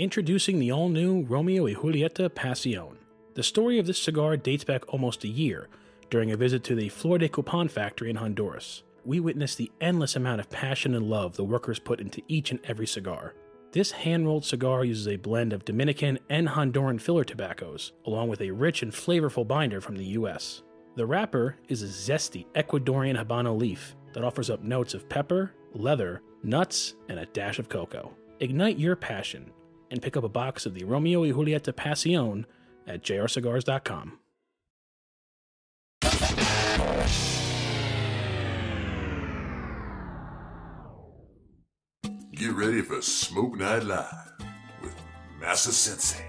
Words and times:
Introducing 0.00 0.58
the 0.58 0.72
all 0.72 0.88
new 0.88 1.26
Romeo 1.26 1.64
y 1.64 1.74
Julieta 1.74 2.30
Pasión. 2.30 2.96
The 3.34 3.42
story 3.42 3.78
of 3.78 3.86
this 3.86 4.00
cigar 4.00 4.38
dates 4.38 4.64
back 4.64 4.90
almost 4.90 5.24
a 5.24 5.28
year 5.28 5.68
during 6.08 6.30
a 6.30 6.38
visit 6.38 6.64
to 6.64 6.74
the 6.74 6.88
Flor 6.88 7.18
de 7.18 7.28
Copan 7.28 7.68
factory 7.68 8.08
in 8.08 8.16
Honduras. 8.16 8.82
We 9.04 9.20
witnessed 9.20 9.58
the 9.58 9.70
endless 9.78 10.16
amount 10.16 10.40
of 10.40 10.48
passion 10.48 10.94
and 10.94 11.10
love 11.10 11.36
the 11.36 11.44
workers 11.44 11.78
put 11.78 12.00
into 12.00 12.22
each 12.28 12.50
and 12.50 12.60
every 12.64 12.86
cigar. 12.86 13.34
This 13.72 13.90
hand 13.90 14.24
rolled 14.24 14.46
cigar 14.46 14.86
uses 14.86 15.06
a 15.06 15.16
blend 15.16 15.52
of 15.52 15.66
Dominican 15.66 16.18
and 16.30 16.48
Honduran 16.48 16.98
filler 16.98 17.22
tobaccos, 17.24 17.92
along 18.06 18.30
with 18.30 18.40
a 18.40 18.52
rich 18.52 18.82
and 18.82 18.92
flavorful 18.92 19.46
binder 19.46 19.82
from 19.82 19.96
the 19.96 20.16
US. 20.16 20.62
The 20.96 21.04
wrapper 21.04 21.56
is 21.68 21.82
a 21.82 21.86
zesty 21.86 22.46
Ecuadorian 22.54 23.22
Habano 23.22 23.54
leaf 23.54 23.94
that 24.14 24.24
offers 24.24 24.48
up 24.48 24.62
notes 24.62 24.94
of 24.94 25.10
pepper, 25.10 25.52
leather, 25.74 26.22
nuts, 26.42 26.94
and 27.10 27.18
a 27.18 27.26
dash 27.26 27.58
of 27.58 27.68
cocoa. 27.68 28.14
Ignite 28.38 28.78
your 28.78 28.96
passion 28.96 29.52
and 29.90 30.00
pick 30.02 30.16
up 30.16 30.24
a 30.24 30.28
box 30.28 30.66
of 30.66 30.74
the 30.74 30.84
Romeo 30.84 31.20
y 31.22 31.28
Julieta 31.32 31.72
Pasión 31.72 32.44
at 32.86 33.02
jrcigars.com. 33.02 34.18
Get 42.32 42.52
ready 42.54 42.80
for 42.80 43.02
Smoke 43.02 43.58
Night 43.58 43.82
Live 43.82 44.32
with 44.80 44.94
Massa 45.40 45.72
Sensei. 45.72 46.24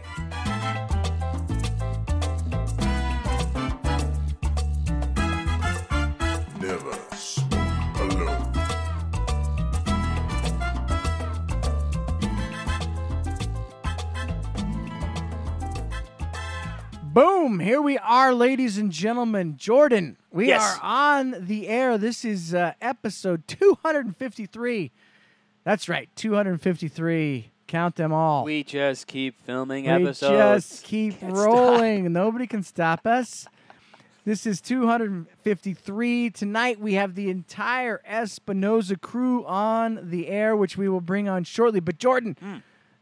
Boom! 17.13 17.59
Here 17.59 17.81
we 17.81 17.97
are, 17.97 18.33
ladies 18.33 18.77
and 18.77 18.91
gentlemen. 18.91 19.57
Jordan, 19.57 20.15
we 20.31 20.47
Yes. 20.47 20.61
are 20.61 20.79
on 20.81 21.35
the 21.45 21.67
air. 21.67 21.97
This 21.97 22.23
is 22.23 22.53
uh, 22.53 22.73
episode 22.81 23.47
253. 23.47 24.91
That's 25.65 25.89
right, 25.89 26.09
253. 26.15 27.51
Count 27.67 27.95
them 27.95 28.13
all. 28.13 28.45
We 28.45 28.63
just 28.63 29.07
keep 29.07 29.41
filming 29.45 29.85
We 29.85 29.89
episodes. 29.91 30.69
just 30.69 30.83
keep 30.85 31.19
Can't 31.19 31.35
stop. 31.35 31.45
rolling. 31.45 32.13
Nobody 32.13 32.47
can 32.47 32.63
stop 32.63 33.05
us. 33.05 33.45
This 34.23 34.45
is 34.45 34.61
253. 34.61 36.29
Tonight 36.29 36.79
we 36.79 36.93
have 36.93 37.15
the 37.15 37.29
entire 37.29 38.01
Espinosa 38.05 38.95
crew 38.95 39.45
on 39.45 39.99
the 40.09 40.27
air, 40.27 40.55
which 40.55 40.77
we 40.77 40.87
will 40.87 41.01
bring 41.01 41.27
on 41.27 41.43
shortly. 41.43 41.79
But 41.81 41.97
Jordan, 41.97 42.37
Hmm. 42.39 42.57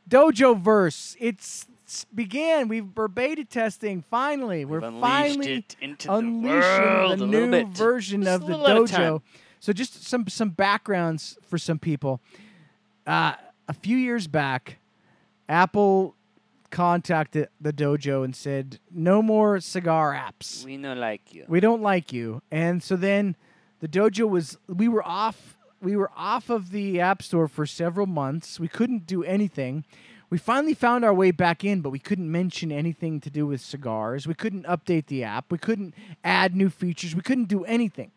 Dojo 0.09 0.59
Verse, 0.59 1.15
it's 1.19 1.67
began. 2.13 2.67
We've 2.67 2.87
we're 2.95 3.07
beta 3.07 3.45
testing. 3.45 4.03
Finally, 4.09 4.65
We've 4.65 4.81
we're 4.81 4.99
finally 4.99 5.65
into 5.81 6.07
the 6.07 6.13
unleashing 6.13 7.17
the 7.17 7.23
a 7.23 7.27
new 7.27 7.65
version 7.71 8.23
Just 8.23 8.41
of 8.41 8.47
the 8.47 8.57
little 8.57 8.83
at 8.83 8.89
a 8.89 8.93
time. 8.93 9.13
dojo. 9.13 9.21
So 9.59 9.73
just 9.73 10.03
some 10.05 10.27
some 10.27 10.49
backgrounds 10.49 11.37
for 11.47 11.57
some 11.57 11.79
people. 11.79 12.21
Uh, 13.05 13.33
a 13.67 13.73
few 13.73 13.97
years 13.97 14.27
back, 14.27 14.79
Apple 15.47 16.15
contacted 16.69 17.49
the 17.59 17.73
dojo 17.73 18.23
and 18.23 18.35
said, 18.35 18.79
"No 18.91 19.21
more 19.21 19.59
cigar 19.59 20.13
apps. 20.13 20.63
We 20.63 20.77
no 20.77 20.93
like 20.93 21.33
you. 21.33 21.45
We 21.47 21.59
don't 21.59 21.81
like 21.81 22.13
you." 22.13 22.41
And 22.51 22.81
so 22.83 22.95
then 22.95 23.35
the 23.79 23.87
dojo 23.87 24.29
was 24.29 24.57
we 24.67 24.87
were 24.87 25.05
off 25.05 25.57
we 25.81 25.95
were 25.95 26.11
off 26.15 26.49
of 26.49 26.71
the 26.71 26.99
app 26.99 27.23
store 27.23 27.47
for 27.47 27.65
several 27.65 28.05
months. 28.05 28.59
We 28.59 28.67
couldn't 28.67 29.05
do 29.07 29.23
anything. 29.23 29.85
We 30.29 30.37
finally 30.37 30.75
found 30.75 31.03
our 31.03 31.13
way 31.13 31.31
back 31.31 31.63
in, 31.63 31.81
but 31.81 31.89
we 31.89 31.99
couldn't 31.99 32.31
mention 32.31 32.71
anything 32.71 33.19
to 33.21 33.29
do 33.29 33.47
with 33.47 33.61
cigars. 33.61 34.27
We 34.27 34.35
couldn't 34.35 34.65
update 34.65 35.07
the 35.07 35.23
app. 35.23 35.51
We 35.51 35.57
couldn't 35.57 35.95
add 36.23 36.55
new 36.55 36.69
features. 36.69 37.15
We 37.15 37.21
couldn't 37.21 37.47
do 37.47 37.65
anything. 37.65 38.11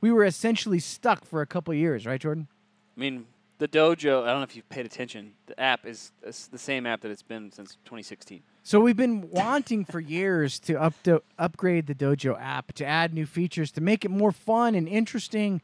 We 0.00 0.10
were 0.10 0.24
essentially 0.24 0.78
stuck 0.78 1.26
for 1.26 1.42
a 1.42 1.46
couple 1.46 1.72
of 1.72 1.78
years, 1.78 2.06
right, 2.06 2.20
Jordan? 2.20 2.48
I 2.96 3.00
mean, 3.00 3.26
the 3.58 3.68
dojo. 3.68 4.22
I 4.22 4.28
don't 4.28 4.38
know 4.38 4.42
if 4.42 4.56
you've 4.56 4.68
paid 4.70 4.86
attention. 4.86 5.34
The 5.46 5.60
app 5.60 5.86
is 5.86 6.12
the 6.22 6.58
same 6.58 6.86
app 6.86 7.02
that 7.02 7.10
it's 7.10 7.22
been 7.22 7.52
since 7.52 7.76
2016. 7.84 8.42
So 8.62 8.80
we've 8.80 8.96
been 8.96 9.30
wanting 9.30 9.84
for 9.84 10.00
years 10.00 10.58
to 10.60 10.80
up 10.80 10.94
upgrade 11.38 11.86
the 11.86 11.94
Dojo 11.94 12.40
app 12.40 12.72
to 12.74 12.86
add 12.86 13.14
new 13.14 13.26
features 13.26 13.70
to 13.72 13.80
make 13.80 14.04
it 14.04 14.10
more 14.10 14.32
fun 14.32 14.74
and 14.74 14.88
interesting. 14.88 15.62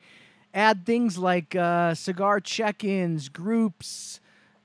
Add 0.55 0.87
things 0.87 1.19
like 1.19 1.55
uh, 1.55 1.95
cigar 1.95 2.41
check-ins, 2.41 3.29
groups, 3.29 4.21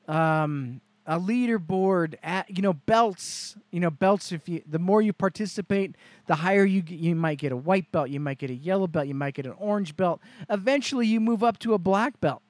um, 0.07 0.79
a 1.05 1.19
leaderboard, 1.19 2.15
add, 2.23 2.45
you 2.47 2.61
know, 2.61 2.73
belts. 2.73 3.55
You 3.71 3.79
know, 3.79 3.89
belts. 3.89 4.31
If 4.31 4.47
you 4.47 4.61
the 4.67 4.79
more 4.79 5.01
you 5.01 5.13
participate, 5.13 5.95
the 6.27 6.35
higher 6.35 6.65
you 6.65 6.81
get, 6.81 6.99
you 6.99 7.15
might 7.15 7.37
get 7.39 7.51
a 7.51 7.57
white 7.57 7.91
belt, 7.91 8.09
you 8.09 8.19
might 8.19 8.37
get 8.37 8.49
a 8.49 8.55
yellow 8.55 8.87
belt, 8.87 9.07
you 9.07 9.15
might 9.15 9.33
get 9.33 9.45
an 9.45 9.55
orange 9.57 9.95
belt. 9.97 10.21
Eventually, 10.49 11.07
you 11.07 11.19
move 11.19 11.43
up 11.43 11.59
to 11.59 11.73
a 11.73 11.77
black 11.79 12.19
belt. 12.19 12.41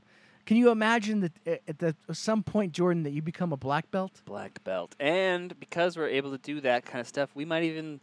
Can 0.46 0.58
you 0.58 0.72
imagine 0.72 1.20
that 1.22 1.32
uh, 1.48 1.56
at 1.68 1.80
the, 1.80 1.96
at 2.10 2.18
some 2.18 2.44
point, 2.44 2.74
Jordan, 2.74 3.04
that 3.04 3.12
you 3.12 3.22
become 3.22 3.54
a 3.54 3.58
black 3.58 3.90
belt? 3.92 4.22
Black 4.26 4.64
belt, 4.64 4.96
and 5.00 5.58
because 5.60 5.96
we're 5.96 6.10
able 6.10 6.32
to 6.32 6.38
do 6.40 6.60
that 6.62 6.86
kind 6.86 7.00
of 7.00 7.08
stuff, 7.08 7.30
we 7.36 7.46
might 7.46 7.64
even 7.64 8.00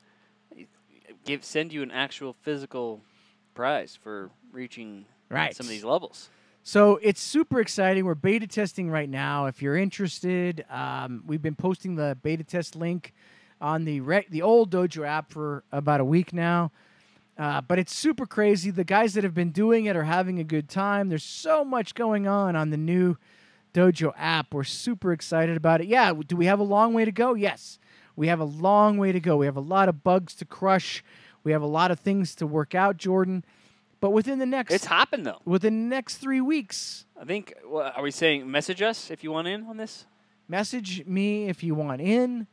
give 1.25 1.44
send 1.44 1.72
you 1.72 1.82
an 1.82 1.91
actual 1.91 2.34
physical 2.42 3.00
prize 3.54 3.98
for 4.03 4.31
reaching 4.53 5.04
Right. 5.31 5.54
some 5.54 5.66
of 5.66 5.70
these 5.70 5.84
levels. 5.84 6.31
So 6.68 6.98
it's 7.00 7.22
super 7.22 7.60
exciting. 7.60 8.04
We're 8.04 8.14
beta 8.14 8.46
testing 8.46 8.90
right 8.90 9.08
now. 9.08 9.46
If 9.46 9.62
you're 9.62 9.74
interested, 9.74 10.66
um, 10.68 11.22
we've 11.26 11.40
been 11.40 11.54
posting 11.54 11.94
the 11.94 12.18
beta 12.22 12.44
test 12.44 12.76
link 12.76 13.14
on 13.58 13.86
the 13.86 14.00
the 14.28 14.42
old 14.42 14.70
Dojo 14.70 15.06
app 15.06 15.32
for 15.32 15.64
about 15.72 16.02
a 16.02 16.04
week 16.04 16.34
now. 16.34 16.70
Uh, 17.38 17.62
but 17.62 17.78
it's 17.78 17.94
super 17.94 18.26
crazy. 18.26 18.70
The 18.70 18.84
guys 18.84 19.14
that 19.14 19.24
have 19.24 19.32
been 19.32 19.50
doing 19.50 19.86
it 19.86 19.96
are 19.96 20.04
having 20.04 20.40
a 20.40 20.44
good 20.44 20.68
time. 20.68 21.08
There's 21.08 21.24
so 21.24 21.64
much 21.64 21.94
going 21.94 22.26
on 22.28 22.54
on 22.54 22.68
the 22.68 22.76
new 22.76 23.16
Dojo 23.72 24.12
app. 24.18 24.52
We're 24.52 24.62
super 24.62 25.10
excited 25.10 25.56
about 25.56 25.80
it. 25.80 25.86
Yeah, 25.86 26.12
do 26.26 26.36
we 26.36 26.44
have 26.44 26.60
a 26.60 26.64
long 26.64 26.92
way 26.92 27.06
to 27.06 27.12
go? 27.12 27.32
Yes. 27.32 27.78
We 28.14 28.26
have 28.26 28.40
a 28.40 28.44
long 28.44 28.98
way 28.98 29.12
to 29.12 29.20
go. 29.20 29.38
We 29.38 29.46
have 29.46 29.56
a 29.56 29.60
lot 29.60 29.88
of 29.88 30.04
bugs 30.04 30.34
to 30.34 30.44
crush. 30.44 31.02
We 31.44 31.52
have 31.52 31.62
a 31.62 31.66
lot 31.66 31.90
of 31.90 31.98
things 31.98 32.34
to 32.34 32.46
work 32.46 32.74
out, 32.74 32.98
Jordan. 32.98 33.42
But 34.00 34.10
within 34.10 34.38
the 34.38 34.47
next 34.47 34.72
It's 34.72 34.84
hopping 34.84 35.25
though. 35.25 35.41
within 35.44 35.88
the 35.88 35.94
next 35.97 36.16
3 36.19 36.41
weeks, 36.41 37.04
I 37.20 37.25
think. 37.25 37.54
Well, 37.66 37.92
are 37.97 38.03
we 38.03 38.10
saying 38.12 38.48
message 38.50 38.81
us 38.82 39.10
if 39.10 39.25
you 39.25 39.32
want 39.32 39.48
in 39.48 39.64
on 39.66 39.76
this? 39.76 40.06
message 40.50 41.04
me 41.04 41.48
if 41.48 41.62
you 41.62 41.75
want 41.75 42.00
in. 42.00 42.47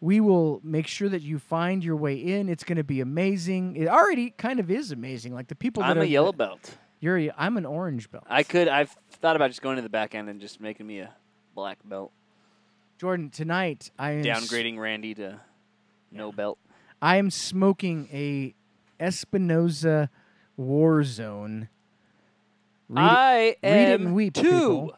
We 0.00 0.20
will 0.20 0.60
make 0.62 0.86
sure 0.86 1.08
that 1.08 1.22
you 1.22 1.38
find 1.38 1.82
your 1.82 1.96
way 1.96 2.14
in. 2.14 2.48
It's 2.48 2.62
going 2.62 2.76
to 2.76 2.84
be 2.84 3.00
amazing. 3.00 3.74
It 3.76 3.88
already 3.88 4.30
kind 4.30 4.60
of 4.60 4.70
is 4.70 4.92
amazing. 4.92 5.34
Like 5.34 5.48
the 5.48 5.54
people 5.56 5.82
that 5.82 5.90
I'm 5.90 6.00
a 6.00 6.04
yellow 6.04 6.30
belt. 6.32 6.76
You're 7.00 7.18
a, 7.18 7.30
I'm 7.38 7.56
an 7.56 7.64
orange 7.66 8.10
belt. 8.10 8.24
I 8.28 8.42
could. 8.42 8.68
I've 8.68 8.94
thought 9.12 9.34
about 9.36 9.48
just 9.50 9.62
going 9.62 9.76
to 9.76 9.82
the 9.82 9.88
back 9.88 10.14
end 10.14 10.28
and 10.28 10.40
just 10.40 10.60
making 10.60 10.86
me 10.86 10.98
a 11.00 11.10
black 11.54 11.78
belt, 11.84 12.12
Jordan, 12.98 13.30
tonight 13.30 13.90
I 13.98 14.10
am 14.12 14.26
s- 14.26 14.26
downgrading 14.50 14.78
Randy 14.78 15.14
to 15.14 15.40
no 16.12 16.30
belt. 16.32 16.58
I 17.02 17.16
am 17.16 17.30
smoking 17.30 18.08
a 18.12 18.54
Espinosa 19.00 20.10
Warzone. 20.58 21.68
Read 22.88 23.02
I 23.02 23.36
read 23.38 23.56
it 23.62 23.66
am 23.92 24.06
and 24.06 24.14
weep, 24.14 24.34
two. 24.34 24.42
people. 24.42 24.94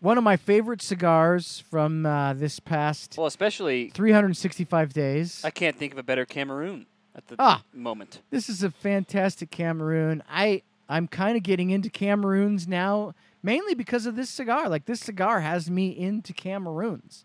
One 0.00 0.18
of 0.18 0.24
my 0.24 0.36
favorite 0.36 0.82
cigars 0.82 1.60
from 1.70 2.04
uh, 2.04 2.34
this 2.34 2.60
past 2.60 3.14
Well, 3.16 3.26
especially 3.26 3.88
365 3.90 4.92
days. 4.92 5.40
I 5.44 5.50
can't 5.50 5.76
think 5.76 5.92
of 5.92 5.98
a 5.98 6.02
better 6.02 6.26
Cameroon 6.26 6.86
at 7.14 7.26
the 7.28 7.36
Ah. 7.38 7.62
moment. 7.72 8.20
This 8.30 8.48
is 8.50 8.62
a 8.62 8.70
fantastic 8.70 9.50
Cameroon. 9.50 10.22
I 10.28 10.62
I'm 10.88 11.08
kind 11.08 11.36
of 11.38 11.42
getting 11.42 11.70
into 11.70 11.88
Cameroons 11.88 12.68
now, 12.68 13.14
mainly 13.42 13.72
because 13.74 14.04
of 14.04 14.16
this 14.16 14.28
cigar. 14.28 14.68
Like 14.68 14.84
this 14.84 15.00
cigar 15.00 15.40
has 15.40 15.70
me 15.70 15.88
into 15.88 16.34
Cameroons. 16.34 17.24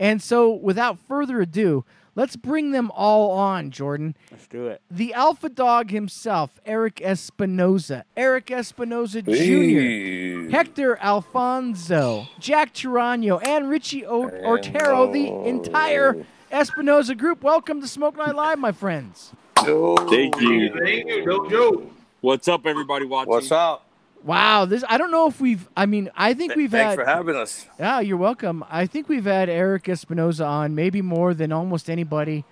And 0.00 0.20
so, 0.22 0.50
without 0.52 0.98
further 0.98 1.40
ado, 1.40 1.84
let's 2.18 2.34
bring 2.34 2.72
them 2.72 2.90
all 2.94 3.30
on, 3.30 3.70
Jordan. 3.70 4.16
Let's 4.32 4.48
do 4.48 4.66
it. 4.66 4.82
The 4.90 5.14
alpha 5.14 5.48
dog 5.48 5.90
himself, 5.90 6.58
Eric 6.66 7.00
Espinosa, 7.00 8.04
Eric 8.16 8.50
Espinosa 8.50 9.22
Jr., 9.22 10.50
Hector 10.50 10.98
Alfonso, 10.98 12.26
Jack 12.40 12.74
Tirano, 12.74 13.40
and 13.46 13.70
Richie 13.70 14.04
o- 14.04 14.28
Ortero, 14.28 15.12
the 15.12 15.28
entire 15.48 16.26
Espinosa 16.50 17.14
group. 17.14 17.42
Welcome 17.42 17.80
to 17.80 17.88
Smoke 17.88 18.16
Night 18.16 18.34
Live, 18.34 18.58
my 18.58 18.72
friends. 18.72 19.32
Thank 19.54 20.40
you. 20.40 20.70
Thank 20.76 21.06
you, 21.06 21.24
Dojo. 21.24 21.90
What's 22.20 22.48
up, 22.48 22.66
everybody 22.66 23.04
watching? 23.04 23.30
What's 23.30 23.52
up? 23.52 23.87
Wow, 24.24 24.64
this 24.64 24.84
I 24.88 24.98
don't 24.98 25.10
know 25.10 25.28
if 25.28 25.40
we've 25.40 25.68
I 25.76 25.86
mean, 25.86 26.10
I 26.16 26.34
think 26.34 26.54
we've 26.56 26.70
Thanks 26.70 26.96
had 26.98 27.04
for 27.04 27.04
having 27.04 27.36
us. 27.36 27.66
Yeah, 27.78 28.00
you're 28.00 28.16
welcome. 28.16 28.64
I 28.68 28.86
think 28.86 29.08
we've 29.08 29.24
had 29.24 29.48
Eric 29.48 29.88
Espinosa 29.88 30.44
on 30.44 30.74
maybe 30.74 31.02
more 31.02 31.34
than 31.34 31.52
almost 31.52 31.88
anybody 31.88 32.44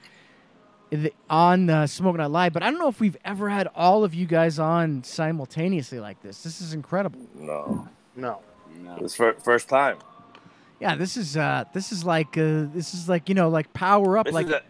in 0.93 1.03
the- 1.05 1.13
on 1.29 1.69
uh, 1.69 1.87
Smoke 1.89 2.17
Night 2.17 2.31
Live, 2.31 2.53
but 2.53 2.63
I 2.63 2.71
don't 2.71 2.79
know 2.79 2.89
if 2.89 3.01
we've 3.01 3.17
ever 3.25 3.49
had 3.51 3.69
all 3.75 4.05
of 4.05 4.15
you 4.15 4.27
guys 4.27 4.59
on 4.61 5.03
simultaneously 5.03 5.99
like 5.99 6.23
this. 6.23 6.43
This 6.45 6.61
is 6.61 6.73
incredible. 6.73 7.21
No, 7.35 7.89
No. 8.15 8.39
it's 9.01 9.17
fir- 9.17 9.35
first 9.35 9.69
time. 9.69 9.99
Yeah, 10.81 10.95
this 10.95 11.17
is 11.17 11.37
uh 11.37 11.65
this 11.73 11.91
is 11.91 12.05
like 12.05 12.39
uh 12.39 12.67
this 12.73 12.95
is 12.95 13.09
like 13.09 13.29
you 13.29 13.35
know 13.35 13.49
like 13.49 13.73
power 13.73 14.19
up 14.19 14.27
This 14.27 14.35
like 14.35 14.47
is 14.47 14.53
an 14.53 14.61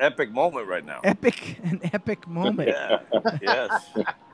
epic 0.00 0.30
moment 0.32 0.66
right 0.66 0.84
now. 0.84 1.00
epic 1.04 1.58
an 1.64 1.80
epic 1.92 2.26
moment. 2.26 2.68
Yeah. 2.68 3.00
yes. 3.40 3.86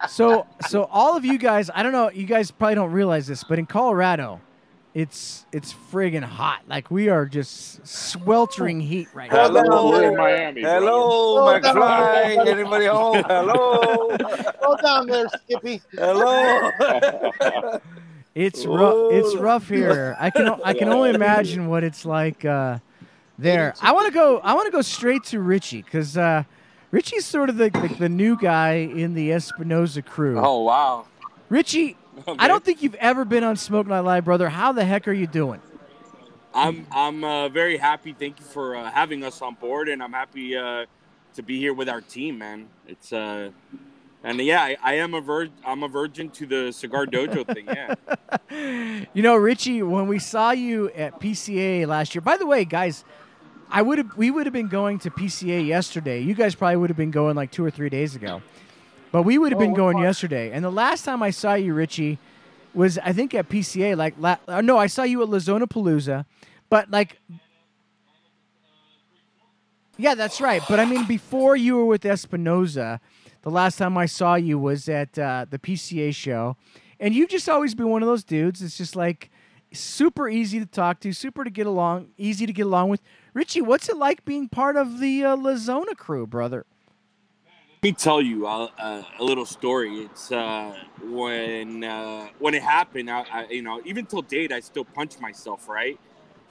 So 0.09 0.47
so 0.69 0.85
all 0.91 1.17
of 1.17 1.25
you 1.25 1.39
guys, 1.39 1.71
I 1.75 1.83
don't 1.83 1.93
know, 1.93 2.11
you 2.11 2.25
guys 2.25 2.51
probably 2.51 2.77
don't 2.77 2.93
realize 2.93 3.27
this, 3.27 3.45
but 3.45 3.59
in 3.59 3.67
Colorado, 3.67 4.41
it's 4.95 5.45
it's 5.53 5.75
friggin' 5.93 6.23
hot. 6.23 6.63
Like 6.69 6.91
we 6.91 7.09
are 7.11 7.27
just 7.27 7.87
sweltering 7.87 8.81
heat 8.81 9.09
right 9.13 9.31
now. 9.31 9.49
Hello. 9.49 9.91
We're 9.91 10.11
in 10.11 10.17
Miami. 10.17 10.63
Hello, 10.63 11.35
Slow 11.35 11.61
down. 11.61 11.75
McFly. 11.77 12.47
Anybody 12.47 12.87
home? 12.87 13.23
Hello. 13.29 14.17
Slow 14.17 14.77
down 14.83 15.07
there, 15.07 15.29
Skippy. 15.29 15.83
Hello. 15.93 16.71
It's 18.35 18.67
rough. 18.67 19.13
It's 19.13 19.35
rough 19.37 19.69
here. 19.69 20.17
I 20.19 20.31
can 20.31 20.49
I 20.65 20.73
can 20.75 20.89
only 20.89 21.11
imagine 21.15 21.69
what 21.69 21.85
it's 21.85 22.05
like 22.05 22.45
uh, 22.45 22.79
there. 23.39 23.75
I 23.81 23.93
want 23.93 24.07
to 24.07 24.13
go. 24.13 24.39
I 24.39 24.55
want 24.55 24.67
to 24.67 24.73
go 24.73 24.83
straight 24.83 25.25
to 25.25 25.41
Richie 25.41 25.83
because 25.83 26.17
uh, 26.17 26.45
Richie's 26.91 27.25
sort 27.25 27.51
of 27.51 27.57
the, 27.57 27.71
the 27.71 27.95
the 27.99 28.09
new 28.09 28.37
guy 28.37 28.75
in 28.75 29.15
the 29.15 29.33
Espinosa 29.33 30.03
crew. 30.03 30.39
Oh 30.39 30.63
wow. 30.63 31.07
Richie, 31.49 31.97
I 32.39 32.49
don't 32.49 32.65
think 32.65 32.83
you've 32.83 32.95
ever 32.97 33.25
been 33.25 33.45
on 33.45 33.57
Smoke 33.57 33.87
Night 33.87 34.01
Live, 34.01 34.25
brother. 34.25 34.49
How 34.49 34.73
the 34.73 34.85
heck 34.85 35.07
are 35.07 35.13
you 35.13 35.27
doing? 35.27 35.61
I'm 36.55 36.87
I'm 36.91 37.23
uh, 37.23 37.49
very 37.49 37.77
happy. 37.77 38.15
Thank 38.19 38.41
you 38.41 38.47
for 38.47 38.77
uh, 38.77 38.91
having 38.91 39.23
us 39.23 39.43
on 39.43 39.55
board, 39.55 39.89
and 39.89 40.03
I'm 40.03 40.13
happy 40.13 40.57
uh, 40.57 40.87
to 41.35 41.43
be 41.43 41.59
here 41.59 41.75
with 41.75 41.89
our 41.89 42.01
team, 42.01 42.39
man. 42.39 42.69
It's 42.89 43.13
uh, 43.13 43.51
and 44.25 44.41
yeah, 44.41 44.63
I, 44.63 44.77
I 44.83 44.95
am 44.95 45.15
a 45.15 45.21
vir- 45.21 45.51
I'm 45.65 45.83
a 45.83 45.89
virgin 45.89 46.31
to 46.31 46.47
the 46.47 46.73
cigar 46.73 47.07
dojo 47.07 47.47
thing. 47.47 47.67
Yeah. 47.67 47.95
You 49.13 49.23
know, 49.23 49.37
Richie, 49.37 49.83
when 49.83 50.07
we 50.09 50.19
saw 50.19 50.51
you 50.53 50.91
at 50.91 51.21
PCA 51.21 51.87
last 51.87 52.15
year. 52.15 52.23
By 52.23 52.37
the 52.37 52.47
way, 52.47 52.65
guys, 52.65 53.05
I 53.71 53.83
would 53.83 53.99
have 53.99 54.17
we 54.17 54.31
would 54.31 54.47
have 54.47 54.53
been 54.53 54.69
going 54.69 54.99
to 55.01 55.11
PCA 55.11 55.67
yesterday. 55.67 56.21
You 56.21 56.35
guys 56.35 56.55
probably 56.55 56.77
would 56.77 56.91
have 56.91 56.97
been 56.97 57.11
going 57.11 57.37
like 57.37 57.51
two 57.51 57.65
or 57.65 57.71
three 57.71 57.89
days 57.89 58.15
ago, 58.15 58.43
but 59.13 59.23
we 59.23 59.39
would 59.39 59.53
have 59.53 59.59
been 59.59 59.75
going 59.75 59.99
yesterday. 59.99 60.53
And 60.53 60.65
the 60.65 60.71
last 60.71 61.05
time 61.05 61.23
I 61.23 61.31
saw 61.31 61.55
you, 61.55 61.75
Richie, 61.75 62.19
was 62.75 62.99
I 62.99 63.13
think 63.13 63.35
at 63.35 63.49
PCA. 63.49 63.97
Like, 63.97 64.15
la- 64.19 64.37
uh, 64.47 64.61
no, 64.61 64.77
I 64.77 64.87
saw 64.87 65.03
you 65.03 65.23
at 65.23 65.29
La 65.29 65.39
Zona 65.39 65.67
Palooza, 65.67 66.25
but 66.69 66.91
like. 66.91 67.19
Yeah, 69.99 70.15
that's 70.15 70.43
right. 70.43 70.63
But 70.69 70.79
I 70.79 70.85
mean, 70.85 71.07
before 71.07 71.57
you 71.57 71.77
were 71.77 71.87
with 71.87 72.05
Espinosa, 72.05 73.01
the 73.41 73.51
last 73.51 73.79
time 73.79 73.97
I 73.97 74.05
saw 74.05 74.35
you 74.35 74.59
was 74.59 74.91
at 74.91 75.19
uh, 75.19 75.47
the 75.49 75.59
PCA 75.59 76.15
show, 76.15 76.57
and 77.01 77.15
you've 77.15 77.31
just 77.31 77.49
always 77.49 77.75
been 77.75 77.89
one 77.89 78.03
of 78.03 78.07
those 78.07 78.23
dudes. 78.23 78.61
It's 78.61 78.77
just 78.77 78.95
like 78.95 79.31
super 79.73 80.29
easy 80.29 80.59
to 80.61 80.67
talk 80.67 81.01
to, 81.01 81.13
super 81.13 81.45
to 81.45 81.51
get 81.51 81.67
along, 81.67 82.09
easy 82.17 82.47
to 82.47 82.53
get 82.53 82.67
along 82.67 82.89
with. 82.89 83.01
Richie, 83.35 83.61
what's 83.61 83.89
it 83.89 83.97
like 83.97 84.25
being 84.25 84.49
part 84.49 84.77
of 84.77 85.01
the 85.01 85.25
uh, 85.25 85.37
La 85.37 85.57
Zona 85.57 85.95
crew, 85.95 86.27
brother? 86.27 86.65
Let 87.77 87.83
me 87.83 87.93
tell 87.93 88.23
you 88.23 88.47
uh, 88.47 88.69
uh, 88.79 89.03
a 89.19 89.23
little 89.23 89.45
story. 89.45 89.99
It's 90.01 90.33
uh, 90.33 90.75
when 91.05 91.85
uh, 91.85 92.29
when 92.39 92.55
it 92.55 92.63
happened. 92.63 93.11
I, 93.11 93.25
I, 93.31 93.47
you 93.49 93.63
know, 93.63 93.83
even 93.85 94.07
till 94.07 94.23
date, 94.23 94.51
I 94.51 94.61
still 94.61 94.85
punch 94.85 95.21
myself, 95.21 95.69
right? 95.69 96.01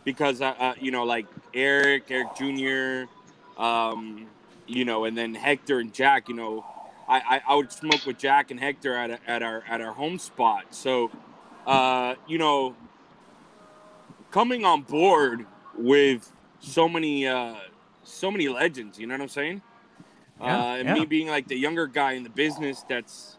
Because 0.04 0.40
uh, 0.40 0.54
uh, 0.58 0.74
you 0.80 0.92
know, 0.92 1.04
like 1.04 1.26
Eric, 1.54 2.04
Eric 2.10 2.36
Jr., 2.38 3.62
um, 3.62 4.28
you 4.68 4.86
know, 4.86 5.06
and 5.06 5.18
then 5.18 5.34
Hector 5.34 5.80
and 5.80 5.92
Jack. 5.92 6.30
You 6.30 6.36
know, 6.36 6.66
I, 7.10 7.18
I, 7.18 7.42
I 7.50 7.56
would 7.56 7.72
smoke 7.72 8.06
with 8.06 8.20
Jack 8.20 8.52
and 8.52 8.60
Hector 8.60 8.96
at, 8.96 9.10
a, 9.10 9.20
at 9.28 9.42
our 9.42 9.64
at 9.68 9.82
our 9.82 9.94
home 9.94 10.20
spot. 10.20 10.68
So, 10.76 11.10
you 12.28 12.38
know, 12.38 12.76
coming 14.36 14.66
on 14.66 14.82
board 14.82 15.46
with 15.78 16.30
so 16.60 16.90
many 16.90 17.26
uh, 17.26 17.56
so 18.04 18.30
many 18.30 18.50
legends. 18.50 19.00
You 19.00 19.08
know 19.08 19.14
what 19.14 19.22
I'm 19.22 19.30
saying? 19.30 19.62
Yeah, 20.42 20.46
uh, 20.46 20.76
and 20.76 20.90
yeah. 20.90 20.94
me 20.96 21.06
being 21.06 21.28
like 21.30 21.48
the 21.48 21.56
younger 21.56 21.88
guy 21.88 22.12
in 22.14 22.24
the 22.24 22.30
business, 22.30 22.84
that's 22.90 23.38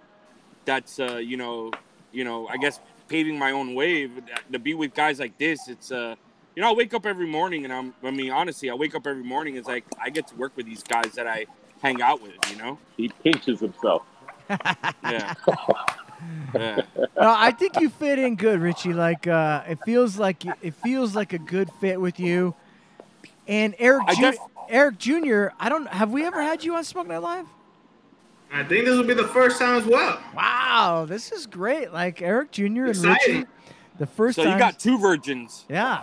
that's 0.64 0.98
uh, 0.98 1.16
you 1.16 1.36
know, 1.36 1.70
you 2.12 2.24
know, 2.24 2.48
I 2.48 2.56
guess 2.56 2.80
paving 3.08 3.38
my 3.38 3.50
own 3.50 3.74
way 3.74 4.08
to 4.50 4.58
be 4.58 4.72
with 4.72 4.94
guys 4.94 5.20
like 5.20 5.36
this. 5.36 5.68
It's 5.68 5.92
uh, 5.92 6.14
you 6.54 6.62
know, 6.62 6.70
I 6.70 6.72
wake 6.72 6.94
up 6.94 7.04
every 7.04 7.26
morning 7.26 7.64
and 7.64 7.72
I'm, 7.74 7.92
I 8.02 8.10
mean, 8.10 8.32
honestly, 8.32 8.70
I 8.70 8.74
wake 8.74 8.94
up 8.94 9.06
every 9.06 9.22
morning. 9.22 9.56
It's 9.56 9.68
like 9.68 9.84
I 10.02 10.08
get 10.08 10.26
to 10.28 10.34
work 10.36 10.56
with 10.56 10.64
these 10.64 10.82
guys 10.82 11.12
that 11.12 11.26
I 11.26 11.44
hang 11.82 12.00
out 12.00 12.22
with. 12.22 12.36
You 12.50 12.56
know? 12.56 12.78
He 12.96 13.10
pinches 13.22 13.60
himself. 13.60 14.02
Yeah. 14.48 15.34
yeah. 16.54 16.82
Uh, 16.98 17.00
I 17.16 17.50
think 17.52 17.80
you 17.80 17.88
fit 17.90 18.18
in 18.18 18.36
good, 18.36 18.60
Richie. 18.60 18.92
Like 18.92 19.26
uh, 19.26 19.62
it 19.68 19.78
feels 19.84 20.18
like 20.18 20.44
it 20.62 20.74
feels 20.74 21.14
like 21.16 21.32
a 21.32 21.38
good 21.38 21.70
fit 21.80 22.00
with 22.00 22.18
you. 22.20 22.54
And 23.48 23.74
Eric, 23.78 24.08
Ju- 24.08 24.20
def- 24.22 24.38
Eric 24.68 24.98
Jr. 24.98 25.48
I 25.60 25.68
don't. 25.68 25.86
Have 25.88 26.10
we 26.10 26.24
ever 26.24 26.42
had 26.42 26.64
you 26.64 26.74
on 26.74 26.84
Smoke 26.84 27.06
Night 27.06 27.18
Live? 27.22 27.46
I 28.52 28.62
think 28.64 28.84
this 28.84 28.96
will 28.96 29.04
be 29.04 29.14
the 29.14 29.26
first 29.28 29.58
time 29.58 29.76
as 29.76 29.84
well. 29.84 30.20
Wow, 30.34 31.04
this 31.08 31.32
is 31.32 31.46
great. 31.46 31.92
Like 31.92 32.22
Eric 32.22 32.52
Jr. 32.52 32.62
and 32.64 32.88
Exciting. 32.88 33.34
Richie, 33.36 33.46
the 33.98 34.06
first 34.06 34.36
So 34.36 34.44
time. 34.44 34.52
you 34.52 34.58
got 34.58 34.78
two 34.78 34.98
virgins. 34.98 35.64
Yeah. 35.68 36.02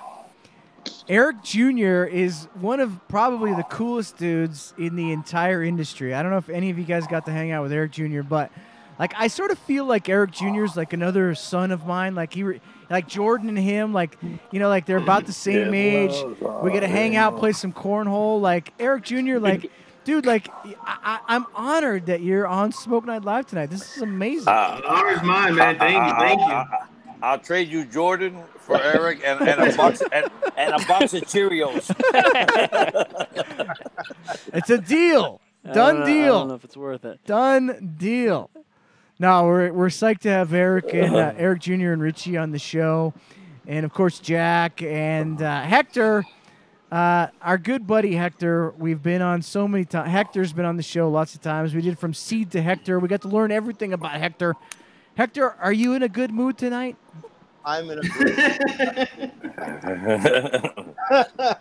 Eric 1.07 1.44
Jr. 1.44 2.04
is 2.04 2.45
one 2.56 2.80
of 2.81 3.00
probably 3.07 3.54
the 3.54 3.63
coolest 3.63 4.18
dudes 4.18 4.74
in 4.77 4.95
the 4.98 5.12
entire 5.13 5.63
industry. 5.63 6.13
I 6.13 6.21
don't 6.21 6.31
know 6.31 6.38
if 6.38 6.50
any 6.50 6.69
of 6.69 6.77
you 6.77 6.83
guys 6.83 7.07
got 7.07 7.25
to 7.25 7.31
hang 7.31 7.51
out 7.51 7.63
with 7.63 7.71
Eric 7.71 7.92
Jr., 7.94 8.21
but 8.21 8.51
like 8.99 9.13
I 9.17 9.27
sort 9.27 9.51
of 9.51 9.57
feel 9.59 9.85
like 9.85 10.07
Eric 10.09 10.31
Jr. 10.31 10.63
is 10.63 10.75
like 10.77 10.93
another 10.93 11.33
son 11.35 11.71
of 11.71 11.85
mine. 11.85 12.15
Like 12.15 12.33
he, 12.33 12.43
re- 12.43 12.61
like 12.89 13.07
Jordan 13.07 13.49
and 13.49 13.57
him, 13.57 13.93
like 13.93 14.17
you 14.51 14.59
know, 14.59 14.69
like 14.69 14.85
they're 14.85 14.97
about 14.97 15.25
the 15.25 15.33
same 15.33 15.73
age. 15.73 16.13
We 16.61 16.71
get 16.71 16.81
to 16.81 16.87
hang 16.87 17.15
out, 17.15 17.37
play 17.37 17.51
some 17.53 17.73
cornhole. 17.73 18.39
Like 18.41 18.73
Eric 18.79 19.03
Jr. 19.05 19.37
Like, 19.39 19.71
dude, 20.03 20.25
like 20.25 20.47
I, 20.65 20.75
I, 20.85 21.19
I'm 21.27 21.45
honored 21.55 22.05
that 22.07 22.21
you're 22.21 22.47
on 22.47 22.71
Smoke 22.71 23.05
Night 23.05 23.23
Live 23.23 23.47
tonight. 23.47 23.69
This 23.71 23.95
is 23.97 24.01
amazing. 24.03 24.47
Uh, 24.47 24.77
The 24.81 24.87
honor's 24.91 25.23
mine, 25.23 25.55
man. 25.55 25.77
Thank 25.79 26.07
you, 26.07 26.13
thank 26.19 26.39
you. 26.41 26.63
I'll 27.23 27.39
trade 27.39 27.69
you 27.69 27.85
Jordan 27.85 28.43
for 28.59 28.79
Eric 28.81 29.21
and, 29.25 29.41
and 29.47 29.61
a 29.73 29.75
box 29.77 30.01
and, 30.11 30.25
and 30.57 30.73
a 30.81 30.85
box 30.85 31.13
of 31.13 31.21
Cheerios. 31.23 31.89
it's 34.53 34.69
a 34.69 34.77
deal. 34.77 35.39
I 35.65 35.67
don't 35.71 35.75
Done 35.75 35.95
know- 35.99 36.03
I 36.03 36.05
deal. 36.07 36.39
don't 36.39 36.47
know 36.49 36.53
if 36.55 36.63
it's 36.65 36.77
worth 36.77 37.05
it. 37.05 37.25
Done 37.25 37.95
deal. 37.97 38.49
No, 39.19 39.45
we're 39.45 39.71
we're 39.71 39.88
psyched 39.88 40.21
to 40.21 40.30
have 40.30 40.54
Eric 40.54 40.94
and 40.94 41.15
uh, 41.15 41.33
Eric 41.38 41.62
Jr. 41.62 41.92
and 41.92 42.01
Richie 42.01 42.36
on 42.38 42.51
the 42.51 42.60
show, 42.60 43.13
and 43.68 43.86
of 43.86 43.94
course 43.94 44.19
Jack 44.19 44.81
and 44.81 45.42
uh, 45.42 45.62
Hector, 45.62 46.25
uh, 46.92 47.27
our 47.42 47.57
good 47.57 47.86
buddy 47.86 48.15
Hector. 48.15 48.72
We've 48.72 49.01
been 49.01 49.22
on 49.22 49.41
so 49.41 49.67
many 49.67 49.86
times. 49.86 50.10
Hector's 50.10 50.51
been 50.51 50.65
on 50.65 50.77
the 50.77 50.84
show 50.84 51.10
lots 51.10 51.36
of 51.36 51.41
times. 51.41 51.75
We 51.75 51.82
did 51.82 52.00
from 52.00 52.13
seed 52.13 52.51
to 52.51 52.62
Hector. 52.62 53.00
We 53.00 53.08
got 53.08 53.22
to 53.22 53.27
learn 53.27 53.51
everything 53.51 53.93
about 53.93 54.13
Hector. 54.20 54.55
Hector, 55.15 55.51
are 55.51 55.74
you 55.74 55.93
in 55.93 56.01
a 56.01 56.10
good 56.10 56.32
mood 56.32 56.58
tonight? 56.58 56.98
I'm 57.63 57.89
in 57.91 58.00
a 58.00 58.01
great, 58.01 59.32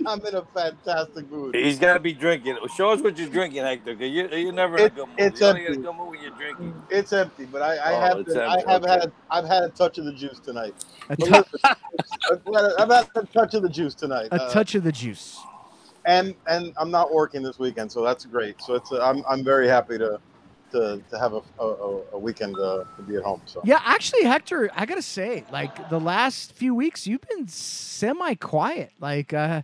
I'm 0.06 0.25
in 0.26 0.34
a 0.34 0.44
fantastic 0.54 1.30
mood. 1.30 1.54
He's 1.54 1.78
got 1.78 1.94
to 1.94 2.00
be 2.00 2.12
drinking. 2.12 2.56
Show 2.76 2.90
us 2.90 3.00
what 3.02 3.18
you're 3.18 3.28
drinking, 3.28 3.62
Hector. 3.62 3.94
Cause 3.94 4.08
you, 4.08 4.28
you're 4.28 4.52
never 4.52 4.76
in 4.76 4.82
a 4.82 4.87
It- 4.87 4.94
good 4.94 5.08
mood. 5.08 5.16
it's 5.18 5.40
you 5.40 5.46
only 5.46 5.64
a 5.64 5.68
empty. 5.68 5.82
good 5.82 5.94
mood 5.96 6.08
when 6.11 6.20
you're 6.22 6.30
drinking. 6.37 6.75
It's 6.90 7.12
empty, 7.12 7.44
but 7.46 7.61
I, 7.62 7.76
I 7.76 7.92
Oh, 7.94 8.00
have 8.00 8.25
been, 8.26 8.38
empty, 8.38 8.66
I 8.66 8.72
have 8.72 8.82
okay. 8.84 8.92
had 8.92 9.12
I've 9.30 9.44
had 9.46 9.62
a 9.64 9.68
touch 9.68 9.99
of 9.99 10.04
the 10.06 10.12
juice 10.12 10.38
tonight. 10.38 10.75
A 11.11 11.16
touch. 11.16 11.49
I've 11.64 11.76
had 12.54 12.64
a- 12.64 12.75
I've 12.78 12.90
had 12.90 13.08
a 13.16 13.26
touch 13.26 13.54
of 13.54 13.62
the 13.62 13.68
juice 13.68 13.94
tonight. 13.94 14.28
a 14.32 14.42
Uh, 14.42 14.50
touch 14.50 14.75
of 14.75 14.84
the 14.84 14.92
juice. 14.92 15.38
and 16.06 16.34
and 16.46 16.72
I'm 16.78 16.90
not 16.90 17.12
working 17.12 17.42
this 17.42 17.58
weekend, 17.58 17.92
so 17.92 18.02
that's 18.02 18.25
great. 18.25 18.61
So 18.62 18.75
it's 18.75 18.90
uh, 18.90 19.00
I'm 19.04 19.22
I'm 19.28 19.44
very 19.44 19.68
happy 19.68 19.99
to 19.99 20.18
to, 20.72 21.00
to 21.10 21.18
have 21.18 21.32
a, 21.34 21.42
a, 21.60 22.00
a 22.14 22.18
weekend 22.18 22.56
uh, 22.58 22.84
to 22.96 23.02
be 23.02 23.16
at 23.16 23.22
home. 23.22 23.40
So 23.46 23.60
Yeah, 23.64 23.80
actually, 23.84 24.24
Hector, 24.24 24.70
I 24.74 24.86
gotta 24.86 25.02
say, 25.02 25.44
like 25.50 25.88
the 25.88 26.00
last 26.00 26.52
few 26.54 26.74
weeks, 26.74 27.06
you've 27.06 27.20
been 27.22 27.48
semi-quiet. 27.48 28.92
Like, 29.00 29.32
uh, 29.32 29.62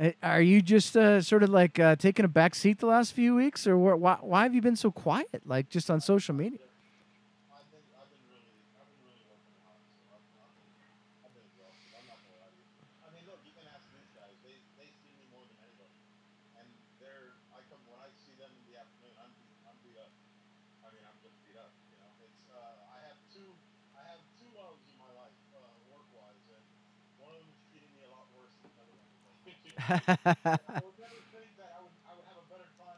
uh, 0.00 0.10
are 0.22 0.42
you 0.42 0.62
just 0.62 0.96
uh, 0.96 1.20
sort 1.20 1.42
of 1.42 1.50
like 1.50 1.78
uh, 1.80 1.96
taking 1.96 2.24
a 2.24 2.28
back 2.28 2.54
seat 2.54 2.78
the 2.78 2.86
last 2.86 3.12
few 3.12 3.34
weeks, 3.34 3.66
or 3.66 3.76
wh- 3.76 4.00
why, 4.00 4.18
why 4.20 4.42
have 4.44 4.54
you 4.54 4.62
been 4.62 4.76
so 4.76 4.90
quiet? 4.90 5.42
Like, 5.44 5.68
just 5.70 5.90
on 5.90 6.00
social 6.00 6.34
media? 6.34 6.60
I 13.04 13.08
mean, 13.14 13.24
look, 13.26 13.40
you 13.46 13.52
can 13.54 13.66
ask 13.70 13.86
these 13.94 14.10
guys. 14.14 14.34
They 14.44 14.56
they 14.78 14.88
see 15.02 15.12
me 15.16 15.26
more 15.32 15.44
than 15.46 15.58
anybody, 15.62 15.94
and 16.58 16.66
they're 17.00 17.34
I 17.54 17.60
come 17.70 17.80
when 17.88 17.98
I 18.02 18.10
see 18.14 18.34
them 18.38 18.50
in 18.52 18.62
the 18.70 18.76
afternoon. 18.78 19.14
I'm 19.18 19.32
beat, 19.38 19.54
I'm 19.66 19.78
beat 19.82 19.98
up. 19.98 20.12
I 20.84 20.88
mean, 20.94 21.04
I'm 21.06 21.18
just 21.22 21.36
beat 21.46 21.58
up. 21.58 21.72
You 21.90 21.96
know, 22.02 22.10
it's 22.22 22.44
uh, 22.50 22.94
I 22.94 22.98
have 23.08 23.18
two 23.32 23.48
I 23.96 24.02
have 24.12 24.22
two 24.38 24.50
loves 24.54 24.82
in 24.90 24.96
my 25.00 25.10
life, 25.16 25.36
uh, 25.54 25.60
work 25.90 26.06
wise, 26.14 26.44
and 26.52 26.64
one 27.18 27.32
of 27.34 27.40
them 27.42 27.50
is 27.50 27.60
treating 27.70 27.92
me 27.96 28.02
a 28.06 28.10
lot 28.12 28.26
worse 28.36 28.54
than 28.62 28.70
the 28.74 28.80
other 28.82 28.94
one. 28.94 29.08
I 29.08 29.14
would 29.14 29.32
never 29.32 29.38
think 29.46 29.58
that 29.64 29.77
I 29.77 29.77
would 29.77 29.77
I 29.77 29.77
would 29.77 29.77
have 29.77 29.77
a 29.77 29.77
better 29.77 29.77
time 29.77 29.77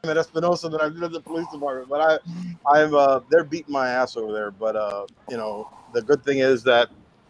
at 0.03 0.17
Espinosa 0.17 0.69
than 0.69 0.81
I 0.81 0.89
did 0.89 1.03
at 1.03 1.11
the 1.11 1.21
police 1.21 1.47
department, 1.51 1.89
but 1.89 2.01
I 2.01 2.71
I'm 2.71 2.95
uh, 2.95 3.19
they're 3.29 3.43
beating 3.43 3.71
my 3.73 3.89
ass 3.89 4.17
over 4.17 4.33
there. 4.33 4.51
But 4.51 4.75
uh, 4.75 5.05
you 5.29 5.37
know, 5.37 5.69
the 5.93 6.01
good 6.01 6.23
thing 6.23 6.39
is 6.39 6.63
that 6.63 6.89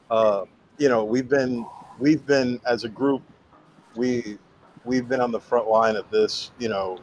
uh, 0.10 0.46
you 0.78 0.90
know 0.90 1.04
we've 1.04 1.28
been 1.30 1.66
we've 2.00 2.26
been 2.26 2.60
as 2.66 2.84
a 2.86 2.90
group, 2.90 3.22
we 3.96 4.38
we've 4.86 5.08
been 5.08 5.22
on 5.22 5.32
the 5.32 5.40
front 5.40 5.68
line 5.68 5.96
of 5.96 6.10
this, 6.12 6.52
you 6.60 6.70
know, 6.70 6.98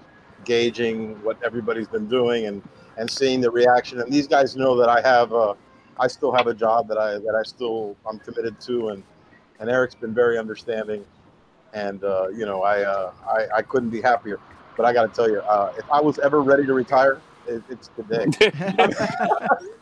gauging 0.44 1.22
what 1.22 1.42
everybody's 1.44 1.88
been 1.88 2.08
doing 2.08 2.46
and 2.46 2.62
and 2.96 3.10
seeing 3.10 3.40
the 3.40 3.50
reaction. 3.50 4.00
And 4.00 4.12
these 4.12 4.26
guys 4.26 4.56
know 4.56 4.76
that 4.76 4.88
I 4.88 5.00
have 5.06 5.32
a, 5.32 5.54
I 6.00 6.08
still 6.08 6.32
have 6.32 6.46
a 6.46 6.54
job 6.54 6.88
that 6.88 6.98
I 6.98 7.12
that 7.18 7.36
I 7.38 7.42
still 7.46 7.96
I'm 8.08 8.18
committed 8.20 8.60
to, 8.62 8.88
and 8.88 9.02
and 9.60 9.68
Eric's 9.68 9.94
been 9.94 10.14
very 10.14 10.38
understanding, 10.38 11.04
and 11.72 12.02
uh, 12.04 12.28
you 12.28 12.46
know 12.46 12.62
I, 12.62 12.82
uh, 12.82 13.12
I 13.26 13.46
I 13.56 13.62
couldn't 13.62 13.90
be 13.90 14.00
happier. 14.00 14.38
But 14.76 14.86
I 14.86 14.92
got 14.92 15.08
to 15.08 15.14
tell 15.14 15.28
you, 15.28 15.40
uh, 15.40 15.72
if 15.76 15.90
I 15.90 16.00
was 16.00 16.20
ever 16.20 16.40
ready 16.40 16.64
to 16.64 16.72
retire, 16.72 17.20
it, 17.48 17.62
it's 17.68 17.90
today. 17.96 18.26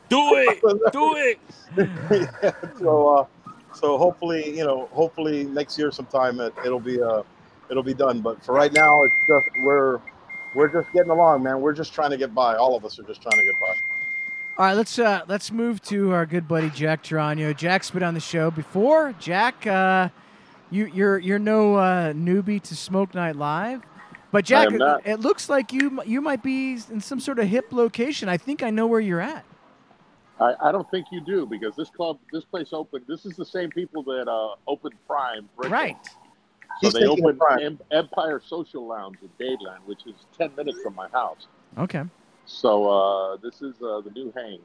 Do 0.08 0.30
it. 0.34 0.62
Do 0.92 1.16
it. 1.16 1.38
yeah, 2.42 2.52
so 2.78 3.08
uh, 3.08 3.26
so 3.74 3.98
hopefully 3.98 4.56
you 4.56 4.64
know 4.64 4.88
hopefully 4.92 5.44
next 5.44 5.78
year 5.78 5.90
sometime 5.90 6.40
it, 6.40 6.54
it'll 6.64 6.80
be 6.80 7.02
uh 7.02 7.22
it'll 7.70 7.82
be 7.82 7.94
done. 7.94 8.20
But 8.20 8.42
for 8.44 8.54
right 8.54 8.72
now, 8.72 9.02
it's 9.04 9.14
just 9.26 9.48
we're 9.58 10.00
we're 10.54 10.68
just 10.68 10.92
getting 10.92 11.10
along, 11.10 11.42
man. 11.42 11.60
We're 11.60 11.74
just 11.74 11.92
trying 11.92 12.10
to 12.10 12.16
get 12.16 12.34
by. 12.34 12.56
All 12.56 12.76
of 12.76 12.84
us 12.84 12.98
are 12.98 13.02
just 13.02 13.20
trying 13.22 13.38
to 13.38 13.44
get 13.44 13.60
by. 13.60 13.74
All 14.58 14.64
right, 14.64 14.74
let's 14.74 14.98
uh, 14.98 15.22
let's 15.28 15.52
move 15.52 15.82
to 15.82 16.12
our 16.12 16.24
good 16.24 16.48
buddy 16.48 16.70
Jack 16.70 17.02
Geronio. 17.02 17.54
Jack's 17.54 17.90
been 17.90 18.02
on 18.02 18.14
the 18.14 18.20
show 18.20 18.50
before. 18.50 19.14
Jack, 19.18 19.66
uh, 19.66 20.08
you 20.70 20.86
you're 20.86 21.18
you're 21.18 21.38
no 21.38 21.76
uh, 21.76 22.12
newbie 22.12 22.60
to 22.62 22.76
Smoke 22.76 23.14
Night 23.14 23.36
Live, 23.36 23.82
but 24.32 24.44
Jack, 24.44 24.68
it, 24.72 24.82
it 25.04 25.20
looks 25.20 25.48
like 25.48 25.72
you 25.72 26.02
you 26.04 26.20
might 26.20 26.42
be 26.42 26.78
in 26.90 27.00
some 27.00 27.20
sort 27.20 27.38
of 27.38 27.46
hip 27.46 27.66
location. 27.70 28.28
I 28.28 28.36
think 28.36 28.62
I 28.62 28.70
know 28.70 28.86
where 28.86 29.00
you're 29.00 29.20
at. 29.20 29.44
I, 30.40 30.54
I 30.60 30.72
don't 30.72 30.90
think 30.90 31.06
you 31.10 31.20
do 31.20 31.46
because 31.46 31.74
this 31.76 31.88
club, 31.88 32.18
this 32.32 32.44
place 32.44 32.68
opened. 32.72 33.04
This 33.08 33.24
is 33.24 33.36
the 33.36 33.44
same 33.44 33.70
people 33.70 34.02
that 34.02 34.28
uh, 34.28 34.56
opened 34.66 34.94
Prime, 35.06 35.48
Brickell. 35.56 35.72
Right. 35.72 35.96
So 36.04 36.88
He's 36.88 36.92
they 36.92 37.06
opened 37.06 37.38
Prime. 37.38 37.60
Em- 37.60 37.80
Empire 37.90 38.42
Social 38.44 38.86
Lounge 38.86 39.16
in 39.22 39.30
Dadeland, 39.40 39.78
which 39.86 40.06
is 40.06 40.14
ten 40.36 40.54
minutes 40.56 40.78
from 40.82 40.94
my 40.94 41.08
house. 41.08 41.46
Okay. 41.78 42.04
So 42.44 42.88
uh, 42.88 43.36
this 43.36 43.62
is 43.62 43.74
uh, 43.82 44.02
the 44.02 44.10
new 44.14 44.32
hang. 44.36 44.58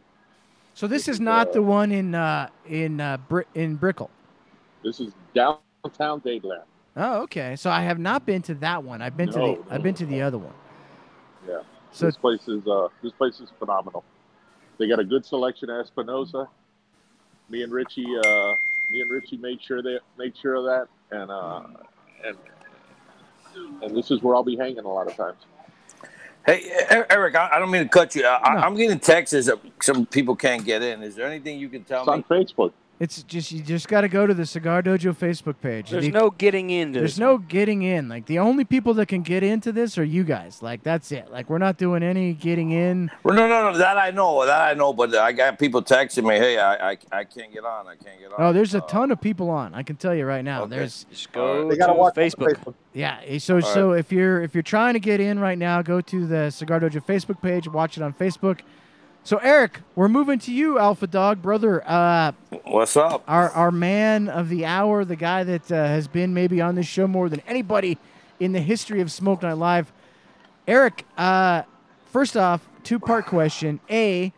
So 0.73 0.87
this 0.87 1.07
is 1.07 1.19
not 1.19 1.53
the 1.53 1.61
one 1.61 1.91
in 1.91 2.15
uh, 2.15 2.49
in 2.67 2.99
uh, 2.99 3.17
Bri- 3.29 3.45
in 3.55 3.75
Brickell. 3.75 4.09
This 4.83 4.99
is 4.99 5.13
downtown 5.83 6.21
Dadeland. 6.21 6.63
Oh, 6.95 7.21
okay. 7.23 7.55
So 7.55 7.69
I 7.69 7.81
have 7.81 7.99
not 7.99 8.25
been 8.25 8.41
to 8.43 8.55
that 8.55 8.83
one. 8.83 9.01
I've 9.01 9.15
been 9.15 9.31
to 9.31 9.39
No, 9.39 9.55
the 9.67 9.73
I've 9.75 9.83
been 9.83 9.95
to 9.95 10.05
the 10.05 10.21
other 10.21 10.37
one. 10.37 10.53
Yeah. 11.47 11.61
So- 11.91 12.05
this 12.05 12.17
place 12.17 12.47
is 12.47 12.65
uh, 12.67 12.87
this 13.01 13.13
place 13.13 13.39
is 13.39 13.49
phenomenal. 13.59 14.03
They 14.77 14.87
got 14.87 14.99
a 14.99 15.03
good 15.03 15.25
selection 15.25 15.69
of 15.69 15.85
Espinosa. 15.85 16.47
Me 17.49 17.61
and 17.63 17.71
Richie, 17.71 18.05
uh, 18.25 18.55
me 18.91 19.01
and 19.01 19.11
Richie 19.11 19.37
made 19.37 19.61
sure 19.61 19.81
they 19.81 19.99
made 20.17 20.33
sure 20.41 20.55
of 20.55 20.63
that, 20.65 20.87
and 21.11 21.29
uh, 21.29 21.63
and 22.25 22.37
and 23.83 23.95
this 23.95 24.09
is 24.09 24.21
where 24.23 24.35
I'll 24.35 24.43
be 24.43 24.55
hanging 24.55 24.79
a 24.79 24.87
lot 24.87 25.07
of 25.07 25.15
times. 25.15 25.37
Hey, 26.45 26.71
Eric, 27.09 27.35
I 27.35 27.49
I 27.53 27.59
don't 27.59 27.69
mean 27.69 27.83
to 27.83 27.89
cut 27.89 28.15
you. 28.15 28.25
I, 28.25 28.55
No. 28.55 28.61
I'm 28.61 28.75
getting 28.75 28.97
texts 28.99 29.45
that 29.45 29.59
some 29.81 30.05
people 30.07 30.35
can't 30.35 30.63
get 30.65 30.81
in. 30.81 31.03
Is 31.03 31.15
there 31.15 31.27
anything 31.27 31.59
you 31.59 31.69
can 31.69 31.83
tell 31.83 32.05
me? 32.05 32.13
On? 32.13 32.23
Facebook. 32.23 32.71
It's 33.01 33.23
just 33.23 33.51
you 33.51 33.63
just 33.63 33.87
got 33.87 34.01
to 34.01 34.07
go 34.07 34.27
to 34.27 34.33
the 34.35 34.45
Cigar 34.45 34.83
Dojo 34.83 35.17
Facebook 35.17 35.55
page. 35.59 35.89
There's 35.89 36.05
You- 36.05 36.11
no 36.11 36.29
getting 36.29 36.69
into 36.69 36.99
There's 36.99 37.17
no 37.19 37.33
one. 37.33 37.45
getting 37.47 37.81
in. 37.81 38.07
Like 38.07 38.27
the 38.27 38.37
only 38.37 38.63
people 38.63 38.93
that 38.93 39.07
can 39.07 39.23
get 39.23 39.41
into 39.41 39.71
this 39.71 39.97
are 39.97 40.03
you 40.03 40.23
guys. 40.23 40.61
Like 40.61 40.83
that's 40.83 41.11
it. 41.11 41.31
Like 41.31 41.49
we're 41.49 41.57
not 41.57 41.77
doing 41.77 42.03
any 42.03 42.33
getting 42.33 42.69
in. 42.69 43.09
Well, 43.23 43.33
no, 43.35 43.47
no, 43.47 43.71
no. 43.71 43.77
That 43.79 43.97
I 43.97 44.11
know. 44.11 44.45
That 44.45 44.61
I 44.61 44.75
know. 44.75 44.93
But 44.93 45.15
I 45.15 45.31
got 45.31 45.57
people 45.57 45.81
texting 45.81 46.27
me, 46.27 46.35
"Hey, 46.37 46.59
I, 46.59 46.91
I, 46.91 46.97
I 47.11 47.23
can't 47.23 47.51
get 47.51 47.65
on. 47.65 47.87
I 47.87 47.95
can't 47.95 48.19
get 48.19 48.27
on." 48.33 48.35
Oh, 48.37 48.53
there's 48.53 48.75
a 48.75 48.83
Uh, 48.83 48.87
ton 48.87 49.09
of 49.09 49.19
people 49.19 49.49
on. 49.49 49.73
I 49.73 49.81
can 49.81 49.95
tell 49.95 50.13
you 50.13 50.27
right 50.27 50.45
now. 50.45 50.61
Okay. 50.65 50.75
There's 50.75 51.05
Just 51.09 51.31
go 51.31 51.67
They 51.69 51.77
gotta 51.77 51.93
watch 51.93 52.13
Facebook. 52.13 52.53
Facebook. 52.53 52.75
yeah. 52.93 53.17
eh, 53.25 53.39
So 53.39 53.55
right. 53.55 53.63
so 53.63 53.93
if 53.93 54.11
you're 54.11 54.43
if 54.43 54.53
you're 54.53 54.61
trying 54.61 54.93
to 54.93 54.99
get 54.99 55.19
in 55.19 55.39
right 55.39 55.57
now, 55.57 55.81
go 55.81 56.01
to 56.01 56.27
the 56.27 56.51
Cigar 56.51 56.79
Dojo 56.79 57.03
Facebook 57.03 57.41
page. 57.41 57.67
Watch 57.67 57.97
it 57.97 58.03
on 58.03 58.13
Facebook. 58.13 58.59
So 59.23 59.37
Eric, 59.37 59.79
we're 59.95 60.07
moving 60.07 60.39
to 60.39 60.51
you, 60.53 60.79
Alpha 60.79 61.05
Dog 61.07 61.41
brother. 61.41 61.83
Uh, 61.87 62.31
What's 62.63 62.97
up? 62.97 63.23
our 63.27 63.49
our 63.51 63.71
man 63.71 64.27
of 64.27 64.49
the 64.49 64.65
hour, 64.65 65.05
the 65.05 65.15
guy 65.15 65.43
that 65.43 65.71
uh, 65.71 65.75
has 65.75 66.07
been 66.07 66.33
maybe 66.33 66.59
on 66.59 66.75
this 66.75 66.87
show 66.87 67.07
more 67.07 67.29
than 67.29 67.39
anybody 67.47 67.97
in 68.39 68.51
the 68.51 68.59
history 68.61 68.99
of 68.99 69.11
Smoke 69.11 69.43
Night 69.43 69.53
Live. 69.53 69.93
Eric, 70.67 71.05
uh, 71.17 71.63
first 72.11 72.35
off, 72.35 72.67
two 72.83 72.97
part 72.99 73.27
question. 73.27 73.79
A, 73.91 74.33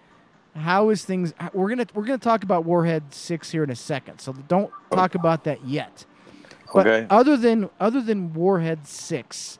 how 0.55 0.89
is 0.89 1.05
things? 1.05 1.33
We're 1.53 1.69
gonna 1.69 1.87
we're 1.93 2.03
gonna 2.05 2.17
talk 2.17 2.43
about 2.43 2.65
Warhead 2.65 3.13
Six 3.13 3.51
here 3.51 3.63
in 3.63 3.69
a 3.69 3.75
second, 3.75 4.19
so 4.19 4.33
don't 4.33 4.71
talk 4.91 5.15
about 5.15 5.45
that 5.45 5.65
yet. 5.65 6.05
But 6.73 6.87
Okay. 6.87 7.07
other 7.09 7.37
than 7.37 7.69
other 7.79 8.01
than 8.01 8.33
Warhead 8.33 8.85
Six, 8.85 9.59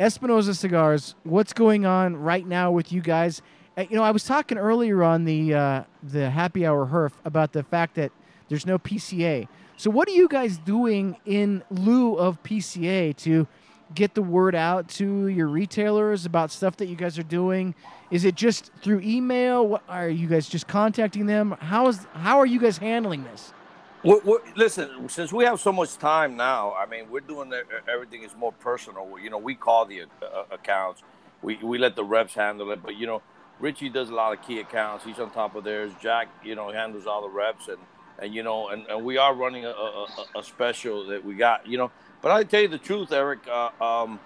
Espinosa 0.00 0.54
Cigars, 0.56 1.14
what's 1.22 1.52
going 1.52 1.86
on 1.86 2.16
right 2.16 2.46
now 2.46 2.72
with 2.72 2.90
you 2.90 3.00
guys? 3.00 3.42
Uh, 3.80 3.86
You 3.88 3.96
know, 3.96 4.02
I 4.02 4.10
was 4.10 4.24
talking 4.24 4.58
earlier 4.58 5.02
on 5.02 5.24
the 5.24 5.54
uh, 5.54 5.84
the 6.02 6.28
Happy 6.28 6.66
Hour 6.66 6.86
Herf 6.86 7.12
about 7.24 7.52
the 7.52 7.62
fact 7.62 7.94
that 7.94 8.12
there's 8.48 8.66
no 8.66 8.78
PCA. 8.78 9.48
So, 9.76 9.90
what 9.90 10.06
are 10.08 10.12
you 10.12 10.28
guys 10.28 10.58
doing 10.58 11.16
in 11.24 11.62
lieu 11.70 12.14
of 12.14 12.42
PCA 12.42 13.16
to 13.18 13.46
get 13.94 14.14
the 14.14 14.22
word 14.22 14.54
out 14.54 14.88
to 14.88 15.28
your 15.28 15.48
retailers 15.48 16.26
about 16.26 16.50
stuff 16.50 16.76
that 16.76 16.86
you 16.86 16.96
guys 16.96 17.18
are 17.18 17.24
doing? 17.24 17.74
Is 18.10 18.24
it 18.24 18.34
just 18.34 18.70
through 18.82 19.00
email? 19.00 19.66
What, 19.66 19.82
are 19.88 20.10
you 20.10 20.26
guys 20.26 20.46
just 20.48 20.66
contacting 20.68 21.24
them? 21.24 21.56
How 21.60 21.88
is 21.88 22.06
how 22.12 22.38
are 22.38 22.46
you 22.46 22.60
guys 22.60 22.76
handling 22.76 23.24
this? 23.24 23.54
We're, 24.02 24.20
we're, 24.20 24.40
listen, 24.56 25.08
since 25.10 25.30
we 25.30 25.44
have 25.44 25.60
so 25.60 25.72
much 25.72 25.96
time 25.98 26.34
now, 26.34 26.72
I 26.72 26.86
mean, 26.86 27.10
we're 27.10 27.20
doing 27.20 27.50
the, 27.50 27.64
everything 27.86 28.22
is 28.22 28.34
more 28.34 28.52
personal. 28.52 29.18
You 29.22 29.28
know, 29.28 29.36
we 29.36 29.54
call 29.54 29.84
the 29.84 30.02
uh, 30.02 30.44
accounts, 30.50 31.02
we, 31.42 31.56
we 31.62 31.76
let 31.76 31.96
the 31.96 32.04
reps 32.04 32.34
handle 32.34 32.70
it. 32.72 32.82
But 32.82 32.96
you 32.96 33.06
know, 33.06 33.22
Richie 33.60 33.88
does 33.90 34.08
a 34.10 34.14
lot 34.14 34.32
of 34.32 34.44
key 34.46 34.58
accounts. 34.60 35.04
He's 35.04 35.18
on 35.18 35.30
top 35.30 35.54
of 35.54 35.64
theirs. 35.64 35.92
Jack, 36.00 36.28
you 36.44 36.54
know, 36.54 36.70
handles 36.72 37.06
all 37.06 37.22
the 37.22 37.28
reps, 37.28 37.68
and 37.68 37.78
and 38.18 38.34
you 38.34 38.42
know, 38.42 38.68
and, 38.68 38.86
and 38.86 39.04
we 39.04 39.16
are 39.18 39.34
running 39.34 39.64
a, 39.64 39.70
a, 39.70 40.06
a- 40.36 40.42
special 40.42 41.06
that 41.06 41.24
we 41.24 41.34
got. 41.34 41.66
You 41.66 41.78
know, 41.78 41.90
but 42.22 42.30
I 42.32 42.44
tell 42.44 42.62
you 42.62 42.68
the 42.68 42.78
truth, 42.78 43.12
Eric, 43.12 43.40
uh, 43.48 43.70
um, 43.82 44.18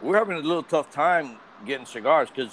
we're 0.00 0.16
having 0.18 0.36
a 0.36 0.40
little 0.40 0.62
tough 0.62 0.90
time 0.92 1.36
getting 1.66 1.86
cigars 1.86 2.28
because 2.28 2.52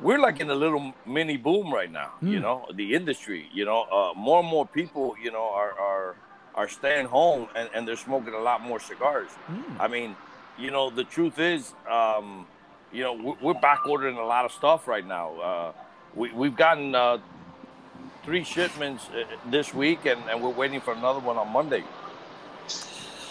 we're 0.00 0.18
like 0.18 0.40
in 0.40 0.48
a 0.50 0.54
little 0.54 0.94
mini 1.06 1.36
boom 1.36 1.72
right 1.74 1.90
now. 1.90 2.12
You 2.22 2.36
Hmm. 2.38 2.42
know, 2.42 2.66
the 2.74 2.94
industry. 2.94 3.48
You 3.52 3.64
know, 3.66 3.82
uh, 3.82 4.12
more 4.16 4.40
and 4.40 4.48
more 4.48 4.66
people, 4.66 5.14
you 5.22 5.30
know, 5.30 5.48
are 5.52 5.72
are 5.78 6.16
are 6.54 6.68
staying 6.68 7.06
home 7.06 7.48
and, 7.54 7.68
and 7.74 7.86
they're 7.86 7.96
smoking 7.96 8.34
a 8.34 8.38
lot 8.40 8.60
more 8.60 8.80
cigars. 8.80 9.30
Mm. 9.48 9.76
I 9.78 9.86
mean, 9.86 10.16
you 10.58 10.72
know, 10.72 10.90
the 10.90 11.04
truth 11.04 11.38
is, 11.38 11.72
um, 11.88 12.44
you 12.92 13.02
know, 13.02 13.36
we're, 13.40 13.54
back 13.54 13.86
ordering 13.86 14.16
a 14.16 14.24
lot 14.24 14.44
of 14.44 14.52
stuff 14.52 14.88
right 14.88 15.06
now. 15.06 15.34
Uh, 15.40 15.72
we 16.14 16.32
we've 16.32 16.56
gotten 16.56 16.94
uh, 16.94 17.18
three 18.24 18.44
shipments 18.44 19.08
uh, 19.08 19.24
this 19.46 19.72
week, 19.72 20.06
and, 20.06 20.20
and 20.28 20.42
we're 20.42 20.50
waiting 20.50 20.80
for 20.80 20.92
another 20.92 21.20
one 21.20 21.36
on 21.36 21.48
Monday. 21.52 21.84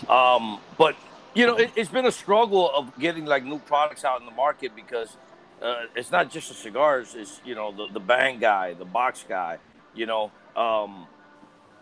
Um, 0.08 0.60
but 0.78 0.96
you 1.34 1.46
know, 1.46 1.58
it, 1.58 1.72
it's 1.75 1.89
been 1.89 2.06
a 2.06 2.12
struggle 2.12 2.72
of 2.74 2.98
getting 3.00 3.25
like 3.25 3.44
new 3.44 3.60
products 3.60 4.06
out 4.06 4.20
in 4.20 4.25
the 4.25 4.32
market 4.32 4.75
because 4.75 5.18
uh, 5.62 5.84
it's 5.96 6.12
not 6.12 6.32
just 6.32 6.50
the 6.50 6.56
cigars. 6.56 7.16
It's 7.16 7.42
you 7.44 7.56
know 7.56 7.72
the 7.72 7.88
the 7.92 8.00
bang 8.00 8.39
guy, 8.39 8.74
the 8.74 8.86
box 8.86 9.25
guy. 9.28 9.58
You 9.94 10.06
know, 10.06 10.32
um, 10.56 11.06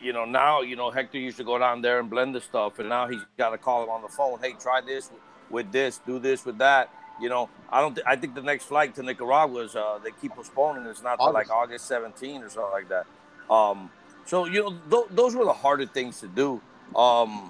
you 0.02 0.14
know 0.14 0.26
now 0.26 0.62
you 0.62 0.76
know 0.76 0.90
Hector 0.90 1.20
used 1.20 1.38
to 1.38 1.44
go 1.44 1.60
down 1.60 1.82
there 1.82 2.00
and 2.00 2.10
blend 2.10 2.34
the 2.34 2.42
stuff, 2.42 2.80
and 2.80 2.90
now 2.90 3.08
he's 3.08 3.22
got 3.38 3.52
to 3.52 3.58
call 3.58 3.84
him 3.84 3.90
on 3.90 4.02
the 4.02 4.08
phone. 4.08 4.40
Hey, 4.42 4.54
try 4.60 4.82
this 4.82 5.12
with 5.50 5.72
this, 5.72 6.02
do 6.06 6.20
this 6.20 6.44
with 6.44 6.58
that. 6.58 6.90
You 7.20 7.30
know, 7.30 7.50
I 7.72 7.82
don't. 7.82 7.96
Th- 7.96 8.06
I 8.08 8.16
think 8.16 8.36
the 8.36 8.42
next 8.42 8.66
flight 8.66 8.96
to 8.96 9.04
Nicaragua 9.04 9.64
is 9.64 9.76
uh, 9.76 10.00
they 10.04 10.12
keep 10.22 10.36
postponing. 10.36 10.86
It's 10.86 11.02
not 11.02 11.20
like 11.34 11.50
August 11.50 11.88
17 11.88 12.44
or 12.44 12.50
something 12.50 12.72
like 12.72 12.90
that. 12.90 13.06
Um, 13.54 13.90
so 14.26 14.46
you 14.46 14.62
know, 14.64 14.76
th- 14.90 15.10
those 15.12 15.36
were 15.36 15.46
the 15.46 15.54
harder 15.54 15.86
things 15.86 16.20
to 16.22 16.28
do. 16.28 16.62
Um, 16.96 17.50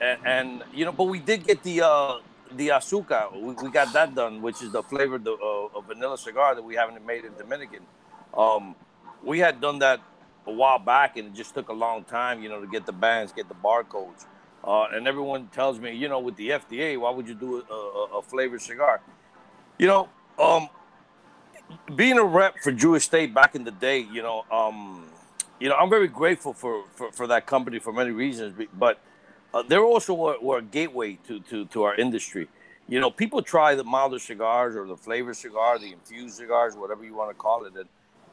and, 0.00 0.18
and 0.26 0.62
you 0.72 0.84
know, 0.84 0.92
but 0.92 1.04
we 1.04 1.18
did 1.18 1.46
get 1.46 1.62
the 1.62 1.82
uh, 1.82 2.18
the 2.52 2.68
azúcar. 2.68 3.32
We, 3.32 3.54
we 3.54 3.70
got 3.70 3.92
that 3.92 4.14
done, 4.14 4.42
which 4.42 4.62
is 4.62 4.72
the 4.72 4.82
flavored 4.82 5.26
uh, 5.26 5.32
uh, 5.32 5.80
vanilla 5.80 6.18
cigar 6.18 6.54
that 6.54 6.62
we 6.62 6.74
haven't 6.74 7.04
made 7.04 7.24
in 7.24 7.34
Dominican. 7.34 7.82
Um, 8.36 8.74
we 9.22 9.38
had 9.38 9.60
done 9.60 9.78
that 9.80 10.00
a 10.46 10.52
while 10.52 10.78
back, 10.78 11.16
and 11.16 11.28
it 11.28 11.34
just 11.34 11.54
took 11.54 11.68
a 11.68 11.72
long 11.72 12.04
time, 12.04 12.42
you 12.42 12.48
know, 12.48 12.60
to 12.60 12.66
get 12.66 12.86
the 12.86 12.92
bands, 12.92 13.32
get 13.32 13.48
the 13.48 13.54
barcodes. 13.54 14.26
Uh, 14.66 14.86
and 14.92 15.06
everyone 15.06 15.48
tells 15.48 15.78
me, 15.78 15.92
you 15.94 16.08
know, 16.08 16.18
with 16.18 16.36
the 16.36 16.50
FDA, 16.50 16.98
why 16.98 17.10
would 17.10 17.28
you 17.28 17.34
do 17.34 17.62
a, 17.70 17.74
a, 17.74 18.18
a 18.18 18.22
flavored 18.22 18.62
cigar? 18.62 19.02
You 19.78 19.86
know, 19.86 20.08
um, 20.38 20.68
being 21.94 22.18
a 22.18 22.24
rep 22.24 22.58
for 22.62 22.72
Drew 22.72 22.94
Estate 22.94 23.34
back 23.34 23.54
in 23.54 23.64
the 23.64 23.70
day, 23.70 23.98
you 23.98 24.22
know, 24.22 24.44
um, 24.50 25.04
you 25.60 25.68
know, 25.68 25.76
I'm 25.76 25.90
very 25.90 26.08
grateful 26.08 26.54
for, 26.54 26.84
for, 26.94 27.12
for 27.12 27.26
that 27.26 27.46
company 27.46 27.78
for 27.78 27.92
many 27.92 28.10
reasons, 28.10 28.54
but 28.78 29.00
uh, 29.52 29.62
they're 29.62 29.84
also 29.84 30.14
were, 30.14 30.36
were 30.40 30.58
a 30.58 30.62
gateway 30.62 31.18
to, 31.28 31.40
to, 31.40 31.66
to 31.66 31.82
our 31.82 31.94
industry. 31.94 32.48
You 32.88 33.00
know, 33.00 33.10
people 33.10 33.42
try 33.42 33.74
the 33.74 33.84
milder 33.84 34.18
cigars 34.18 34.76
or 34.76 34.86
the 34.86 34.96
flavored 34.96 35.36
cigar, 35.36 35.78
the 35.78 35.92
infused 35.92 36.36
cigars, 36.36 36.74
whatever 36.74 37.04
you 37.04 37.14
want 37.14 37.30
to 37.30 37.34
call 37.34 37.64
it, 37.64 37.74
and 37.76 37.88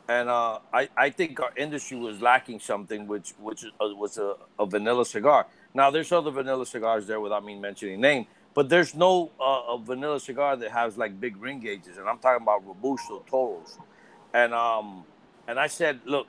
and 0.10 0.28
uh, 0.28 0.60
I, 0.74 0.90
I 0.98 1.10
think 1.10 1.40
our 1.40 1.54
industry 1.56 1.96
was 1.96 2.22
lacking 2.22 2.60
something, 2.60 3.08
which 3.08 3.34
which 3.40 3.64
uh, 3.64 3.70
was 3.96 4.18
a, 4.18 4.36
a 4.60 4.66
vanilla 4.66 5.06
cigar. 5.06 5.48
Now, 5.74 5.90
there's 5.90 6.12
other 6.12 6.32
vanilla 6.32 6.66
cigars 6.66 7.08
there 7.08 7.20
without 7.20 7.46
me 7.46 7.58
mentioning 7.58 8.02
name, 8.02 8.28
but 8.54 8.70
there's 8.70 8.94
no 8.94 9.32
uh, 9.40 9.74
a 9.74 9.78
vanilla 9.78 10.20
cigar 10.20 10.56
that 10.58 10.72
has 10.72 10.98
like 10.98 11.20
big 11.20 11.38
ring 11.38 11.60
gauges, 11.60 11.98
and 11.98 12.08
I'm 12.10 12.20
talking 12.20 12.44
about 12.44 12.66
Robusto 12.66 13.24
Toros. 13.30 13.78
And 14.34 14.54
um, 14.54 15.06
and 15.48 15.60
I 15.60 15.68
said, 15.68 16.02
look, 16.06 16.28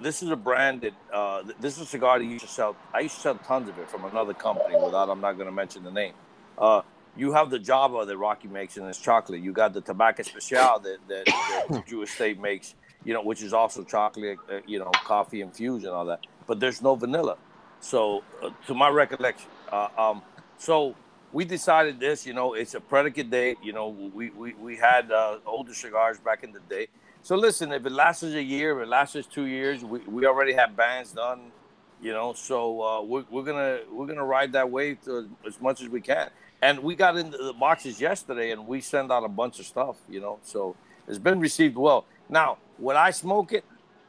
this 0.00 0.22
is 0.22 0.30
a 0.30 0.36
brand 0.36 0.82
that 0.82 0.92
uh, 1.12 1.42
th- 1.42 1.56
this 1.60 1.76
is 1.76 1.82
a 1.82 1.86
cigar 1.86 2.18
that 2.18 2.24
you 2.24 2.38
to 2.38 2.48
sell. 2.48 2.76
I 2.92 3.00
used 3.00 3.16
to 3.16 3.20
sell 3.20 3.34
tons 3.36 3.68
of 3.68 3.78
it 3.78 3.90
from 3.90 4.04
another 4.04 4.34
company. 4.34 4.74
Without, 4.76 5.08
I'm 5.08 5.20
not 5.20 5.34
going 5.34 5.46
to 5.46 5.52
mention 5.52 5.84
the 5.84 5.90
name. 5.90 6.14
Uh, 6.58 6.82
you 7.16 7.32
have 7.32 7.50
the 7.50 7.58
Java 7.58 8.04
that 8.04 8.16
Rocky 8.16 8.48
makes 8.48 8.76
and 8.76 8.88
it's 8.88 8.98
chocolate. 8.98 9.40
You 9.40 9.52
got 9.52 9.72
the 9.72 9.82
Tabak 9.82 10.18
Especial 10.18 10.80
that, 10.80 10.98
that, 11.08 11.26
that 11.70 11.86
Drew 11.86 12.02
Estate 12.02 12.40
makes, 12.40 12.74
you 13.04 13.14
know, 13.14 13.22
which 13.22 13.42
is 13.42 13.52
also 13.52 13.84
chocolate, 13.84 14.38
uh, 14.50 14.58
you 14.66 14.80
know, 14.80 14.90
coffee 15.04 15.40
infused 15.40 15.84
and 15.84 15.94
all 15.94 16.06
that. 16.06 16.20
But 16.46 16.58
there's 16.58 16.82
no 16.82 16.96
vanilla. 16.96 17.36
So, 17.84 18.24
uh, 18.42 18.48
to 18.66 18.74
my 18.74 18.88
recollection, 18.88 19.50
uh, 19.70 19.88
um, 19.98 20.22
so 20.56 20.94
we 21.34 21.44
decided 21.44 22.00
this. 22.00 22.26
You 22.26 22.32
know, 22.32 22.54
it's 22.54 22.72
a 22.72 22.80
predicate 22.80 23.30
date. 23.30 23.58
You 23.62 23.74
know, 23.74 23.88
we 23.88 24.30
we, 24.30 24.54
we 24.54 24.74
had 24.76 25.12
uh, 25.12 25.38
older 25.44 25.74
cigars 25.74 26.18
back 26.18 26.44
in 26.44 26.52
the 26.52 26.60
day. 26.60 26.88
So 27.20 27.36
listen, 27.36 27.72
if 27.72 27.84
it 27.84 27.92
lasts 27.92 28.22
us 28.22 28.32
a 28.32 28.42
year, 28.42 28.80
if 28.80 28.86
it 28.86 28.88
lasts 28.88 29.16
us 29.16 29.26
two 29.26 29.44
years, 29.44 29.84
we, 29.84 29.98
we 30.00 30.24
already 30.24 30.54
have 30.54 30.74
bands 30.74 31.12
done. 31.12 31.52
You 32.00 32.12
know, 32.12 32.32
so 32.32 32.80
uh, 32.80 33.02
we're, 33.02 33.24
we're 33.30 33.42
gonna 33.42 33.80
we're 33.92 34.06
gonna 34.06 34.24
ride 34.24 34.52
that 34.52 34.70
wave 34.70 35.02
to, 35.04 35.28
as 35.46 35.60
much 35.60 35.82
as 35.82 35.90
we 35.90 36.00
can. 36.00 36.30
And 36.62 36.78
we 36.78 36.94
got 36.94 37.18
into 37.18 37.36
the 37.36 37.52
boxes 37.52 38.00
yesterday, 38.00 38.52
and 38.52 38.66
we 38.66 38.80
send 38.80 39.12
out 39.12 39.24
a 39.24 39.28
bunch 39.28 39.60
of 39.60 39.66
stuff. 39.66 39.96
You 40.08 40.20
know, 40.20 40.38
so 40.42 40.74
it's 41.06 41.18
been 41.18 41.38
received 41.38 41.76
well. 41.76 42.06
Now, 42.30 42.56
would 42.78 42.96
I 42.96 43.10
smoke 43.10 43.52
it? 43.52 43.64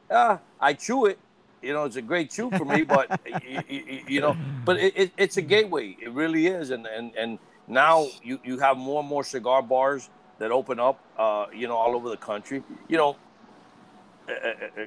Uh, 0.10 0.38
I 0.62 0.72
chew 0.72 1.08
it. 1.08 1.20
You 1.65 1.74
know, 1.74 1.86
it's 1.86 1.95
a 1.95 2.01
great 2.01 2.29
chew 2.29 2.51
for 2.51 2.63
me, 2.63 2.84
but 2.84 3.19
you, 3.43 3.62
you, 3.67 4.03
you 4.07 4.22
know, 4.22 4.38
but 4.65 4.77
it, 4.77 4.93
it, 4.95 5.12
it's 5.17 5.38
a 5.38 5.41
gateway. 5.41 5.98
It 6.00 6.12
really 6.12 6.45
is, 6.45 6.69
and 6.69 6.86
and 6.86 7.12
and 7.17 7.39
now 7.67 8.07
you 8.24 8.39
you 8.43 8.60
have 8.60 8.77
more 8.77 9.00
and 9.00 9.10
more 9.10 9.24
cigar 9.24 9.63
bars 9.63 10.12
that 10.38 10.51
open 10.51 10.79
up. 10.79 11.03
Uh, 11.17 11.48
you 11.51 11.67
know, 11.67 11.75
all 11.75 11.95
over 11.95 12.10
the 12.10 12.17
country. 12.17 12.62
You 12.88 12.98
know, 12.98 13.15
uh, 14.29 14.34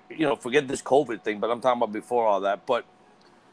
you 0.09 0.25
know, 0.25 0.37
forget 0.37 0.69
this 0.69 0.81
COVID 0.81 1.23
thing, 1.23 1.41
but 1.41 1.51
I'm 1.51 1.61
talking 1.61 1.83
about 1.83 1.93
before 1.93 2.27
all 2.27 2.41
that. 2.43 2.65
But 2.65 2.85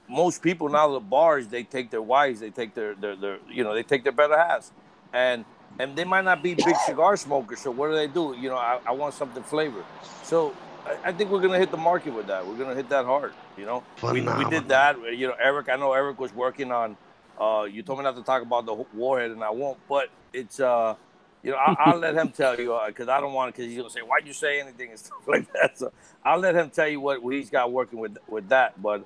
most 0.07 0.43
people 0.43 0.69
now 0.69 0.91
the 0.91 0.99
bars 0.99 1.47
they 1.47 1.63
take 1.63 1.89
their 1.89 2.03
wives, 2.03 2.39
they 2.39 2.51
take 2.51 2.75
their 2.75 2.93
their, 2.93 3.15
their 3.15 3.39
you 3.49 3.63
know 3.63 3.73
they 3.73 3.83
take 3.83 4.03
their 4.03 4.13
better 4.13 4.37
halves, 4.37 4.71
and 5.13 5.45
and 5.79 5.95
they 5.95 6.03
might 6.03 6.25
not 6.25 6.43
be 6.43 6.53
big 6.53 6.75
cigar 6.85 7.17
smokers. 7.17 7.59
So 7.61 7.71
what 7.71 7.87
do 7.89 7.95
they 7.95 8.07
do? 8.07 8.35
You 8.39 8.49
know, 8.49 8.57
I, 8.57 8.79
I 8.85 8.91
want 8.91 9.15
something 9.15 9.41
flavored. 9.41 9.85
So 10.21 10.53
I, 10.85 10.97
I 11.05 11.11
think 11.11 11.31
we're 11.31 11.41
gonna 11.41 11.59
hit 11.59 11.71
the 11.71 11.77
market 11.77 12.13
with 12.13 12.27
that. 12.27 12.45
We're 12.45 12.57
gonna 12.57 12.75
hit 12.75 12.89
that 12.89 13.05
hard. 13.05 13.33
You 13.57 13.65
know, 13.65 13.83
we, 14.03 14.21
we 14.21 14.45
did 14.45 14.67
that. 14.69 14.97
You 15.15 15.27
know, 15.27 15.35
Eric. 15.41 15.69
I 15.69 15.75
know 15.75 15.93
Eric 15.93 16.19
was 16.19 16.33
working 16.33 16.71
on. 16.71 16.97
Uh, 17.39 17.67
you 17.69 17.83
told 17.83 17.99
me 17.99 18.03
not 18.03 18.15
to 18.15 18.23
talk 18.23 18.41
about 18.41 18.65
the 18.65 18.73
warhead, 18.93 19.31
and 19.31 19.43
I 19.43 19.49
won't. 19.49 19.79
But 19.89 20.09
it's 20.33 20.59
uh, 20.59 20.95
you 21.43 21.51
know, 21.51 21.57
I'll, 21.57 21.75
I'll 21.79 21.99
let 21.99 22.15
him 22.15 22.29
tell 22.29 22.59
you 22.59 22.79
because 22.87 23.07
I 23.07 23.19
don't 23.19 23.33
want 23.33 23.53
because 23.53 23.67
he's 23.69 23.77
gonna 23.77 23.89
say 23.89 24.01
why'd 24.01 24.25
you 24.25 24.33
say 24.33 24.59
anything 24.59 24.91
and 24.91 24.99
stuff 25.05 25.27
like 25.27 25.51
that. 25.53 25.77
So 25.77 25.91
I'll 26.23 26.39
let 26.39 26.55
him 26.55 26.69
tell 26.69 26.87
you 26.87 26.99
what, 26.99 27.21
what 27.21 27.33
he's 27.33 27.49
got 27.49 27.71
working 27.71 27.99
with 27.99 28.17
with 28.27 28.49
that. 28.49 28.81
But 28.81 29.05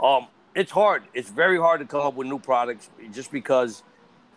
um, 0.00 0.28
it's 0.54 0.70
hard. 0.70 1.04
It's 1.14 1.30
very 1.30 1.58
hard 1.58 1.80
to 1.80 1.86
come 1.86 2.02
up 2.02 2.14
with 2.14 2.26
new 2.26 2.38
products 2.38 2.90
just 3.12 3.32
because 3.32 3.82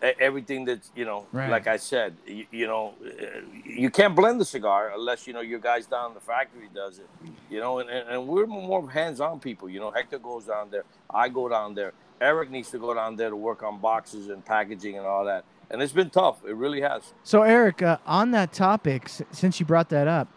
everything 0.01 0.65
that's 0.65 0.91
you 0.95 1.05
know, 1.05 1.25
Right. 1.31 1.49
like 1.49 1.67
I 1.67 1.77
said, 1.77 2.15
you, 2.25 2.45
you 2.51 2.67
know, 2.67 2.93
uh, 3.05 3.39
you 3.65 3.89
can't 3.89 4.15
blend 4.15 4.39
the 4.39 4.45
cigar 4.45 4.91
unless 4.95 5.27
you 5.27 5.33
know 5.33 5.41
your 5.41 5.59
guys 5.59 5.85
down 5.87 6.09
in 6.09 6.13
the 6.13 6.19
factory 6.19 6.69
does 6.73 6.99
it. 6.99 7.07
You 7.49 7.59
know, 7.59 7.79
and, 7.79 7.89
and, 7.89 8.27
we're 8.27 8.45
more 8.45 8.89
hands-on 8.89 9.39
people. 9.39 9.69
You 9.69 9.79
know, 9.79 9.91
Hector 9.91 10.19
goes 10.19 10.45
down 10.45 10.69
there, 10.69 10.83
I 11.09 11.29
go 11.29 11.47
down 11.49 11.73
there. 11.75 11.93
Eric 12.19 12.49
needs 12.49 12.71
to 12.71 12.79
go 12.79 12.93
down 12.93 13.15
there 13.15 13.29
to 13.29 13.35
work 13.35 13.61
on 13.63 13.79
boxes 13.79 14.29
and 14.29 14.43
packaging 14.43 14.97
and 14.97 15.05
all 15.05 15.23
that. 15.25 15.45
And 15.69 15.81
it's 15.81 15.93
been 15.93 16.09
tough. 16.09 16.43
It 16.45 16.55
really 16.55 16.81
has. 16.81 17.13
So, 17.23 17.43
Eric, 17.43 17.81
uh, 17.81 17.97
on 18.05 18.31
that 18.31 18.53
topic, 18.53 19.03
s- 19.05 19.21
since 19.31 19.59
you 19.59 19.65
brought 19.65 19.89
that 19.89 20.07
up, 20.07 20.27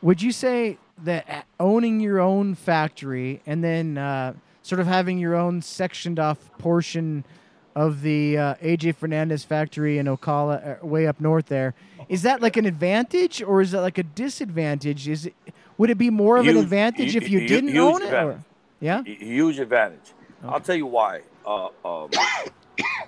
would 0.00 0.22
you 0.22 0.32
say 0.32 0.78
that 1.04 1.46
owning 1.60 2.00
your 2.00 2.18
own 2.20 2.54
factory 2.54 3.42
and 3.46 3.62
then 3.62 3.98
uh, 3.98 4.32
sort 4.62 4.80
of 4.80 4.86
having 4.86 5.18
your 5.18 5.34
own 5.34 5.60
sectioned 5.62 6.18
off 6.18 6.50
portion 6.58 7.24
of 7.74 8.02
the 8.02 8.36
uh, 8.38 8.54
AJ 8.56 8.96
Fernandez 8.96 9.44
factory 9.44 9.98
in 9.98 10.06
Ocotal, 10.06 10.82
uh, 10.82 10.86
way 10.86 11.06
up 11.06 11.20
north 11.20 11.46
there, 11.46 11.74
is 12.08 12.22
that 12.22 12.40
like 12.42 12.56
an 12.56 12.66
advantage 12.66 13.42
or 13.42 13.60
is 13.60 13.72
that 13.72 13.80
like 13.80 13.98
a 13.98 14.02
disadvantage? 14.02 15.08
Is 15.08 15.26
it 15.26 15.34
would 15.76 15.90
it 15.90 15.98
be 15.98 16.10
more 16.10 16.38
of 16.38 16.46
an 16.46 16.56
advantage 16.56 17.12
hu- 17.12 17.18
if 17.18 17.28
you 17.30 17.46
didn't 17.46 17.70
huge 17.70 17.78
own 17.78 18.02
it? 18.02 18.12
Or? 18.12 18.40
Yeah. 18.80 19.02
Huge 19.04 19.58
advantage. 19.58 20.12
I'll 20.44 20.60
tell 20.60 20.74
you 20.76 20.86
why. 20.86 21.22
Uh, 21.46 21.68
um, 21.84 22.10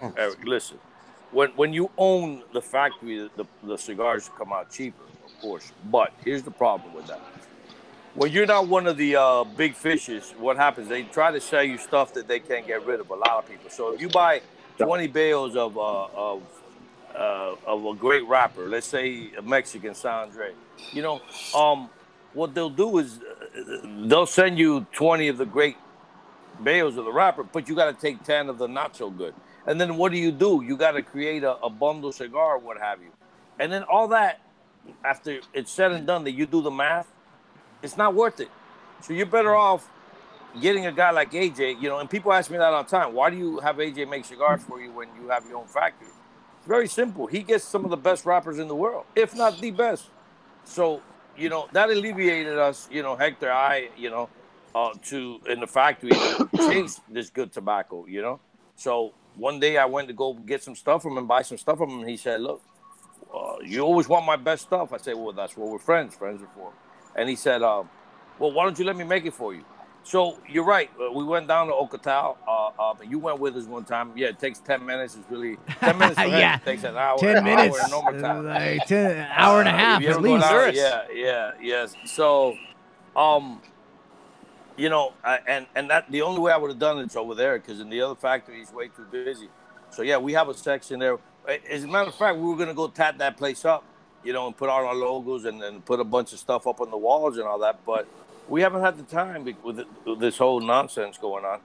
Eric, 0.16 0.44
listen. 0.44 0.79
When 1.33 1.51
when 1.51 1.73
you 1.73 1.90
own 1.96 2.42
the 2.53 2.61
factory, 2.61 3.31
the, 3.37 3.46
the 3.62 3.77
cigars 3.77 4.31
come 4.37 4.53
out 4.53 4.70
cheaper, 4.70 5.03
of 5.25 5.40
course. 5.40 5.73
But 5.90 6.12
here's 6.25 6.42
the 6.42 6.51
problem 6.51 6.92
with 6.94 7.07
that. 7.07 7.20
When 8.14 8.33
you're 8.33 8.46
not 8.46 8.66
one 8.66 8.88
of 8.88 8.96
the 8.96 9.14
uh, 9.14 9.44
big 9.44 9.75
fishes, 9.75 10.35
what 10.37 10.57
happens? 10.57 10.88
They 10.88 11.05
try 11.05 11.31
to 11.31 11.40
sell 11.40 11.62
you 11.62 11.79
stuff 11.79 12.12
that 12.14 12.27
they 12.27 12.40
can't 12.40 12.66
get 12.66 12.85
rid 12.85 12.99
of. 12.99 13.09
A 13.11 13.14
lot 13.14 13.38
of 13.38 13.49
people. 13.49 13.70
So 13.70 13.94
if 13.94 14.01
you 14.01 14.09
buy 14.09 14.42
20 14.79 15.07
bales 15.07 15.55
of 15.55 15.79
uh, 15.79 16.07
of 16.07 16.42
uh, 17.14 17.55
of 17.66 17.87
a 17.87 17.94
great 17.94 18.27
wrapper, 18.27 18.66
let's 18.66 18.88
say 18.88 19.31
a 19.38 19.42
Mexican 19.42 19.94
San 19.94 20.29
Andrés, 20.29 20.55
you 20.92 21.03
know, 21.03 21.20
um, 21.57 21.88
what 22.33 22.53
they'll 22.53 22.68
do 22.68 22.99
is 22.99 23.20
uh, 23.20 24.07
they'll 24.07 24.27
send 24.27 24.59
you 24.59 24.87
20 24.92 25.29
of 25.29 25.38
the 25.38 25.46
great 25.46 25.77
bales 26.64 26.96
of 26.96 27.05
the 27.05 27.12
wrapper, 27.12 27.44
but 27.44 27.68
you 27.68 27.77
got 27.77 27.94
to 27.94 28.01
take 28.01 28.25
10 28.25 28.49
of 28.49 28.59
the 28.59 28.66
not 28.66 28.96
so 28.96 29.09
good. 29.09 29.35
And 29.66 29.81
then 29.81 29.96
what 29.96 30.11
do 30.11 30.18
you 30.18 30.33
do? 30.33 30.64
You 30.66 30.77
got 30.77 30.92
to 30.92 31.03
create 31.03 31.44
a, 31.44 31.57
a 31.59 31.70
bundle 31.70 32.11
cigar, 32.11 32.59
what 32.59 32.79
have 32.79 33.01
you. 33.01 33.11
And 33.61 33.70
then 33.70 33.85
all 33.85 34.09
that, 34.09 34.40
after 35.05 35.40
it's 35.53 35.70
said 35.70 35.92
and 35.92 36.07
done, 36.07 36.25
that 36.25 36.33
you 36.33 36.46
do 36.46 36.61
the 36.61 36.70
math, 36.70 37.07
it's 37.83 37.97
not 37.97 38.14
worth 38.14 38.40
it. 38.40 38.51
So 39.03 39.12
you're 39.12 39.27
better 39.27 39.55
off 39.55 39.88
getting 40.61 40.87
a 40.87 40.93
guy 40.93 41.11
like 41.11 41.33
AJ, 41.33 41.81
you 41.81 41.88
know, 41.88 41.99
and 41.99 42.11
people 42.11 42.33
ask 42.33 42.51
me 42.51 42.59
that 42.59 42.73
all 42.73 42.83
the 42.83 42.88
time. 42.90 43.14
Why 43.14 43.31
do 43.31 43.37
you 43.37 43.61
have 43.61 43.77
AJ 43.77 44.09
make 44.09 44.25
cigars 44.25 44.62
for 44.62 44.81
you 44.81 44.90
when 44.93 45.09
you 45.21 45.29
have 45.29 45.47
your 45.49 45.59
own 45.59 45.66
factory? 45.66 46.09
It's 46.59 46.66
very 46.66 46.88
simple. 46.88 47.27
He 47.27 47.43
gets 47.43 47.64
some 47.64 47.85
of 47.85 47.90
the 47.90 47.97
best 47.97 48.27
wrappers 48.27 48.59
in 48.59 48.69
the 48.69 48.75
world, 48.75 49.05
if 49.14 49.35
not 49.35 49.61
the 49.61 49.71
best. 49.71 50.07
So, 50.64 51.03
you 51.37 51.49
know, 51.49 51.69
that 51.73 51.90
alleviated 51.90 52.59
us, 52.59 52.88
you 52.90 53.03
know, 53.03 53.16
Hector, 53.16 53.51
I, 53.51 53.88
you 53.97 54.11
know, 54.11 54.29
uh, 54.75 54.90
to 55.07 55.40
in 55.49 55.61
the 55.61 55.66
factory 55.66 56.11
to 56.11 56.49
chase 56.57 57.01
this 57.09 57.31
good 57.31 57.53
tobacco, 57.53 58.07
you 58.07 58.23
know. 58.23 58.40
So 58.77 59.12
one 59.37 59.61
day 59.61 59.79
I 59.79 59.87
went 59.87 60.09
to 60.09 60.14
go 60.14 60.35
get 60.35 60.62
some 60.62 60.77
stuff 60.77 61.03
from 61.03 61.16
him, 61.19 61.27
buy 61.27 61.43
some 61.43 61.59
stuff 61.59 61.79
from 61.79 61.90
him. 61.90 62.01
And 62.01 62.11
he 62.11 62.16
said, 62.16 62.40
"Look, 62.40 62.62
uh, 63.35 63.57
you 63.64 63.81
always 63.81 64.09
want 64.09 64.27
my 64.27 64.37
best 64.37 64.62
stuff." 64.62 64.93
I 64.93 64.99
said, 64.99 65.16
"Well, 65.16 65.33
that's 65.33 65.57
what 65.57 65.69
we're 65.71 65.79
friends. 65.79 66.14
Friends 66.14 66.43
are 66.43 66.49
for." 66.55 66.73
And 67.16 67.29
he 67.29 67.37
said, 67.37 67.62
um, 67.62 67.88
"Well, 68.38 68.53
why 68.53 68.64
don't 68.64 68.79
you 68.79 68.85
let 68.85 68.96
me 68.96 69.05
make 69.05 69.25
it 69.27 69.35
for 69.35 69.53
you?" 69.55 69.64
So 70.03 70.38
you're 70.49 70.64
right. 70.64 70.90
Uh, 70.99 71.12
we 71.12 71.25
went 71.25 71.46
down 71.46 71.66
to 71.66 71.73
Ocotal. 71.75 72.37
Uh, 72.49 72.68
uh, 72.79 72.94
you 73.07 73.18
went 73.18 73.38
with 73.38 73.55
us 73.57 73.64
one 73.66 73.85
time. 73.85 74.12
Yeah, 74.16 74.29
it 74.29 74.38
takes 74.38 74.59
ten 74.59 74.85
minutes. 74.87 75.14
It's 75.16 75.31
really 75.31 75.57
ten 75.81 75.99
minutes. 75.99 76.18
Yeah. 76.18 76.57
it 76.57 76.64
takes 76.64 76.85
an 76.85 76.96
hour. 76.96 77.18
Ten 77.18 77.37
an 77.38 77.44
minutes, 77.44 77.79
hour 77.79 77.85
in 77.85 77.90
normal 77.90 78.20
time. 78.23 78.46
like 78.46 78.87
ten, 78.87 79.27
hour 79.37 79.61
and 79.61 79.68
a 79.68 79.73
Uh, 79.73 79.77
half 79.77 80.03
you 80.03 80.09
at 80.11 80.23
least. 80.23 80.49
down- 80.49 80.75
yeah, 80.75 81.03
yeah, 81.12 81.51
yes. 81.61 81.94
So, 82.07 82.57
um, 83.14 83.61
you 84.77 84.88
know, 84.88 85.12
I, 85.23 85.40
and 85.46 85.66
and 85.75 85.90
that 85.90 86.11
the 86.11 86.23
only 86.23 86.40
way 86.40 86.53
I 86.53 86.57
would 86.57 86.70
have 86.70 86.79
done 86.79 86.99
it's 86.99 87.16
over 87.16 87.35
there 87.35 87.59
because 87.59 87.81
in 87.81 87.90
the 87.90 88.01
other 88.01 88.14
factory 88.14 88.59
he's 88.59 88.73
way 88.73 88.88
too 88.88 89.05
busy. 89.11 89.49
So 89.90 90.03
yeah, 90.03 90.16
we 90.16 90.33
have 90.33 90.49
a 90.49 90.55
section 90.55 90.99
there. 91.01 91.18
As 91.68 91.85
a 91.85 91.88
matter 91.88 92.09
of 92.09 92.14
fact, 92.14 92.38
we 92.38 92.49
were 92.49 92.57
gonna 92.57 92.73
go 92.75 92.88
tat 92.88 93.18
that 93.18 93.37
place 93.37 93.64
up, 93.66 93.85
you 94.25 94.33
know, 94.33 94.47
and 94.47 94.57
put 94.57 94.69
all 94.69 94.85
our 94.87 94.95
logos 94.95 95.45
and 95.45 95.61
then 95.61 95.81
put 95.83 96.01
a 96.01 96.05
bunch 96.05 96.33
of 96.33 96.39
stuff 96.39 96.67
up 96.67 96.81
on 96.81 96.91
the 96.91 96.97
walls 96.97 97.39
and 97.39 97.47
all 97.47 97.59
that. 97.61 97.85
But 97.85 98.07
we 98.49 98.63
haven't 98.63 98.83
had 98.83 98.99
the 98.99 99.05
time 99.05 99.47
with, 99.63 99.85
this 100.19 100.39
whole 100.39 100.61
nonsense 100.61 101.19
going 101.19 101.45
on. 101.45 101.61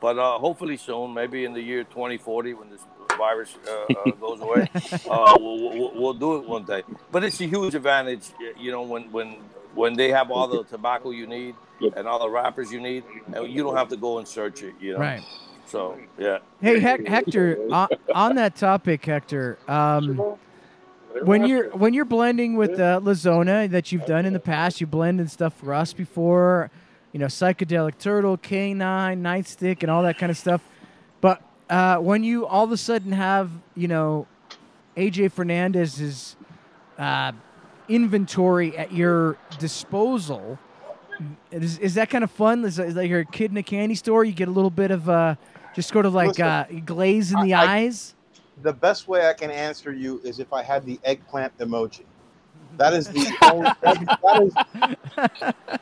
But 0.00 0.18
uh, 0.18 0.38
hopefully 0.38 0.76
soon, 0.76 1.12
maybe 1.12 1.44
in 1.44 1.52
the 1.52 1.60
year 1.60 1.82
2040, 1.82 2.54
when 2.54 2.70
this 2.70 2.80
virus 3.16 3.56
uh, 3.68 3.92
uh, 3.92 4.10
goes 4.12 4.40
away, 4.40 4.68
uh, 5.10 5.36
we'll, 5.40 5.70
we'll, 5.70 5.92
we'll 5.94 6.14
do 6.14 6.36
it 6.36 6.48
one 6.48 6.64
day. 6.64 6.84
But 7.10 7.24
it's 7.24 7.40
a 7.40 7.46
huge 7.46 7.74
advantage, 7.74 8.30
you 8.56 8.70
know, 8.70 8.82
when 8.82 9.10
when 9.10 9.36
when 9.74 9.94
they 9.94 10.10
have 10.10 10.30
all 10.30 10.46
the 10.46 10.64
tobacco 10.64 11.10
you 11.10 11.26
need 11.26 11.54
and 11.96 12.06
all 12.06 12.20
the 12.20 12.30
wrappers 12.30 12.72
you 12.72 12.80
need, 12.80 13.04
and 13.32 13.48
you 13.48 13.62
don't 13.62 13.76
have 13.76 13.88
to 13.88 13.96
go 13.96 14.18
and 14.18 14.26
search 14.26 14.62
it, 14.62 14.74
you 14.80 14.92
know. 14.92 15.00
Right. 15.00 15.22
So 15.66 15.98
yeah. 16.16 16.38
Hey, 16.60 16.80
Hec- 16.80 17.06
Hector, 17.06 17.58
on, 17.70 17.88
on 18.14 18.36
that 18.36 18.56
topic, 18.56 19.04
Hector, 19.04 19.58
um, 19.68 20.36
when 21.22 21.46
you're 21.46 21.70
when 21.70 21.94
you're 21.94 22.04
blending 22.04 22.56
with 22.56 22.78
uh, 22.78 23.00
La 23.02 23.14
Zona 23.14 23.68
that 23.68 23.92
you've 23.92 24.06
done 24.06 24.24
in 24.26 24.32
the 24.32 24.40
past, 24.40 24.80
you 24.80 24.86
blended 24.86 25.30
stuff 25.30 25.54
for 25.54 25.74
us 25.74 25.92
before, 25.92 26.70
you 27.12 27.18
know, 27.20 27.26
psychedelic 27.26 27.98
turtle, 27.98 28.36
canine, 28.36 29.22
nightstick, 29.22 29.82
and 29.82 29.90
all 29.90 30.02
that 30.02 30.18
kind 30.18 30.30
of 30.30 30.36
stuff. 30.36 30.62
But 31.20 31.42
uh, 31.70 31.96
when 31.96 32.22
you 32.24 32.46
all 32.46 32.64
of 32.64 32.72
a 32.72 32.76
sudden 32.76 33.12
have, 33.12 33.50
you 33.74 33.88
know, 33.88 34.26
AJ 34.96 35.32
Fernandez's 35.32 36.36
uh, 36.98 37.32
inventory 37.88 38.76
at 38.76 38.92
your 38.92 39.36
disposal, 39.58 40.58
is, 41.50 41.78
is 41.78 41.94
that 41.94 42.10
kind 42.10 42.22
of 42.22 42.30
fun? 42.30 42.64
Is, 42.64 42.78
is 42.78 42.94
like 42.94 43.08
you're 43.08 43.20
a 43.20 43.24
kid 43.24 43.50
in 43.50 43.56
a 43.56 43.62
candy 43.62 43.94
store? 43.94 44.24
You 44.24 44.32
get 44.32 44.48
a 44.48 44.52
little 44.52 44.70
bit 44.70 44.90
of 44.90 45.08
uh, 45.08 45.34
Just 45.74 45.88
sort 45.88 46.06
of 46.06 46.14
like 46.14 46.28
Listen, 46.28 46.44
uh, 46.46 46.66
glaze 46.84 47.32
in 47.32 47.40
the 47.42 47.54
I- 47.54 47.62
I- 47.64 47.76
eyes. 47.80 48.14
The 48.62 48.72
best 48.72 49.08
way 49.08 49.28
I 49.28 49.32
can 49.32 49.50
answer 49.50 49.92
you 49.92 50.20
is 50.24 50.40
if 50.40 50.52
I 50.52 50.62
had 50.62 50.84
the 50.84 50.98
eggplant 51.04 51.56
emoji. 51.58 52.02
That 52.76 52.92
is 52.92 53.08
the 53.08 53.26
only, 53.42 53.68
that, 53.82 54.18
that 54.22 54.42
is 54.42 54.54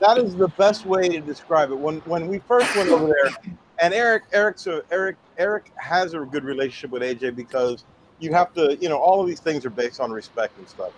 that 0.01 0.19
is 0.19 0.35
the 0.35 0.49
best 0.57 0.87
way 0.87 1.09
to 1.09 1.21
describe 1.21 1.71
it. 1.71 1.79
When 1.79 1.99
when 2.01 2.27
we 2.27 2.39
first 2.39 2.75
went 2.75 2.89
over 2.89 3.07
there, 3.07 3.55
and 3.81 3.93
Eric 3.93 4.25
Eric's 4.33 4.67
a, 4.67 4.83
Eric 4.91 5.17
Eric 5.37 5.73
has 5.77 6.15
a 6.15 6.21
good 6.21 6.45
relationship 6.45 6.91
with 6.91 7.03
AJ 7.03 7.37
because 7.37 7.85
you 8.19 8.33
have 8.33 8.55
to 8.55 8.79
you 8.81 8.89
know 8.89 8.97
all 8.99 9.21
of 9.21 9.27
these 9.27 9.41
things 9.41 9.67
are 9.67 9.71
based 9.71 10.01
on 10.01 10.11
respect 10.11 10.57
and 10.57 10.67
stuff. 10.67 10.93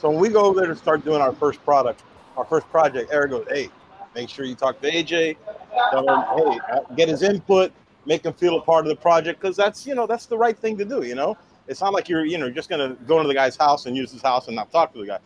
So 0.00 0.10
when 0.10 0.18
we 0.18 0.28
go 0.28 0.44
over 0.44 0.58
there 0.58 0.68
to 0.68 0.76
start 0.76 1.04
doing 1.04 1.20
our 1.20 1.32
first 1.32 1.64
product, 1.64 2.02
our 2.36 2.44
first 2.44 2.68
project, 2.70 3.10
Eric 3.12 3.30
goes, 3.30 3.46
"Hey, 3.48 3.70
make 4.14 4.28
sure 4.28 4.44
you 4.44 4.54
talk 4.54 4.80
to 4.80 4.90
AJ. 4.90 5.36
Tell 5.90 6.08
him, 6.08 6.24
hey, 6.36 6.60
uh, 6.72 6.80
get 6.96 7.08
his 7.08 7.22
input, 7.22 7.72
make 8.06 8.22
them 8.22 8.34
feel 8.34 8.58
a 8.58 8.62
part 8.62 8.84
of 8.84 8.90
the 8.90 8.96
project 8.96 9.40
because 9.40 9.56
that's 9.56 9.86
you 9.86 9.94
know 9.94 10.06
that's 10.06 10.26
the 10.26 10.36
right 10.36 10.58
thing 10.58 10.76
to 10.78 10.84
do. 10.84 11.02
You 11.02 11.14
know, 11.14 11.36
it's 11.68 11.80
not 11.80 11.92
like 11.92 12.08
you're 12.08 12.24
you 12.24 12.38
know 12.38 12.50
just 12.50 12.68
gonna 12.68 12.96
go 13.06 13.18
into 13.18 13.28
the 13.28 13.34
guy's 13.34 13.56
house 13.56 13.86
and 13.86 13.96
use 13.96 14.12
his 14.12 14.22
house 14.22 14.46
and 14.46 14.56
not 14.56 14.70
talk 14.70 14.92
to 14.94 14.98
the 14.98 15.06
guy. 15.06 15.18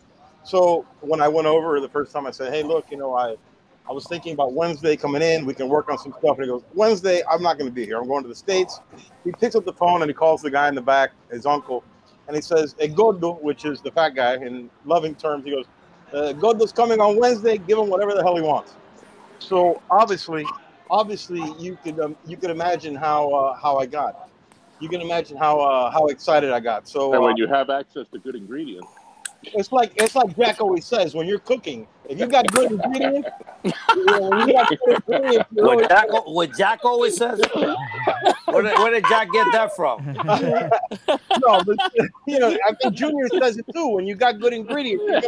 So 0.45 0.87
when 1.01 1.21
I 1.21 1.29
went 1.29 1.47
over 1.47 1.81
the 1.81 1.89
first 1.89 2.13
time, 2.13 2.27
I 2.27 2.31
said, 2.31 2.53
"Hey, 2.53 2.63
look, 2.63 2.91
you 2.91 2.97
know, 2.97 3.15
I 3.15 3.37
I 3.89 3.93
was 3.93 4.07
thinking 4.07 4.33
about 4.33 4.53
Wednesday 4.53 4.97
coming 4.97 5.23
in. 5.23 5.47
We 5.47 5.55
can 5.55 5.69
work 5.69 5.91
on 5.91 5.99
some 5.99 6.13
stuff." 6.19 6.37
And 6.37 6.45
he 6.45 6.49
goes, 6.49 6.63
"Wednesday, 6.75 7.23
I'm 7.31 7.43
not 7.43 7.59
going 7.59 7.71
to 7.71 7.75
be 7.75 7.85
here. 7.85 7.99
I'm 7.99 8.07
going 8.09 8.23
to 8.23 8.29
the 8.29 8.35
states." 8.35 8.81
He 9.25 9.33
picks 9.33 9.55
up 9.55 9.65
the 9.65 9.73
phone 9.73 10.03
and 10.03 10.11
he 10.11 10.15
calls 10.15 10.43
the 10.43 10.51
guy 10.51 10.69
in 10.69 10.75
the 10.75 10.83
back, 10.83 11.11
his 11.31 11.45
uncle, 11.47 11.85
and 12.27 12.37
he 12.37 12.43
says, 12.43 12.75
"Hey, 12.79 12.89
Godo," 12.89 13.41
which 13.43 13.65
is 13.65 13.81
the 13.81 13.91
fat 13.91 14.11
guy 14.15 14.35
in 14.37 14.71
loving 14.85 15.15
terms. 15.15 15.45
He 15.45 15.51
goes, 15.51 15.67
uh, 16.13 16.33
"Godo's 16.35 16.73
coming 16.73 17.01
on 17.01 17.19
Wednesday. 17.19 17.59
Give 17.59 17.79
him 17.79 17.89
whatever 17.91 18.15
the 18.15 18.23
hell 18.23 18.37
he 18.37 18.43
wants." 18.43 18.75
So 19.39 19.83
obviously, 19.91 20.47
obviously, 20.91 21.43
you 21.59 21.77
could 21.83 21.99
um, 22.01 22.17
you 22.27 22.37
could 22.37 22.51
imagine 22.51 22.95
how 22.95 23.31
uh, 23.31 23.55
how 23.55 23.77
I 23.79 23.87
got. 23.87 24.29
You 24.81 24.89
can 24.89 25.01
imagine 25.01 25.37
how 25.37 25.59
uh, 25.61 25.91
how 25.91 26.07
excited 26.07 26.51
I 26.51 26.61
got. 26.61 26.89
So 26.89 27.13
And 27.13 27.23
uh, 27.23 27.27
when 27.27 27.37
you 27.37 27.47
have 27.49 27.71
access 27.71 28.07
to 28.13 28.19
good 28.19 28.35
ingredients, 28.37 28.89
it's 29.43 29.73
like 29.73 29.93
it's 29.97 30.15
like 30.15 30.37
Jack 30.37 30.61
always 30.61 30.85
says 30.85 31.15
when 31.15 31.27
you're 31.27 31.39
cooking, 31.41 31.87
if 32.09 32.19
you 32.19 32.27
got 32.27 32.51
good 32.53 32.73
ingredients, 32.73 33.29
you 33.65 33.73
know, 34.07 34.47
you 34.47 34.53
got 34.53 34.69
good 34.69 35.03
ingredients, 35.09 35.49
What 35.53 35.71
always- 35.71 35.89
Jack, 35.89 36.07
what 36.27 36.57
Jack 36.57 36.85
always 36.85 37.17
says. 37.17 37.41
Where 38.47 38.63
did, 38.63 38.79
where 38.79 38.91
did 38.93 39.05
Jack 39.09 39.29
get 39.31 39.47
that 39.53 39.77
from? 39.77 40.05
no, 41.45 41.63
but 41.65 41.77
you 42.27 42.39
know, 42.39 42.57
I 42.67 42.73
think 42.81 42.95
Junior 42.95 43.29
says 43.41 43.59
it 43.59 43.67
too. 43.75 43.89
When 43.89 44.07
you 44.07 44.15
got 44.15 44.41
good 44.41 44.53
ingredients, 44.55 45.27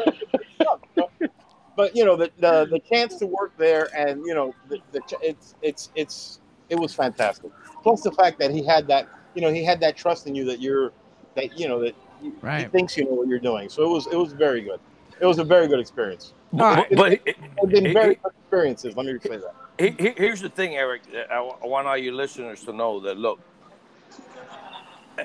you're 1.85 1.95
gonna 1.95 1.97
get 1.97 1.97
good 1.97 1.97
stuff, 1.97 1.97
you 1.97 1.97
know? 1.97 1.97
but 1.97 1.97
you 1.97 2.05
know 2.05 2.17
the, 2.17 2.31
the 2.39 2.67
the 2.71 2.79
chance 2.81 3.17
to 3.17 3.27
work 3.27 3.53
there, 3.57 3.89
and 3.97 4.25
you 4.27 4.35
know 4.35 4.55
the, 4.69 4.79
the 4.93 5.01
ch- 5.01 5.15
it's 5.23 5.55
it's 5.63 5.91
it's 5.95 6.41
it 6.69 6.79
was 6.79 6.95
fantastic. 6.95 7.51
Plus 7.83 8.03
the 8.03 8.13
fact 8.13 8.39
that 8.39 8.51
he 8.51 8.65
had 8.65 8.87
that 8.89 9.09
you 9.35 9.43
know 9.43 9.53
he 9.53 9.65
had 9.65 9.81
that 9.81 9.97
trust 9.97 10.27
in 10.27 10.35
you 10.35 10.45
that 10.45 10.61
you're 10.61 10.93
that 11.37 11.59
you 11.59 11.69
know 11.69 11.81
that 11.81 11.95
you, 12.23 12.31
he 12.31 12.65
thinks 12.71 12.97
you 12.97 13.05
know 13.05 13.13
what 13.13 13.29
you're 13.29 13.39
doing. 13.39 13.69
So 13.69 13.83
it 13.85 13.89
was 13.89 14.07
it 14.09 14.17
was 14.17 14.33
very 14.33 14.61
good. 14.63 14.81
It 15.21 15.27
was 15.27 15.39
a 15.39 15.45
very 15.45 15.69
good 15.69 15.81
experience. 15.81 16.33
But, 16.53 16.89
but 16.97 17.13
It's 17.27 17.39
been 17.69 17.93
very 17.93 18.15
good 18.17 18.33
experiences. 18.43 18.97
Let 18.97 19.07
me 19.07 19.19
say 19.23 19.37
that. 19.37 19.55
He- 19.79 20.03
he- 20.03 20.15
Here's 20.17 20.41
the 20.41 20.49
thing, 20.49 20.77
Eric. 20.77 21.03
I, 21.31 21.35
I 21.37 21.67
want 21.67 21.87
all 21.87 21.97
your 21.97 22.15
listeners 22.15 22.65
to 22.65 22.73
know 22.73 23.01
that 23.01 23.19
look, 23.19 23.39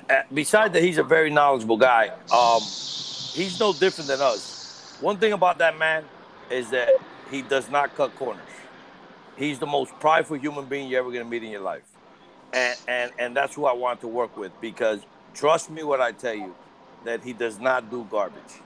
uh, 0.09 0.21
besides 0.33 0.73
that 0.73 0.83
he's 0.83 0.97
a 0.97 1.03
very 1.03 1.29
knowledgeable 1.29 1.77
guy, 1.77 2.09
um, 2.33 2.61
he's 2.61 3.59
no 3.59 3.73
different 3.73 4.07
than 4.07 4.21
us. 4.21 4.97
One 5.01 5.17
thing 5.17 5.33
about 5.33 5.57
that 5.59 5.77
man 5.77 6.05
is 6.49 6.69
that 6.71 6.89
he 7.31 7.41
does 7.41 7.69
not 7.69 7.95
cut 7.95 8.15
corners. 8.15 8.43
He's 9.37 9.59
the 9.59 9.65
most 9.65 9.97
prideful 9.99 10.37
human 10.37 10.65
being 10.65 10.89
you're 10.89 10.99
ever 10.99 11.11
going 11.11 11.23
to 11.23 11.29
meet 11.29 11.43
in 11.43 11.51
your 11.51 11.61
life, 11.61 11.83
and 12.53 12.77
and 12.87 13.11
and 13.19 13.35
that's 13.35 13.55
who 13.55 13.65
I 13.65 13.73
want 13.73 14.01
to 14.01 14.07
work 14.07 14.37
with 14.37 14.51
because 14.61 15.01
trust 15.33 15.69
me 15.69 15.83
when 15.83 16.01
I 16.01 16.11
tell 16.11 16.35
you 16.35 16.55
that 17.03 17.23
he 17.23 17.33
does 17.33 17.59
not 17.59 17.89
do 17.89 18.07
garbage. 18.09 18.61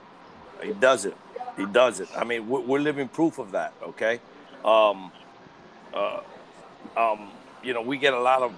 He 0.62 0.72
does 0.72 1.04
it. 1.04 1.16
He 1.56 1.66
does 1.66 2.00
it. 2.00 2.08
I 2.16 2.24
mean, 2.24 2.48
we're, 2.48 2.60
we're 2.60 2.80
living 2.80 3.08
proof 3.08 3.38
of 3.38 3.52
that. 3.52 3.72
Okay. 3.82 4.20
Um, 4.64 5.10
uh, 5.92 6.20
um, 6.96 7.30
you 7.62 7.74
know, 7.74 7.82
we 7.82 7.96
get 7.96 8.14
a 8.14 8.20
lot 8.20 8.42
of 8.42 8.52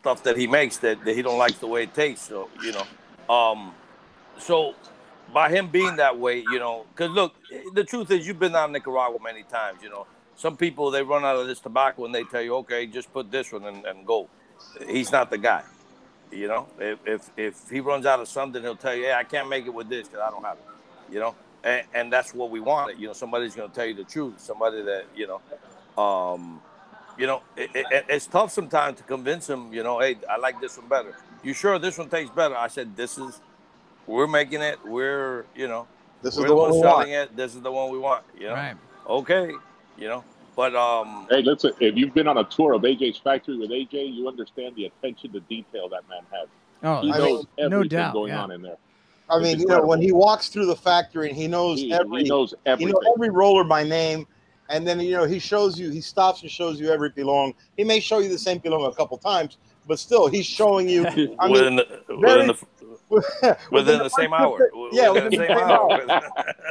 stuff 0.00 0.22
that 0.24 0.36
he 0.36 0.46
makes 0.46 0.78
that, 0.78 1.04
that 1.04 1.14
he 1.14 1.22
don't 1.22 1.38
like 1.38 1.58
the 1.60 1.66
way 1.66 1.84
it 1.84 1.94
tastes. 1.94 2.28
So, 2.28 2.48
you 2.62 2.72
know, 2.72 3.34
um, 3.34 3.74
so 4.38 4.74
by 5.32 5.50
him 5.50 5.68
being 5.68 5.96
that 5.96 6.18
way, 6.18 6.38
you 6.38 6.58
know, 6.58 6.86
because 6.94 7.10
look, 7.12 7.34
the 7.74 7.84
truth 7.84 8.10
is, 8.10 8.26
you've 8.26 8.38
been 8.38 8.54
out 8.56 8.68
in 8.68 8.72
Nicaragua 8.72 9.18
many 9.22 9.42
times. 9.44 9.82
You 9.82 9.90
know, 9.90 10.06
some 10.36 10.56
people 10.56 10.90
they 10.90 11.02
run 11.02 11.24
out 11.24 11.36
of 11.36 11.46
this 11.46 11.60
tobacco 11.60 12.04
and 12.04 12.14
they 12.14 12.24
tell 12.24 12.42
you, 12.42 12.56
okay, 12.56 12.86
just 12.86 13.12
put 13.12 13.30
this 13.30 13.52
one 13.52 13.64
and, 13.64 13.84
and 13.84 14.06
go. 14.06 14.28
He's 14.88 15.12
not 15.12 15.30
the 15.30 15.38
guy. 15.38 15.62
You 16.30 16.48
know, 16.48 16.68
if, 16.78 16.98
if 17.06 17.30
if 17.36 17.70
he 17.70 17.80
runs 17.80 18.06
out 18.06 18.20
of 18.20 18.28
something, 18.28 18.62
he'll 18.62 18.76
tell 18.76 18.94
you, 18.94 19.04
"Hey, 19.04 19.14
I 19.14 19.24
can't 19.24 19.48
make 19.48 19.66
it 19.66 19.72
with 19.72 19.88
this 19.88 20.08
because 20.08 20.22
I 20.26 20.30
don't 20.30 20.44
have 20.44 20.58
it." 20.58 21.14
You 21.14 21.20
know, 21.20 21.34
and, 21.64 21.86
and 21.94 22.12
that's 22.12 22.34
what 22.34 22.50
we 22.50 22.60
wanted. 22.60 22.98
You 22.98 23.06
know, 23.06 23.12
somebody's 23.14 23.54
going 23.54 23.70
to 23.70 23.74
tell 23.74 23.86
you 23.86 23.94
the 23.94 24.04
truth. 24.04 24.38
Somebody 24.38 24.82
that 24.82 25.04
you 25.16 25.26
know, 25.26 26.02
um, 26.02 26.60
you 27.18 27.26
know, 27.26 27.42
it, 27.56 27.70
it, 27.74 28.04
it's 28.08 28.26
tough 28.26 28.52
sometimes 28.52 28.98
to 28.98 29.04
convince 29.04 29.48
him. 29.48 29.72
You 29.72 29.82
know, 29.82 30.00
hey, 30.00 30.16
I 30.28 30.36
like 30.36 30.60
this 30.60 30.76
one 30.76 30.88
better. 30.88 31.14
You 31.42 31.54
sure 31.54 31.78
this 31.78 31.98
one 31.98 32.08
tastes 32.08 32.34
better? 32.34 32.56
I 32.56 32.68
said, 32.68 32.96
this 32.96 33.16
is, 33.18 33.40
we're 34.08 34.26
making 34.26 34.62
it. 34.62 34.78
We're, 34.84 35.44
you 35.54 35.68
know, 35.68 35.86
This 36.22 36.34
is 36.34 36.40
the 36.40 36.48
the 36.48 36.54
one 36.56 36.70
ones 36.70 36.76
we 36.76 36.82
selling 36.82 37.10
want. 37.12 37.30
it. 37.30 37.36
This 37.36 37.54
is 37.54 37.60
the 37.62 37.70
one 37.70 37.90
we 37.92 37.98
want. 37.98 38.24
You 38.36 38.48
know, 38.48 38.54
Right. 38.54 38.74
okay, 39.06 39.52
you 39.96 40.08
know, 40.08 40.24
but 40.56 40.74
um, 40.74 41.26
hey, 41.30 41.42
listen, 41.42 41.72
if 41.78 41.96
you've 41.96 42.14
been 42.14 42.26
on 42.26 42.38
a 42.38 42.44
tour 42.44 42.72
of 42.72 42.82
AJ's 42.82 43.18
factory 43.18 43.56
with 43.58 43.70
AJ, 43.70 44.14
you 44.14 44.26
understand 44.26 44.74
the 44.74 44.86
attention 44.86 45.32
to 45.32 45.40
detail 45.40 45.88
that 45.90 46.08
man 46.08 46.22
has. 46.32 46.48
Oh, 46.82 47.00
he 47.02 47.12
I 47.12 47.18
knows 47.18 47.28
mean, 47.28 47.46
no 47.58 47.64
everything 47.76 47.88
doubt, 47.98 48.12
going 48.14 48.28
yeah. 48.32 48.42
on 48.42 48.50
in 48.50 48.62
there. 48.62 48.76
I 49.30 49.36
It's 49.36 49.44
mean, 49.44 49.60
you 49.60 49.66
know, 49.66 49.82
when 49.84 50.00
he 50.00 50.10
walks 50.10 50.48
through 50.48 50.66
the 50.66 50.76
factory 50.76 51.28
and 51.28 51.36
he 51.36 51.46
knows 51.48 51.78
He, 51.80 51.92
every 51.92 52.22
he 52.22 52.28
knows 52.28 52.52
you 52.52 52.56
everything. 52.66 52.92
know 52.94 53.12
every 53.14 53.28
roller 53.30 53.62
by 53.64 53.84
name 53.84 54.26
and 54.70 54.86
then 54.86 55.00
you 55.00 55.12
know 55.12 55.24
he 55.24 55.38
shows 55.38 55.78
you 55.78 55.90
he 55.90 56.00
stops 56.00 56.42
and 56.42 56.50
shows 56.50 56.78
you 56.80 56.90
every 56.90 57.10
pilon 57.10 57.52
he 57.76 57.84
may 57.84 58.00
show 58.00 58.18
you 58.20 58.28
the 58.28 58.38
same 58.38 58.58
pilon 58.60 58.82
a 58.90 58.94
couple 58.94 59.16
times 59.18 59.56
but 59.86 59.98
still 59.98 60.28
he's 60.28 60.46
showing 60.46 60.88
you 60.88 61.06
I 61.38 61.48
within 61.48 61.76
mean, 61.76 61.76
the, 61.76 62.02
very- 62.08 62.18
within 62.20 62.46
the 62.48 62.77
within 63.70 63.98
the 63.98 64.10
same 64.10 64.32
hour. 64.32 64.70
yeah 64.92 65.08
within 65.08 65.30
the 65.30 65.36
same 65.36 65.56
hour. 65.56 66.20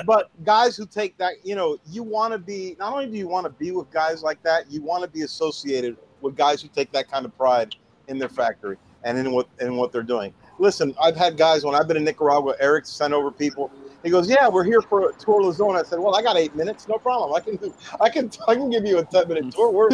but 0.06 0.30
guys 0.44 0.78
who 0.78 0.86
take 0.86 1.18
that 1.18 1.34
you 1.44 1.56
know 1.56 1.78
you 1.90 2.04
want 2.04 2.32
to 2.32 2.38
be 2.38 2.76
not 2.78 2.94
only 2.94 3.08
do 3.08 3.18
you 3.18 3.28
want 3.28 3.46
to 3.46 3.50
be 3.50 3.72
with 3.72 3.90
guys 3.92 4.22
like 4.22 4.42
that 4.44 4.70
you 4.70 4.82
want 4.82 5.04
to 5.04 5.10
be 5.10 5.24
associated 5.24 5.98
with 6.22 6.36
guys 6.36 6.62
who 6.62 6.68
take 6.68 6.92
that 6.92 7.10
kind 7.10 7.26
of 7.26 7.36
pride 7.38 7.76
in 8.08 8.20
their 8.20 8.30
factory 8.30 8.78
and 9.04 9.18
in 9.18 9.32
what 9.32 9.48
in 9.62 9.76
what 9.76 9.92
they're 9.92 10.04
doing. 10.04 10.34
Listen 10.60 10.94
i've 11.02 11.16
had 11.16 11.38
guys 11.38 11.64
when 11.64 11.76
i've 11.76 11.88
been 11.88 11.98
in 11.98 12.04
nicaragua 12.04 12.56
eric 12.60 12.86
sent 12.86 13.14
over 13.14 13.32
people. 13.32 13.72
He 14.04 14.12
goes 14.12 14.30
yeah 14.30 14.48
we're 14.48 14.64
here 14.64 14.82
for 14.82 15.10
a 15.10 15.14
tour 15.14 15.42
of 15.42 15.48
the 15.48 15.54
zone 15.54 15.76
i 15.76 15.84
said 15.84 16.00
well 16.00 16.16
i 16.16 16.22
got 16.22 16.38
eight 16.38 16.56
minutes 16.56 16.88
no 16.88 16.98
problem. 16.98 17.34
I 17.34 17.40
can 17.40 17.56
do 17.56 17.74
i 18.00 18.10
can 18.10 18.30
i 18.48 18.54
can 18.54 18.70
give 18.70 18.86
you 18.86 19.00
a 19.00 19.06
10 19.06 19.28
minute 19.28 19.52
tour. 19.54 19.72
We're, 19.72 19.90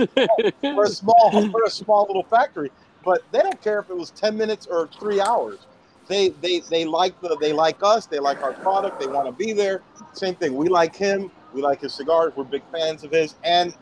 we're 0.62 0.86
a 0.86 0.90
small 0.90 1.32
we're 1.54 1.66
a 1.66 1.72
small 1.72 2.06
little 2.08 2.24
factory. 2.24 2.70
But 3.06 3.22
they 3.32 3.40
don't 3.40 3.62
care 3.62 3.80
if 3.80 3.90
it 3.90 3.98
was 3.98 4.12
10 4.12 4.38
minutes 4.38 4.66
or 4.66 4.88
three 5.00 5.20
hours 5.20 5.60
they 6.08 6.30
they 6.30 6.60
they 6.70 6.86
like 6.86 7.20
the 7.22 7.38
they 7.40 7.54
like 7.54 7.78
us 7.82 8.06
they 8.06 8.20
like 8.20 8.42
our 8.42 8.54
product 8.54 9.00
they 9.00 9.08
want 9.08 9.26
to 9.26 9.32
be 9.32 9.54
there 9.54 9.82
same 10.14 10.36
thing 10.36 10.56
we 10.56 10.68
like 10.70 10.96
him 10.96 11.32
we 11.54 11.62
like 11.62 11.82
his 11.82 11.94
cigars 11.94 12.34
we're 12.36 12.44
big 12.44 12.64
fans 12.72 13.04
of 13.04 13.12
his 13.12 13.36
and 13.44 13.74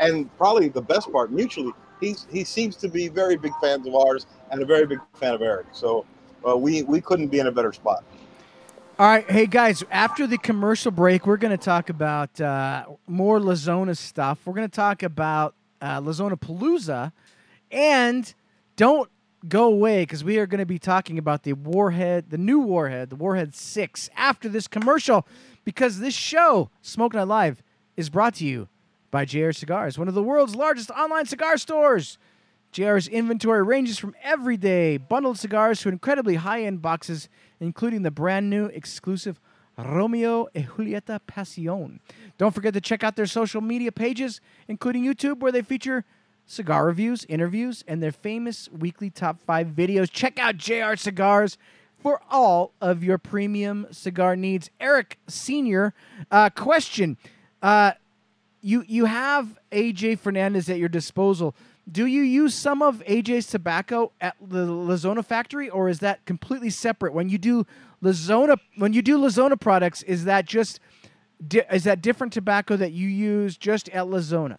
and 0.00 0.34
probably 0.36 0.68
the 0.68 0.82
best 0.82 1.10
part 1.12 1.30
mutually 1.30 1.72
he's 2.00 2.26
he 2.30 2.44
seems 2.44 2.76
to 2.76 2.88
be 2.88 3.08
very 3.08 3.36
big 3.36 3.52
fans 3.60 3.86
of 3.86 3.94
ours 3.94 4.26
and 4.50 4.62
a 4.62 4.66
very 4.66 4.86
big 4.86 4.98
fan 5.14 5.34
of 5.34 5.42
eric 5.42 5.66
so 5.72 6.04
uh, 6.48 6.56
we 6.56 6.82
we 6.82 7.00
couldn't 7.00 7.28
be 7.28 7.38
in 7.38 7.46
a 7.46 7.52
better 7.52 7.72
spot 7.72 8.04
All 8.98 9.06
right, 9.06 9.28
hey 9.28 9.46
guys. 9.46 9.82
After 9.90 10.26
the 10.26 10.38
commercial 10.38 10.92
break, 10.92 11.26
we're 11.26 11.38
going 11.38 11.56
to 11.56 11.64
talk 11.64 11.88
about 11.88 12.40
uh, 12.40 12.84
more 13.06 13.40
La 13.40 13.54
Zona 13.54 13.94
stuff. 13.94 14.38
We're 14.44 14.52
going 14.52 14.68
to 14.68 14.76
talk 14.76 15.02
about 15.02 15.54
uh, 15.80 16.00
La 16.00 16.12
Zona 16.12 16.36
Palooza, 16.36 17.10
and 17.70 18.32
don't 18.76 19.08
go 19.48 19.64
away 19.64 20.02
because 20.02 20.24
we 20.24 20.38
are 20.38 20.46
going 20.46 20.60
to 20.60 20.66
be 20.66 20.78
talking 20.78 21.18
about 21.18 21.42
the 21.42 21.52
Warhead, 21.52 22.30
the 22.30 22.38
new 22.38 22.60
Warhead, 22.60 23.10
the 23.10 23.16
Warhead 23.16 23.54
Six. 23.54 24.08
After 24.16 24.48
this 24.48 24.68
commercial, 24.68 25.26
because 25.64 25.98
this 25.98 26.14
show, 26.14 26.70
Smoke 26.80 27.14
Night 27.14 27.28
Live, 27.28 27.62
is 27.96 28.10
brought 28.10 28.34
to 28.36 28.46
you 28.46 28.68
by 29.10 29.24
JR 29.24 29.52
Cigars, 29.52 29.98
one 29.98 30.08
of 30.08 30.14
the 30.14 30.22
world's 30.22 30.54
largest 30.54 30.90
online 30.90 31.26
cigar 31.26 31.56
stores. 31.56 32.18
JR's 32.72 33.06
inventory 33.06 33.62
ranges 33.62 33.98
from 33.98 34.14
everyday 34.22 34.96
bundled 34.96 35.38
cigars 35.38 35.80
to 35.80 35.90
incredibly 35.90 36.36
high 36.36 36.62
end 36.62 36.80
boxes, 36.80 37.28
including 37.60 38.02
the 38.02 38.10
brand 38.10 38.48
new 38.48 38.66
exclusive 38.66 39.38
Romeo 39.76 40.48
y 40.54 40.66
Julieta 40.76 41.20
Pasión. 41.26 41.98
Don't 42.38 42.54
forget 42.54 42.72
to 42.74 42.80
check 42.80 43.04
out 43.04 43.16
their 43.16 43.26
social 43.26 43.60
media 43.60 43.92
pages, 43.92 44.40
including 44.68 45.04
YouTube, 45.04 45.40
where 45.40 45.52
they 45.52 45.62
feature 45.62 46.04
cigar 46.52 46.84
reviews, 46.84 47.24
interviews, 47.30 47.82
and 47.88 48.02
their 48.02 48.12
famous 48.12 48.68
weekly 48.70 49.08
top 49.08 49.40
five 49.40 49.68
videos. 49.68 50.10
Check 50.10 50.38
out 50.38 50.58
JR 50.58 50.94
Cigars 50.96 51.56
for 51.98 52.20
all 52.30 52.72
of 52.80 53.02
your 53.02 53.16
premium 53.16 53.86
cigar 53.90 54.36
needs. 54.36 54.68
Eric 54.78 55.18
Senior, 55.26 55.94
uh, 56.30 56.50
question. 56.50 57.16
Uh, 57.62 57.92
you 58.60 58.84
you 58.86 59.06
have 59.06 59.58
AJ 59.72 60.18
Fernandez 60.18 60.68
at 60.68 60.78
your 60.78 60.88
disposal. 60.88 61.54
do 61.90 62.06
you 62.06 62.22
use 62.22 62.54
some 62.54 62.82
of 62.82 63.02
AJ's 63.08 63.46
tobacco 63.46 64.12
at 64.20 64.36
the 64.40 64.66
La 64.66 64.96
Zona 64.96 65.22
factory, 65.22 65.68
or 65.70 65.88
is 65.88 65.98
that 66.00 66.24
completely 66.26 66.70
separate? 66.70 67.12
When 67.14 67.28
you 67.28 67.38
do 67.38 67.66
La 68.02 68.12
Zona, 68.12 68.56
when 68.76 68.92
you 68.92 69.00
do 69.02 69.16
La 69.16 69.30
Zona 69.30 69.56
products, 69.56 70.02
is 70.02 70.24
that 70.26 70.44
just 70.44 70.80
di- 71.46 71.64
is 71.72 71.84
that 71.84 72.02
different 72.02 72.32
tobacco 72.32 72.76
that 72.76 72.92
you 72.92 73.08
use 73.08 73.56
just 73.56 73.88
at 73.88 74.06
La 74.08 74.20
Zona? 74.20 74.58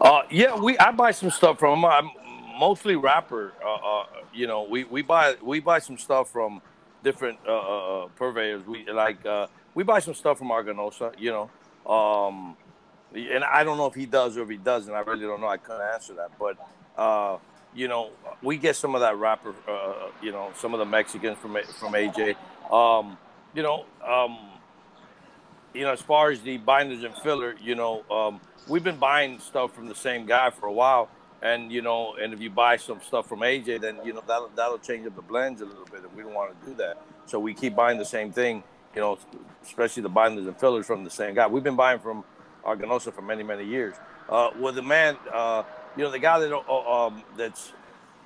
Uh, 0.00 0.22
yeah, 0.30 0.56
we 0.58 0.78
I 0.78 0.92
buy 0.92 1.10
some 1.12 1.30
stuff 1.30 1.58
from 1.58 1.78
'em. 1.80 1.84
I'm 1.86 2.10
mostly 2.58 2.96
wrapper. 2.96 3.52
Uh, 3.64 3.74
uh, 3.74 4.06
you 4.32 4.46
know, 4.46 4.64
we, 4.64 4.84
we 4.84 5.02
buy 5.02 5.36
we 5.42 5.60
buy 5.60 5.78
some 5.78 5.98
stuff 5.98 6.30
from 6.30 6.62
different 7.04 7.38
uh, 7.46 7.52
uh, 7.52 8.04
uh, 8.04 8.08
purveyors. 8.16 8.64
We 8.66 8.90
like 8.90 9.24
uh, 9.26 9.48
we 9.74 9.84
buy 9.84 10.00
some 10.00 10.14
stuff 10.14 10.38
from 10.38 10.48
Aganorsa. 10.48 11.14
You 11.18 11.32
know, 11.86 11.92
um, 11.92 12.56
and 13.14 13.44
I 13.44 13.64
don't 13.64 13.78
know 13.78 13.86
if 13.86 13.94
he 13.94 14.06
does 14.06 14.36
or 14.36 14.42
if 14.42 14.50
he 14.50 14.58
doesn't. 14.58 14.94
I 14.94 15.00
really 15.00 15.22
don't 15.26 15.40
know. 15.40 15.48
I 15.48 15.58
couldn't 15.58 15.82
answer 15.94 16.14
that, 16.14 16.30
but. 16.38 16.56
Uh, 16.96 17.38
you 17.76 17.88
know, 17.88 18.10
we 18.42 18.56
get 18.56 18.76
some 18.76 18.94
of 18.94 19.02
that 19.02 19.18
wrapper. 19.18 19.54
Uh, 19.68 20.08
you 20.22 20.32
know, 20.32 20.50
some 20.56 20.74
of 20.74 20.78
the 20.78 20.86
Mexicans 20.86 21.38
from 21.38 21.56
from 21.78 21.92
AJ. 21.94 22.36
Um, 22.72 23.18
you 23.54 23.62
know, 23.62 23.84
um, 24.06 24.38
you 25.74 25.82
know, 25.82 25.92
as 25.92 26.00
far 26.00 26.30
as 26.30 26.40
the 26.42 26.58
binders 26.58 27.04
and 27.04 27.14
filler, 27.16 27.56
you 27.62 27.74
know, 27.74 28.04
um, 28.10 28.40
we've 28.68 28.84
been 28.84 28.98
buying 28.98 29.38
stuff 29.38 29.74
from 29.74 29.88
the 29.88 29.94
same 29.94 30.26
guy 30.26 30.50
for 30.50 30.66
a 30.66 30.72
while, 30.72 31.08
and 31.42 31.70
you 31.70 31.82
know, 31.82 32.14
and 32.20 32.32
if 32.32 32.40
you 32.40 32.50
buy 32.50 32.76
some 32.76 33.00
stuff 33.00 33.28
from 33.28 33.40
AJ, 33.40 33.80
then 33.80 33.98
you 34.04 34.12
know 34.12 34.22
that'll 34.26 34.50
that'll 34.56 34.78
change 34.78 35.06
up 35.06 35.14
the 35.16 35.22
blends 35.22 35.60
a 35.60 35.64
little 35.64 35.84
bit, 35.86 36.02
and 36.02 36.12
we 36.14 36.22
don't 36.22 36.34
want 36.34 36.58
to 36.60 36.66
do 36.66 36.74
that. 36.76 37.02
So 37.26 37.38
we 37.38 37.54
keep 37.54 37.74
buying 37.74 37.98
the 37.98 38.04
same 38.04 38.32
thing, 38.32 38.62
you 38.94 39.00
know, 39.00 39.18
especially 39.62 40.02
the 40.02 40.08
binders 40.08 40.46
and 40.46 40.58
fillers 40.58 40.86
from 40.86 41.04
the 41.04 41.10
same 41.10 41.34
guy. 41.34 41.46
We've 41.46 41.64
been 41.64 41.76
buying 41.76 41.98
from 41.98 42.24
Aganorsa 42.64 43.12
for 43.12 43.22
many 43.22 43.42
many 43.42 43.64
years. 43.64 43.94
Uh, 44.28 44.50
with 44.58 44.74
the 44.74 44.82
man, 44.82 45.16
uh, 45.32 45.62
you 45.96 46.02
know, 46.02 46.10
the 46.10 46.18
guy 46.18 46.38
that 46.38 46.52
uh, 46.52 47.06
um, 47.06 47.22
that's 47.36 47.72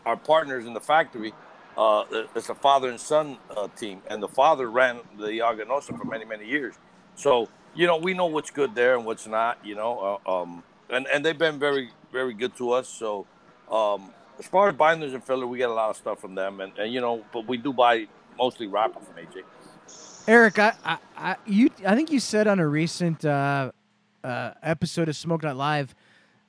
our 0.07 0.17
partners 0.17 0.67
in 0.67 0.75
the 0.75 0.81
factory. 0.81 1.33
Uh, 1.77 2.05
it's 2.35 2.49
a 2.49 2.57
father 2.57 2.89
and 2.89 2.99
son 2.99 3.39
uh, 3.57 3.69
team, 3.77 4.03
and 4.09 4.21
the 4.21 4.27
father 4.27 4.69
ran 4.69 4.99
the 5.17 5.39
Aganorsa 5.39 5.97
for 5.97 6.05
many 6.05 6.25
many 6.25 6.45
years. 6.45 6.75
So 7.15 7.49
you 7.79 7.87
know, 7.87 7.97
we 7.97 8.13
know 8.13 8.27
what's 8.27 8.51
good 8.51 8.75
there 8.75 8.97
and 8.97 9.07
what's 9.07 9.29
not. 9.29 9.65
You 9.65 9.77
know, 9.77 10.21
uh, 10.27 10.43
um, 10.43 10.65
and 10.91 11.07
and 11.07 11.25
they've 11.25 11.39
been 11.39 11.61
very 11.61 11.91
very 12.13 12.35
good 12.35 12.57
to 12.57 12.73
us. 12.73 12.89
So 12.89 13.25
um, 13.71 14.11
as 14.39 14.47
far 14.47 14.69
as 14.69 14.75
binders 14.75 15.15
and 15.15 15.23
filler, 15.23 15.47
we 15.47 15.59
get 15.59 15.71
a 15.71 15.73
lot 15.73 15.91
of 15.91 15.97
stuff 15.97 16.21
from 16.21 16.35
them, 16.35 16.61
and, 16.61 16.77
and 16.77 16.93
you 16.93 17.01
know, 17.01 17.25
but 17.33 17.47
we 17.47 17.57
do 17.57 17.73
buy 17.73 18.09
mostly 18.37 18.67
wrapper 18.67 18.99
from 19.01 19.15
AJ. 19.15 19.43
Eric, 20.27 20.59
I, 20.59 20.73
I, 20.85 20.99
I, 21.17 21.37
you, 21.47 21.71
I 21.87 21.95
think 21.95 22.11
you 22.11 22.21
said 22.21 22.49
on 22.49 22.59
a 22.59 22.67
recent 22.67 23.25
uh, 23.25 23.71
uh, 24.23 24.51
episode 24.63 25.09
of 25.09 25.17
Smoke 25.17 25.45
Night 25.45 25.57
Live 25.57 25.95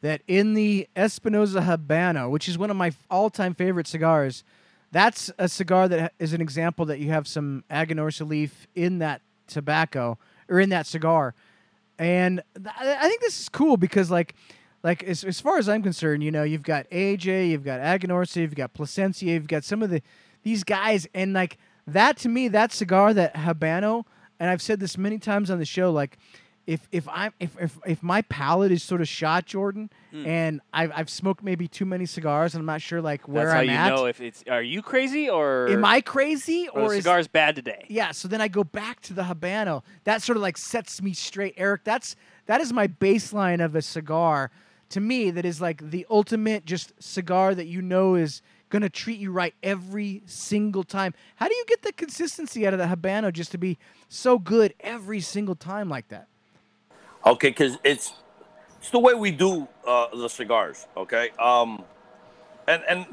that 0.01 0.21
in 0.27 0.53
the 0.53 0.87
Espinosa 0.95 1.61
Habano, 1.61 2.29
which 2.29 2.49
is 2.49 2.57
one 2.57 2.69
of 2.71 2.75
my 2.75 2.91
all-time 3.09 3.53
favorite 3.53 3.87
cigars, 3.87 4.43
that's 4.91 5.31
a 5.37 5.47
cigar 5.47 5.87
that 5.87 6.13
is 6.19 6.33
an 6.33 6.41
example 6.41 6.85
that 6.87 6.99
you 6.99 7.09
have 7.11 7.27
some 7.27 7.63
Aganorsa 7.69 8.27
leaf 8.27 8.67
in 8.75 8.99
that 8.99 9.21
tobacco 9.47 10.17
or 10.49 10.59
in 10.59 10.69
that 10.69 10.87
cigar, 10.87 11.33
and 11.97 12.41
th- 12.55 12.75
I 12.77 13.07
think 13.07 13.21
this 13.21 13.39
is 13.39 13.49
cool 13.49 13.77
because 13.77 14.11
like. 14.11 14.35
Like 14.81 15.03
as, 15.03 15.25
as 15.25 15.41
far 15.41 15.57
as 15.57 15.67
I'm 15.67 15.83
concerned, 15.83 16.23
you 16.23 16.31
know, 16.31 16.43
you've 16.43 16.63
got 16.63 16.89
AJ, 16.89 17.49
you've 17.49 17.65
got 17.65 17.81
Aganorsa, 17.81 18.37
you've 18.37 18.55
got 18.55 18.73
Plasencia, 18.73 19.33
you've 19.33 19.45
got 19.45 19.65
some 19.65 19.83
of 19.83 19.89
the 19.89 20.01
these 20.43 20.63
guys, 20.63 21.05
and 21.13 21.33
like 21.33 21.57
that 21.85 22.15
to 22.19 22.29
me, 22.29 22.47
that 22.47 22.71
cigar, 22.71 23.13
that 23.13 23.35
Habano, 23.35 24.05
and 24.39 24.49
I've 24.49 24.61
said 24.61 24.79
this 24.79 24.97
many 24.97 25.17
times 25.17 25.51
on 25.51 25.59
the 25.59 25.65
show, 25.65 25.91
like 25.91 26.17
if 26.69 26.87
if 26.91 27.07
I'm 27.09 27.33
if 27.39 27.57
if, 27.59 27.77
if 27.85 28.03
my 28.03 28.21
palate 28.23 28.71
is 28.71 28.83
sort 28.83 29.01
of 29.01 29.07
shot, 29.07 29.45
Jordan, 29.45 29.89
Hmm. 30.11 30.25
and 30.25 30.61
I've 30.73 30.91
I've 30.95 31.09
smoked 31.09 31.43
maybe 31.43 31.67
too 31.67 31.85
many 31.85 32.05
cigars, 32.05 32.53
and 32.53 32.61
I'm 32.61 32.65
not 32.65 32.81
sure 32.81 33.01
like 33.01 33.27
where 33.27 33.45
That's 33.45 33.53
how 33.53 33.59
I'm 33.61 33.69
you 33.69 33.73
at. 33.75 33.89
know 33.89 34.05
if 34.05 34.21
it's. 34.21 34.43
Are 34.49 34.61
you 34.61 34.81
crazy 34.81 35.29
or 35.29 35.67
Am 35.69 35.83
I 35.83 36.01
crazy 36.01 36.67
or 36.69 36.81
or 36.81 36.89
the 36.89 36.95
is 36.97 37.03
cigar's 37.03 37.27
bad 37.27 37.55
today? 37.55 37.85
yeah, 37.89 38.11
so 38.11 38.27
then 38.27 38.39
I 38.41 38.47
go 38.47 38.63
back 38.63 39.01
to 39.01 39.13
the 39.13 39.23
Habano. 39.23 39.83
That 40.03 40.21
sort 40.21 40.37
of 40.37 40.41
like 40.43 40.57
sets 40.57 41.01
me 41.01 41.13
straight, 41.13 41.55
Eric. 41.57 41.83
That's 41.83 42.15
that 42.45 42.61
is 42.61 42.71
my 42.71 42.87
baseline 42.87 43.63
of 43.63 43.75
a 43.75 43.81
cigar 43.81 44.51
to 44.89 44.99
me. 44.99 45.31
That 45.31 45.45
is 45.45 45.59
like 45.61 45.89
the 45.91 46.05
ultimate 46.09 46.65
just 46.65 46.93
cigar 47.01 47.53
that 47.55 47.65
you 47.65 47.81
know 47.81 48.15
is 48.15 48.41
gonna 48.69 48.89
treat 48.89 49.19
you 49.19 49.31
right 49.31 49.55
every 49.63 50.21
single 50.27 50.83
time. 50.83 51.13
How 51.37 51.47
do 51.47 51.55
you 51.55 51.65
get 51.67 51.81
the 51.81 51.91
consistency 51.93 52.67
out 52.67 52.73
of 52.73 52.79
the 52.79 52.85
Habano 52.85 53.33
just 53.33 53.51
to 53.53 53.57
be 53.57 53.79
so 54.07 54.37
good 54.37 54.75
every 54.79 55.19
single 55.21 55.55
time 55.55 55.89
like 55.89 56.07
that? 56.09 56.27
Okay, 57.25 57.49
because 57.49 57.77
it's 57.83 58.13
it's 58.79 58.91
the 58.91 58.99
way 58.99 59.13
we 59.13 59.31
do 59.31 59.67
uh, 59.85 60.15
the 60.15 60.29
cigars. 60.29 60.87
Okay, 60.95 61.29
um, 61.39 61.83
and 62.67 62.83
and 62.87 63.05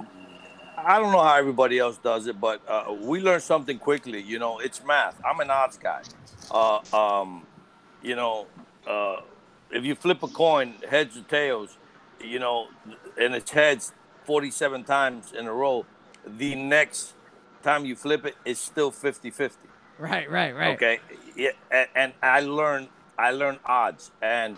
I 0.76 1.00
don't 1.00 1.12
know 1.12 1.22
how 1.22 1.36
everybody 1.36 1.78
else 1.78 1.98
does 1.98 2.26
it, 2.26 2.40
but 2.40 2.60
uh, 2.68 2.94
we 3.00 3.20
learn 3.20 3.40
something 3.40 3.78
quickly. 3.78 4.22
You 4.22 4.38
know, 4.38 4.58
it's 4.58 4.84
math. 4.84 5.20
I'm 5.24 5.40
an 5.40 5.50
odds 5.50 5.78
guy. 5.78 6.02
Uh, 6.50 6.80
um, 6.92 7.46
you 8.02 8.14
know, 8.14 8.46
uh, 8.86 9.16
if 9.70 9.84
you 9.84 9.94
flip 9.94 10.22
a 10.22 10.28
coin, 10.28 10.74
heads 10.88 11.16
or 11.16 11.22
tails, 11.22 11.76
you 12.22 12.38
know, 12.38 12.68
and 13.20 13.34
it's 13.34 13.50
heads 13.50 13.92
47 14.24 14.84
times 14.84 15.32
in 15.32 15.46
a 15.46 15.52
row, 15.52 15.84
the 16.26 16.54
next 16.54 17.14
time 17.62 17.84
you 17.84 17.96
flip 17.96 18.24
it, 18.24 18.36
it's 18.44 18.60
still 18.60 18.92
50-50. 18.92 19.52
Right, 19.98 20.30
right, 20.30 20.54
right. 20.54 20.74
Okay. 20.74 21.00
Yeah, 21.34 21.50
and, 21.70 21.88
and 21.94 22.12
I 22.22 22.40
learned 22.40 22.88
I 23.18 23.30
learned 23.30 23.58
odds. 23.64 24.10
And 24.20 24.56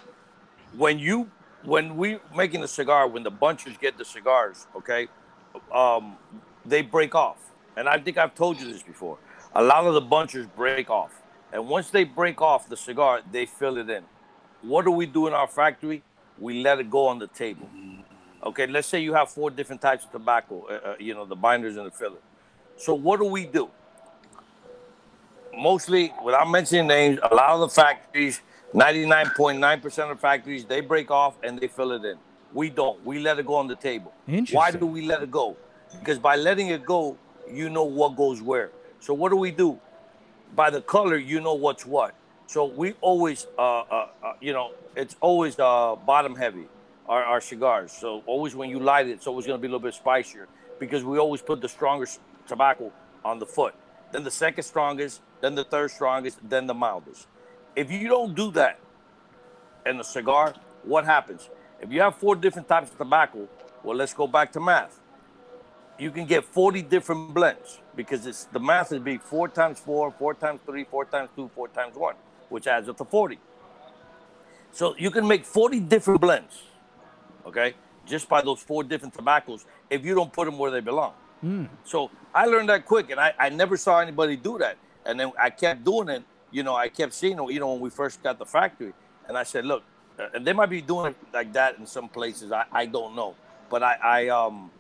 when 0.77 0.99
you 0.99 1.31
when 1.65 1.97
we 1.97 2.19
making 2.37 2.61
the 2.61 2.69
cigar, 2.69 3.09
when 3.09 3.23
the 3.23 3.31
bunchers 3.31 3.77
get 3.79 3.99
the 3.99 4.05
cigars, 4.05 4.67
okay, 4.77 5.09
um, 5.75 6.17
they 6.65 6.83
break 6.83 7.15
off. 7.15 7.39
And 7.77 7.89
I 7.89 7.99
think 7.99 8.19
I've 8.19 8.35
told 8.35 8.61
you 8.61 8.71
this 8.73 8.83
before. 8.83 9.19
A 9.55 9.63
lot 9.63 9.85
of 9.87 9.95
the 9.95 10.01
bunchers 10.01 10.47
break 10.47 10.91
off. 10.91 11.23
And 11.53 11.69
once 11.69 11.91
they 11.91 12.05
break 12.05 12.41
off 12.43 12.69
the 12.69 12.77
cigar, 12.77 13.23
they 13.33 13.47
fill 13.47 13.79
it 13.79 13.89
in. 13.89 14.05
What 14.63 14.85
do 14.85 14.91
we 14.91 15.07
do 15.07 15.27
in 15.27 15.33
our 15.33 15.49
factory? 15.49 16.03
We 16.39 16.63
let 16.63 16.79
it 16.79 16.91
go 16.91 17.07
on 17.07 17.19
the 17.19 17.27
table. 17.27 17.69
Okay, 18.45 18.67
let's 18.67 18.87
say 18.87 19.01
you 19.01 19.15
have 19.15 19.31
four 19.31 19.51
different 19.51 19.81
types 19.81 20.05
of 20.05 20.13
tobacco, 20.13 20.67
uh, 20.69 20.91
uh, 20.91 20.95
you 21.01 21.15
know, 21.15 21.25
the 21.25 21.35
binders 21.35 21.77
and 21.77 21.87
the 21.87 21.91
filler. 21.91 22.19
So 22.77 22.95
what 22.95 23.19
do 23.19 23.27
we 23.27 23.47
do? 23.47 23.71
mostly, 25.59 26.13
without 26.25 26.49
mentioning 26.49 26.87
names, 26.87 27.19
a 27.31 27.35
lot 27.35 27.51
of 27.51 27.61
the 27.61 27.69
factories, 27.69 28.41
99.9% 28.75 30.11
of 30.11 30.21
factories, 30.21 30.65
they 30.65 30.81
break 30.81 31.11
off 31.11 31.37
and 31.43 31.59
they 31.59 31.69
fill 31.69 31.93
it 31.93 32.05
in. 32.05 32.19
We 32.53 32.71
don't. 32.71 33.05
We 33.05 33.19
let 33.19 33.39
it 33.39 33.47
go 33.47 33.55
on 33.55 33.67
the 33.67 33.77
table. 33.77 34.13
Why 34.53 34.71
do 34.71 34.87
we 34.87 35.03
let 35.07 35.23
it 35.23 35.31
go? 35.31 35.57
Because 35.99 36.19
by 36.19 36.37
letting 36.37 36.69
it 36.69 36.85
go, 36.85 37.17
you 37.51 37.71
know 37.71 37.85
what 37.85 38.17
goes 38.17 38.43
where. 38.43 38.71
So 39.01 39.15
what 39.15 39.31
do 39.31 39.37
we 39.37 39.51
do? 39.51 39.79
By 40.55 40.71
the 40.71 40.83
color, 40.83 41.17
you 41.17 41.41
know 41.41 41.55
what's 41.55 41.87
what. 41.87 42.15
So 42.47 42.65
we 42.65 42.95
always, 43.01 43.47
uh, 43.59 43.81
uh, 43.81 44.09
uh, 44.23 44.33
you 44.41 44.53
know, 44.53 44.73
it's 44.97 45.17
always 45.21 45.59
uh, 45.59 45.97
bottom 46.07 46.35
heavy, 46.35 46.67
our, 47.07 47.23
our 47.23 47.41
cigars. 47.41 47.93
So 47.93 48.23
always 48.27 48.55
when 48.55 48.71
you 48.71 48.81
light 48.81 49.07
it, 49.07 49.13
it's 49.13 49.27
always 49.27 49.47
going 49.47 49.59
to 49.59 49.61
be 49.61 49.67
a 49.67 49.71
little 49.71 49.87
bit 49.87 49.95
spicier 49.95 50.49
because 50.79 51.05
we 51.05 51.19
always 51.19 51.43
put 51.43 51.61
the 51.61 51.69
strongest 51.69 52.21
tobacco 52.47 52.91
on 53.25 53.39
the 53.39 53.47
foot, 53.47 53.75
then 54.13 54.25
the 54.25 54.31
second 54.31 54.65
strongest, 54.65 55.21
then 55.41 55.55
the 55.55 55.65
third 55.65 55.91
strongest, 55.91 56.39
then 56.49 56.67
the 56.67 56.75
mildest. 56.75 57.27
If 57.79 57.93
you 57.93 58.09
don't 58.09 58.35
do 58.35 58.51
that 58.53 58.81
in 59.87 60.01
a 60.01 60.03
cigar, 60.05 60.53
what 60.83 61.05
happens? 61.05 61.49
If 61.81 61.93
you 61.93 62.01
have 62.01 62.17
four 62.17 62.35
different 62.35 62.67
types 62.67 62.91
of 62.91 62.99
tobacco, 62.99 63.47
well, 63.85 63.97
let's 63.97 64.13
go 64.13 64.27
back 64.27 64.51
to 64.55 64.61
math. 64.61 64.99
You 65.97 66.11
can 66.11 66.27
get 66.27 66.45
40 66.45 66.83
different 66.83 67.33
blends 67.33 67.79
because 67.95 68.27
it's 68.27 68.47
the 68.47 68.59
math 68.59 68.91
would 68.91 69.05
be 69.05 69.19
four 69.19 69.47
times 69.47 69.79
four, 69.79 70.11
four 70.11 70.35
times 70.35 70.59
three, 70.67 70.83
four 70.83 71.05
times 71.05 71.31
two, 71.37 71.49
four 71.55 71.69
times 71.69 71.95
one, 71.95 72.17
which 72.49 72.67
adds 72.67 72.89
up 72.89 72.97
to 72.97 73.05
40. 73.05 73.39
So 74.73 74.97
you 74.99 75.13
can 75.13 75.29
make 75.29 75.45
40 75.45 75.79
different 75.79 76.21
blends, 76.21 76.65
okay, 77.47 77.75
just 78.05 78.29
by 78.29 78.43
those 78.43 78.61
four 78.61 78.83
different 78.83 79.15
tobaccos 79.15 79.67
if 79.89 80.05
you 80.05 80.17
don't 80.17 80.33
put 80.33 80.47
them 80.47 80.59
where 80.59 80.73
they 80.73 80.81
belong. 80.81 81.13
Hmm. 81.43 81.67
So 81.85 82.11
I 82.35 82.47
learned 82.47 82.71
that 82.71 82.87
quick, 82.87 83.11
and 83.11 83.21
I, 83.21 83.35
I 83.39 83.51
never 83.51 83.77
saw 83.77 84.01
anybody 84.01 84.35
do 84.35 84.59
that. 84.59 84.79
And 85.07 85.19
then 85.21 85.31
I 85.41 85.51
kept 85.51 85.85
doing 85.85 86.09
it. 86.09 86.25
You 86.51 86.63
know, 86.63 86.75
I 86.75 86.89
kept 86.89 87.15
seeing. 87.15 87.39
You 87.51 87.61
know, 87.61 87.73
when 87.73 87.81
we 87.81 87.91
first 87.91 88.23
got 88.23 88.39
the 88.39 88.47
factory, 88.47 88.93
and 89.29 89.37
I 89.37 89.43
said, 89.43 89.65
look, 89.65 89.83
uh, 90.19 90.29
and 90.35 90.47
they 90.47 90.53
might 90.53 90.71
be 90.71 90.81
doing 90.81 91.11
it 91.11 91.17
like 91.33 91.53
that 91.53 91.79
in 91.79 91.87
some 91.87 92.09
places. 92.09 92.53
I, 92.53 92.65
I 92.73 92.87
don't 92.87 93.15
know, 93.15 93.35
but 93.71 93.83
I, 93.83 93.97
I 94.03 94.29
um, 94.29 94.71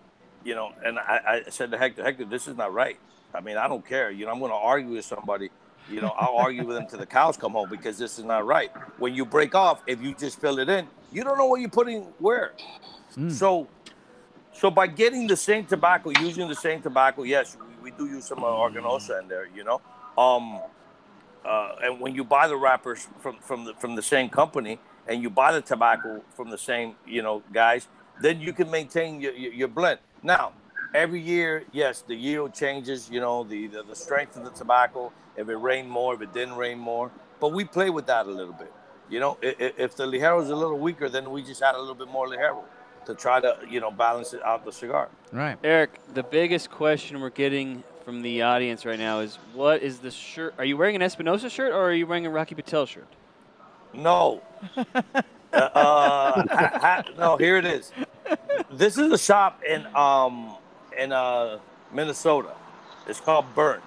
you 0.45 0.55
know, 0.55 0.73
and 0.85 0.99
I, 0.99 1.43
I 1.47 1.51
said 1.51 1.71
to 1.71 1.79
Hector, 1.79 2.03
Hector, 2.03 2.25
this 2.25 2.49
is 2.49 2.57
not 2.57 2.73
right. 2.73 2.99
I 3.35 3.41
mean, 3.41 3.57
I 3.57 3.69
don't 3.69 3.87
care. 3.87 4.11
You 4.11 4.25
know, 4.25 4.33
I'm 4.33 4.39
going 4.39 4.51
to 4.51 4.57
argue 4.57 4.93
with 4.93 5.05
somebody. 5.05 5.51
You 5.91 6.01
know, 6.01 6.13
I'll 6.19 6.37
argue 6.37 6.67
with 6.67 6.77
them 6.77 6.87
till 6.87 6.99
the 6.99 7.07
cows 7.07 7.37
come 7.37 7.53
home 7.53 7.69
because 7.71 7.99
this 7.99 8.19
is 8.19 8.25
not 8.25 8.47
right. 8.47 8.71
When 8.99 9.15
you 9.15 9.25
break 9.25 9.55
off, 9.55 9.83
if 9.87 10.03
you 10.03 10.15
just 10.15 10.41
fill 10.41 10.59
it 10.59 10.69
in, 10.69 10.87
you 11.13 11.25
don't 11.25 11.39
know 11.39 11.47
what 11.47 11.61
you're 11.61 11.71
putting 11.71 12.03
where. 12.19 12.53
So 13.29 13.69
so 14.53 14.71
by 14.71 14.89
getting 14.89 15.29
the 15.29 15.37
same 15.37 15.65
tobacco, 15.67 16.11
using 16.21 16.49
the 16.49 16.55
same 16.55 16.83
tobacco, 16.83 17.23
yes, 17.23 17.57
we, 17.61 17.91
we 17.91 17.97
do 17.97 18.07
use 18.07 18.25
some 18.25 18.43
uh, 18.43 18.49
Aganorsa 18.49 19.23
in 19.23 19.29
there, 19.29 19.47
you 19.55 19.63
know. 19.63 19.81
Um, 20.17 20.61
uh, 21.45 21.77
and 21.83 22.01
when 22.01 22.15
you 22.15 22.25
buy 22.25 22.49
the 22.49 22.57
wrappers 22.57 23.07
from 23.21 23.37
from 23.41 23.65
the 23.65 23.75
from 23.75 23.95
the 23.97 24.03
same 24.03 24.29
company, 24.29 24.79
and 25.07 25.23
you 25.23 25.31
buy 25.31 25.53
the 25.53 25.61
tobacco 25.63 26.23
from 26.37 26.51
the 26.51 26.59
same 26.59 26.95
you 27.07 27.23
know 27.23 27.43
guys, 27.53 27.89
then 28.21 28.41
you 28.41 28.53
can 28.53 28.71
maintain 28.71 29.21
your, 29.21 29.33
your, 29.33 29.53
your 29.53 29.69
blend. 29.69 29.99
Now, 30.23 30.53
every 30.95 31.21
year, 31.21 31.65
yes, 31.73 32.03
the 32.03 32.15
yield 32.15 32.55
changes. 32.55 33.09
You 33.11 33.21
know, 33.21 33.45
the, 33.45 33.67
the 33.69 33.83
the 33.83 33.97
strength 33.97 34.37
of 34.37 34.45
the 34.45 34.51
tobacco. 34.51 35.13
If 35.37 35.49
it 35.49 35.57
rained 35.57 35.89
more, 35.89 36.15
if 36.15 36.21
it 36.23 36.33
didn't 36.33 36.57
rain 36.57 36.79
more, 36.79 37.11
but 37.41 37.53
we 37.53 37.65
play 37.65 37.91
with 37.91 38.07
that 38.07 38.27
a 38.27 38.31
little 38.31 38.53
bit. 38.55 38.73
You 39.09 39.21
know, 39.21 39.39
i- 39.43 39.55
i- 39.61 39.73
if 39.79 39.95
the 39.97 40.05
ligero 40.05 40.43
is 40.43 40.51
a 40.51 40.57
little 40.57 40.79
weaker, 40.79 41.09
then 41.09 41.31
we 41.31 41.43
just 41.43 41.63
add 41.63 41.75
a 41.77 41.79
little 41.79 41.95
bit 41.95 42.09
more 42.09 42.27
ligero 42.29 42.63
to 43.07 43.15
try 43.15 43.41
to 43.41 43.57
you 43.71 43.81
know 43.81 43.91
balance 43.93 44.33
it 44.35 44.43
out 44.43 44.65
the 44.65 44.73
cigar. 44.73 45.09
Right. 45.33 45.57
Eric, 45.63 46.01
the 46.13 46.23
biggest 46.25 46.71
question 46.71 47.21
we're 47.21 47.31
getting 47.31 47.85
from 48.09 48.23
the 48.23 48.41
audience 48.41 48.87
right 48.87 48.99
now 48.99 49.21
is 49.21 49.37
what 49.53 49.83
is 49.83 49.99
the 49.99 50.11
shirt? 50.11 50.55
Are 50.57 50.65
you 50.65 50.79
wearing 50.79 50.97
an 50.97 51.03
Espinosa 51.03 51.51
shirt 51.51 51.75
or 51.75 51.91
are 51.91 51.93
you 51.93 52.07
wearing 52.07 52.25
a 52.25 52.31
Rocky 52.31 52.55
Patel 52.55 52.87
shirt? 52.87 53.07
No. 53.93 54.41
uh, 54.79 54.85
uh, 55.53 56.43
ha- 56.49 56.79
ha- 56.81 57.03
no, 57.19 57.37
here 57.37 57.59
it 57.59 57.67
is. 57.67 57.93
This 58.73 58.97
is 58.97 59.13
a 59.13 59.19
shop 59.19 59.63
in 59.63 59.85
um 59.95 60.57
in 60.99 61.13
uh 61.13 61.59
Minnesota. 61.93 62.55
It's 63.07 63.21
called 63.21 63.45
Burn. 63.55 63.83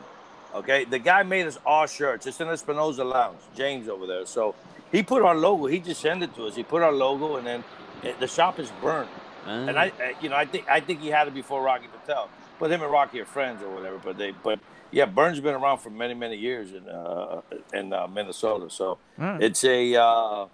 Okay, 0.53 0.85
the 0.85 0.99
guy 0.99 1.23
made 1.23 1.47
us 1.47 1.57
all 1.65 1.87
shirts. 1.87 2.27
It's 2.27 2.39
in 2.39 2.47
Espinosa 2.47 3.03
Lounge, 3.03 3.39
James 3.55 3.89
over 3.89 4.05
there. 4.05 4.27
So 4.27 4.53
he 4.91 5.01
put 5.01 5.23
our 5.23 5.35
logo. 5.35 5.65
He 5.65 5.79
just 5.79 5.99
sent 5.99 6.21
it 6.21 6.35
to 6.35 6.45
us. 6.45 6.55
He 6.55 6.61
put 6.61 6.83
our 6.83 6.91
logo, 6.91 7.37
and 7.37 7.47
then 7.47 7.63
it, 8.03 8.19
the 8.19 8.27
shop 8.27 8.59
is 8.59 8.71
Burn. 8.83 9.07
And 9.47 9.79
I, 9.79 9.85
I, 9.99 10.13
you 10.21 10.29
know, 10.29 10.35
I 10.35 10.45
think 10.45 10.69
I 10.69 10.79
think 10.79 11.01
he 11.01 11.07
had 11.07 11.27
it 11.27 11.33
before 11.33 11.63
Rocky 11.63 11.87
Patel. 11.87 12.29
But 12.61 12.71
him 12.71 12.83
and 12.83 12.91
Rocky 12.91 13.19
are 13.19 13.25
friends 13.25 13.63
or 13.63 13.73
whatever. 13.73 13.97
But 13.97 14.19
they, 14.19 14.31
but 14.31 14.59
yeah, 14.91 15.05
Burns 15.05 15.37
has 15.37 15.43
been 15.43 15.55
around 15.55 15.79
for 15.79 15.89
many 15.89 16.13
many 16.13 16.37
years 16.37 16.71
in 16.71 16.87
uh, 16.87 17.41
in 17.73 17.91
uh, 17.91 18.07
Minnesota. 18.07 18.69
So 18.69 18.99
Alright. 19.19 19.41
it's 19.41 19.63
a 19.63 19.95
uh, 19.95 20.45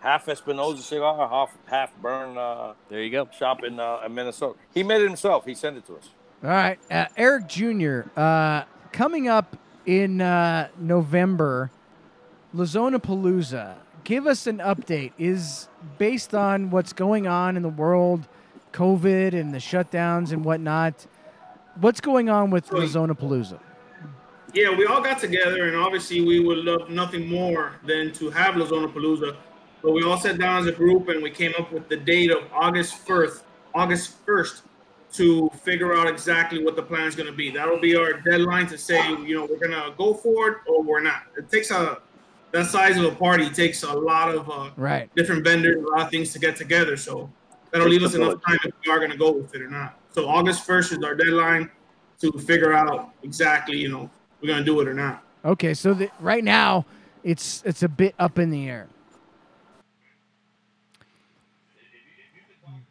half 0.00 0.26
Espinosa 0.26 0.82
cigar, 0.82 1.28
half 1.28 1.54
half 1.66 1.94
Burn. 2.00 2.38
Uh, 2.38 2.72
there 2.88 3.02
you 3.02 3.10
go. 3.10 3.28
Shop 3.36 3.62
in, 3.62 3.78
uh, 3.78 4.00
in 4.06 4.14
Minnesota. 4.14 4.58
He 4.72 4.82
made 4.82 5.02
it 5.02 5.06
himself. 5.06 5.44
He 5.44 5.54
sent 5.54 5.76
it 5.76 5.86
to 5.86 5.96
us. 5.96 6.08
All 6.42 6.48
right, 6.48 6.78
uh, 6.90 7.06
Eric 7.14 7.46
Jr. 7.46 8.02
Uh, 8.16 8.64
coming 8.92 9.28
up 9.28 9.58
in 9.84 10.22
uh, 10.22 10.68
November, 10.78 11.70
La 12.54 12.64
Zona 12.64 12.98
Palooza. 12.98 13.76
Give 14.04 14.26
us 14.26 14.46
an 14.46 14.58
update. 14.58 15.12
Is 15.18 15.68
based 15.98 16.34
on 16.34 16.70
what's 16.70 16.94
going 16.94 17.26
on 17.26 17.58
in 17.58 17.62
the 17.62 17.68
world, 17.68 18.28
COVID 18.72 19.34
and 19.34 19.52
the 19.52 19.58
shutdowns 19.58 20.32
and 20.32 20.42
whatnot. 20.42 21.06
What's 21.80 22.00
going 22.00 22.28
on 22.28 22.50
with 22.50 22.70
La 22.72 22.86
Zona 22.86 23.14
Palooza? 23.14 23.58
Yeah, 24.52 24.70
we 24.76 24.86
all 24.86 25.00
got 25.02 25.18
together, 25.18 25.66
and 25.66 25.76
obviously 25.76 26.20
we 26.20 26.38
would 26.38 26.58
love 26.58 26.88
nothing 26.88 27.28
more 27.28 27.72
than 27.84 28.12
to 28.12 28.30
have 28.30 28.56
La 28.56 28.66
Zona 28.66 28.88
Palooza. 28.88 29.36
But 29.82 29.92
we 29.92 30.04
all 30.04 30.16
sat 30.16 30.38
down 30.38 30.62
as 30.62 30.66
a 30.66 30.72
group, 30.72 31.08
and 31.08 31.22
we 31.22 31.30
came 31.30 31.52
up 31.58 31.72
with 31.72 31.88
the 31.88 31.96
date 31.96 32.30
of 32.30 32.44
August 32.52 32.94
first, 32.98 33.42
August 33.74 34.14
first, 34.24 34.62
to 35.14 35.50
figure 35.62 35.96
out 35.96 36.06
exactly 36.08 36.64
what 36.64 36.76
the 36.76 36.82
plan 36.82 37.06
is 37.06 37.16
going 37.16 37.26
to 37.28 37.36
be. 37.36 37.50
That'll 37.50 37.80
be 37.80 37.96
our 37.96 38.14
deadline 38.14 38.66
to 38.68 38.78
say, 38.78 39.10
you 39.10 39.34
know, 39.36 39.44
we're 39.44 39.58
going 39.58 39.72
to 39.72 39.92
go 39.98 40.14
for 40.14 40.48
it 40.50 40.58
or 40.68 40.82
we're 40.82 41.00
not. 41.02 41.22
It 41.36 41.50
takes 41.50 41.70
a 41.70 42.00
that 42.52 42.66
size 42.66 42.96
of 42.96 43.04
a 43.04 43.10
party 43.16 43.50
takes 43.50 43.82
a 43.82 43.92
lot 43.92 44.32
of 44.32 44.48
uh, 44.48 44.70
Right. 44.76 45.12
different 45.16 45.42
vendors, 45.42 45.82
a 45.82 45.88
lot 45.88 46.02
of 46.02 46.10
things 46.10 46.32
to 46.34 46.38
get 46.38 46.54
together. 46.54 46.96
So 46.96 47.28
that'll 47.72 47.88
leave 47.88 48.04
us 48.04 48.14
enough 48.14 48.40
time 48.46 48.58
if 48.64 48.72
we 48.86 48.92
are 48.92 48.98
going 48.98 49.10
to 49.10 49.16
go 49.16 49.32
with 49.32 49.52
it 49.56 49.60
or 49.60 49.68
not. 49.68 49.98
So 50.14 50.28
August 50.28 50.64
first 50.64 50.92
is 50.92 51.02
our 51.02 51.14
deadline 51.16 51.70
to 52.20 52.30
figure 52.32 52.72
out 52.72 53.10
exactly, 53.24 53.76
you 53.76 53.88
know, 53.88 54.08
we're 54.40 54.48
going 54.48 54.60
to 54.60 54.64
do 54.64 54.80
it 54.80 54.86
or 54.86 54.94
not. 54.94 55.24
Okay, 55.44 55.74
so 55.74 55.92
the, 55.92 56.08
right 56.20 56.44
now 56.44 56.86
it's 57.24 57.62
it's 57.66 57.82
a 57.82 57.88
bit 57.88 58.14
up 58.18 58.38
in 58.38 58.50
the 58.50 58.68
air. 58.68 58.88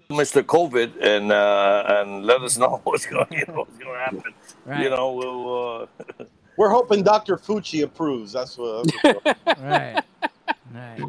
Mr. 0.10 0.44
COVID 0.44 1.02
and 1.02 1.32
uh, 1.32 1.84
and 1.88 2.26
let 2.26 2.42
us 2.42 2.58
know 2.58 2.82
what's 2.84 3.06
going 3.06 3.26
you 3.32 3.46
know, 3.48 3.62
what's 3.62 3.78
going 3.78 3.94
to 3.94 4.00
happen. 4.00 4.34
Right. 4.66 4.84
You 4.84 4.90
know, 4.90 5.14
we'll. 5.14 5.88
Uh, 6.20 6.26
We're 6.56 6.70
hoping 6.70 7.02
Dr. 7.02 7.38
Fauci 7.38 7.84
approves. 7.84 8.34
That's 8.34 8.60
what. 8.60 8.86
That's 9.02 9.26
what 9.44 9.60
right. 9.62 10.04
Right. 10.72 11.02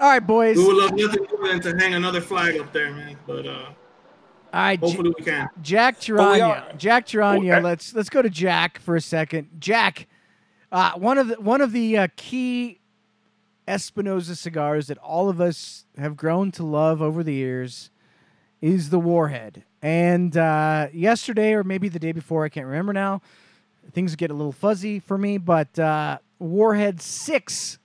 All 0.00 0.08
right, 0.08 0.20
boys. 0.20 0.56
We 0.56 0.64
would 0.64 0.76
love 0.76 0.94
nothing 0.94 1.26
more 1.36 1.48
than 1.48 1.60
to 1.60 1.76
hang 1.76 1.92
another 1.94 2.22
flag 2.22 2.58
up 2.58 2.72
there, 2.72 2.90
man. 2.92 3.18
But 3.26 3.46
uh, 3.46 3.66
All 4.52 4.60
right, 4.60 4.80
J- 4.82 4.96
we 4.98 5.12
can. 5.14 5.48
Jack 5.62 5.96
Oh, 5.98 6.00
Tirania. 6.02 6.76
Jack 6.78 7.06
Tirania. 7.06 7.54
Okay. 7.56 7.62
Let's 7.62 7.94
let's 7.94 8.08
go 8.08 8.22
to 8.22 8.30
Jack 8.30 8.78
for 8.80 8.96
a 8.96 9.00
second. 9.00 9.48
Jack, 9.58 10.06
uh, 10.72 10.92
one 10.92 11.18
of 11.18 11.28
the 11.28 11.34
one 11.40 11.60
of 11.60 11.72
the 11.72 11.98
uh, 11.98 12.08
key 12.16 12.80
Espinosa 13.66 14.34
cigars 14.34 14.86
that 14.86 14.96
all 14.98 15.28
of 15.28 15.40
us 15.40 15.84
have 15.98 16.16
grown 16.16 16.50
to 16.52 16.62
love 16.64 17.02
over 17.02 17.22
the 17.22 17.34
years 17.34 17.90
is 18.62 18.90
the 18.90 18.98
Warhead. 18.98 19.64
And 19.82 20.36
uh, 20.36 20.88
yesterday, 20.92 21.52
or 21.52 21.62
maybe 21.62 21.88
the 21.88 21.98
day 21.98 22.12
before, 22.12 22.44
I 22.44 22.48
can't 22.48 22.66
remember 22.66 22.92
now. 22.92 23.20
Things 23.92 24.16
get 24.16 24.30
a 24.30 24.34
little 24.34 24.52
fuzzy 24.52 24.98
for 24.98 25.16
me, 25.18 25.38
but 25.38 25.78
uh, 25.78 26.18
Warhead 26.38 27.00
Six 27.00 27.78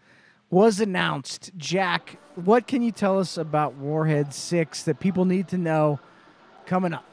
was 0.49 0.79
announced. 0.79 1.51
Jack, 1.57 2.17
what 2.35 2.67
can 2.67 2.81
you 2.81 2.91
tell 2.91 3.19
us 3.19 3.37
about 3.37 3.75
Warhead 3.75 4.33
Six 4.33 4.83
that 4.83 4.99
people 4.99 5.25
need 5.25 5.47
to 5.49 5.57
know 5.57 5.99
coming 6.65 6.93
up? 6.93 7.05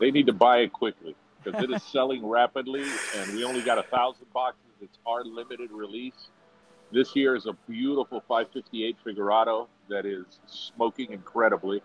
They 0.00 0.10
need 0.10 0.26
to 0.26 0.32
buy 0.32 0.58
it 0.58 0.72
quickly 0.72 1.16
because 1.42 1.62
it 1.62 1.70
is 1.70 1.82
selling 1.82 2.26
rapidly, 2.26 2.84
and 3.16 3.34
we 3.34 3.44
only 3.44 3.62
got 3.62 3.78
a 3.78 3.82
thousand 3.82 4.32
boxes. 4.32 4.62
It's 4.80 4.98
our 5.06 5.24
limited 5.24 5.70
release. 5.72 6.28
This 6.92 7.14
year 7.14 7.34
is 7.36 7.46
a 7.46 7.52
beautiful 7.68 8.20
558 8.28 8.96
Figurado 9.04 9.68
that 9.88 10.06
is 10.06 10.24
smoking 10.46 11.12
incredibly, 11.12 11.82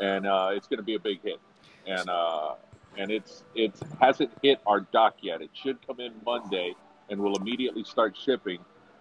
and 0.00 0.26
uh, 0.26 0.50
it's 0.52 0.66
going 0.66 0.78
to 0.78 0.84
be 0.84 0.94
a 0.94 1.00
big 1.00 1.22
hit. 1.22 1.38
And 1.86 2.08
uh, 2.08 2.54
and 2.96 3.10
it's 3.10 3.44
it 3.54 3.72
hasn't 4.00 4.30
hit 4.42 4.60
our 4.66 4.80
dock 4.80 5.16
yet. 5.22 5.42
It 5.42 5.50
should 5.52 5.86
come 5.86 6.00
in 6.00 6.12
Monday, 6.24 6.74
and 7.10 7.20
we'll 7.20 7.36
immediately 7.36 7.84
start 7.84 8.16
shipping. 8.16 8.58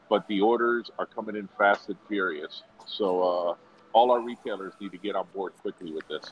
But 0.09 0.27
the 0.27 0.41
orders 0.41 0.91
are 0.99 1.05
coming 1.05 1.35
in 1.35 1.47
fast 1.57 1.87
and 1.89 1.97
furious. 2.07 2.63
So 2.85 3.21
uh, 3.21 3.55
all 3.93 4.11
our 4.11 4.19
retailers 4.19 4.73
need 4.79 4.91
to 4.91 4.97
get 4.97 5.15
on 5.15 5.25
board 5.33 5.53
quickly 5.61 5.91
with 5.91 6.07
this. 6.07 6.31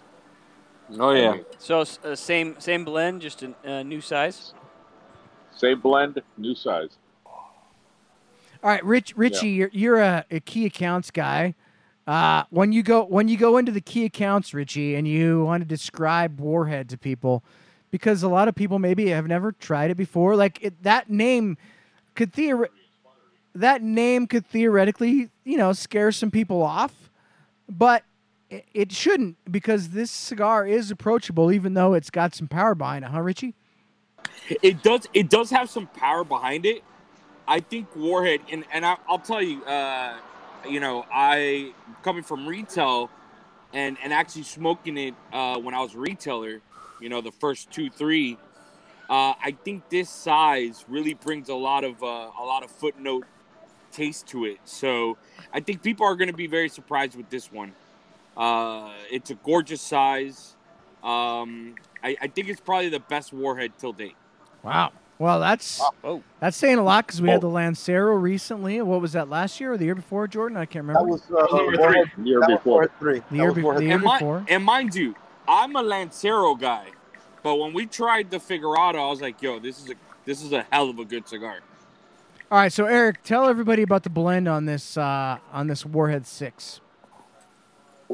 Oh 0.99 1.11
yeah. 1.11 1.37
So 1.57 1.81
uh, 1.81 2.15
same 2.15 2.55
same 2.59 2.85
blend, 2.85 3.21
just 3.21 3.43
a 3.43 3.53
uh, 3.65 3.83
new 3.83 4.01
size. 4.01 4.53
Same 5.55 5.79
blend, 5.79 6.21
new 6.37 6.55
size. 6.55 6.97
All 8.63 8.69
right, 8.69 8.83
Rich, 8.85 9.17
Richie, 9.17 9.49
you're, 9.49 9.71
you're 9.73 9.99
a, 9.99 10.23
a 10.29 10.39
key 10.39 10.67
accounts 10.67 11.09
guy. 11.09 11.55
Uh, 12.05 12.43
when 12.49 12.71
you 12.71 12.83
go 12.83 13.03
when 13.03 13.27
you 13.27 13.37
go 13.37 13.57
into 13.57 13.71
the 13.71 13.81
key 13.81 14.05
accounts, 14.05 14.53
Richie, 14.53 14.95
and 14.95 15.07
you 15.07 15.45
want 15.45 15.61
to 15.61 15.67
describe 15.67 16.39
Warhead 16.39 16.89
to 16.89 16.97
people, 16.97 17.43
because 17.89 18.23
a 18.23 18.27
lot 18.27 18.47
of 18.47 18.55
people 18.55 18.79
maybe 18.79 19.07
have 19.09 19.27
never 19.27 19.51
tried 19.51 19.91
it 19.91 19.97
before. 19.97 20.35
Like 20.35 20.59
it, 20.61 20.83
that 20.83 21.09
name 21.09 21.57
could 22.15 22.33
theor- 22.33 22.69
that 23.55 23.81
name 23.81 24.27
could 24.27 24.45
theoretically, 24.45 25.29
you 25.43 25.57
know, 25.57 25.73
scare 25.73 26.11
some 26.11 26.31
people 26.31 26.61
off, 26.61 27.09
but 27.69 28.03
it, 28.51 28.91
shouldn't 28.91 29.37
because 29.49 29.89
this 29.89 30.11
cigar 30.11 30.65
is 30.67 30.91
approachable, 30.91 31.51
even 31.51 31.73
though 31.73 31.93
it's 31.93 32.09
got 32.09 32.35
some 32.35 32.47
power 32.47 32.75
behind 32.75 33.05
it, 33.05 33.11
huh, 33.11 33.21
Richie? 33.21 33.55
It 34.61 34.83
does. 34.83 35.07
It 35.13 35.29
does 35.29 35.49
have 35.51 35.69
some 35.69 35.87
power 35.87 36.23
behind 36.23 36.65
it. 36.65 36.83
I 37.47 37.59
think 37.59 37.95
Warhead, 37.95 38.41
and 38.51 38.65
and 38.71 38.85
I, 38.85 38.97
I'll 39.07 39.19
tell 39.19 39.41
you, 39.41 39.63
uh, 39.63 40.17
you 40.67 40.79
know, 40.79 41.05
I 41.11 41.73
coming 42.03 42.23
from 42.23 42.47
retail, 42.47 43.09
and 43.73 43.97
and 44.03 44.13
actually 44.13 44.43
smoking 44.43 44.97
it 44.97 45.15
uh, 45.31 45.57
when 45.59 45.73
I 45.73 45.81
was 45.81 45.95
retailer. 45.95 46.61
You 46.99 47.09
know, 47.09 47.21
the 47.21 47.31
first 47.31 47.71
two 47.71 47.89
three. 47.89 48.37
Uh, 49.09 49.33
I 49.43 49.57
think 49.65 49.89
this 49.89 50.09
size 50.09 50.85
really 50.87 51.15
brings 51.15 51.49
a 51.49 51.55
lot 51.55 51.83
of 51.83 52.01
uh, 52.03 52.31
a 52.39 52.43
lot 52.43 52.63
of 52.63 52.71
footnote 52.71 53.25
taste 53.91 54.27
to 54.27 54.45
it. 54.45 54.59
So 54.65 55.17
I 55.53 55.59
think 55.59 55.83
people 55.83 56.05
are 56.05 56.15
going 56.15 56.29
to 56.29 56.35
be 56.35 56.47
very 56.47 56.69
surprised 56.69 57.15
with 57.15 57.29
this 57.29 57.51
one. 57.51 57.73
Uh, 58.41 58.89
it's 59.11 59.29
a 59.29 59.35
gorgeous 59.35 59.81
size. 59.81 60.55
Um, 61.03 61.75
I, 62.03 62.17
I 62.19 62.27
think 62.27 62.49
it's 62.49 62.59
probably 62.59 62.89
the 62.89 62.99
best 62.99 63.31
warhead 63.31 63.73
till 63.77 63.93
date. 63.93 64.15
Wow. 64.63 64.93
Well, 65.19 65.39
that's 65.39 65.79
oh. 66.03 66.23
that's 66.39 66.57
saying 66.57 66.79
a 66.79 66.83
lot 66.83 67.05
because 67.05 67.21
we 67.21 67.29
had 67.29 67.37
Oh. 67.37 67.41
the 67.41 67.47
Lancero 67.49 68.15
recently. 68.15 68.81
What 68.81 68.99
was 68.99 69.13
that 69.13 69.29
last 69.29 69.59
year 69.59 69.73
or 69.73 69.77
the 69.77 69.85
year 69.85 69.93
before, 69.93 70.27
Jordan? 70.27 70.57
I 70.57 70.65
can't 70.65 70.87
remember. 70.87 71.01
That 71.01 71.11
was, 71.11 71.21
uh, 71.29 71.79
Warhead- 71.79 72.11
Year 72.23 72.39
that 72.39 72.49
before. 72.49 72.89
Three. 72.97 73.21
The 73.29 73.37
year 73.37 73.51
was 73.51 73.55
be- 73.55 73.61
the 73.61 73.83
year 73.83 73.95
and, 73.97 74.03
mi- 74.03 74.11
before. 74.13 74.43
and 74.49 74.63
mind 74.63 74.95
you, 74.95 75.13
I'm 75.47 75.75
a 75.75 75.83
Lancero 75.83 76.55
guy, 76.55 76.87
but 77.43 77.57
when 77.57 77.71
we 77.73 77.85
tried 77.85 78.31
the 78.31 78.39
Figurado, 78.39 78.95
I 78.97 79.11
was 79.11 79.21
like, 79.21 79.39
"Yo, 79.43 79.59
this 79.59 79.83
is 79.83 79.91
a 79.91 79.93
this 80.25 80.41
is 80.41 80.51
a 80.51 80.65
hell 80.71 80.89
of 80.89 80.97
a 80.97 81.05
good 81.05 81.27
cigar." 81.27 81.59
All 82.49 82.57
right, 82.57 82.73
so 82.73 82.85
Eric, 82.85 83.21
tell 83.21 83.47
everybody 83.47 83.83
about 83.83 84.01
the 84.01 84.09
blend 84.09 84.47
on 84.47 84.65
this 84.65 84.97
uh, 84.97 85.37
on 85.53 85.67
this 85.67 85.85
Warhead 85.85 86.25
Six. 86.25 86.81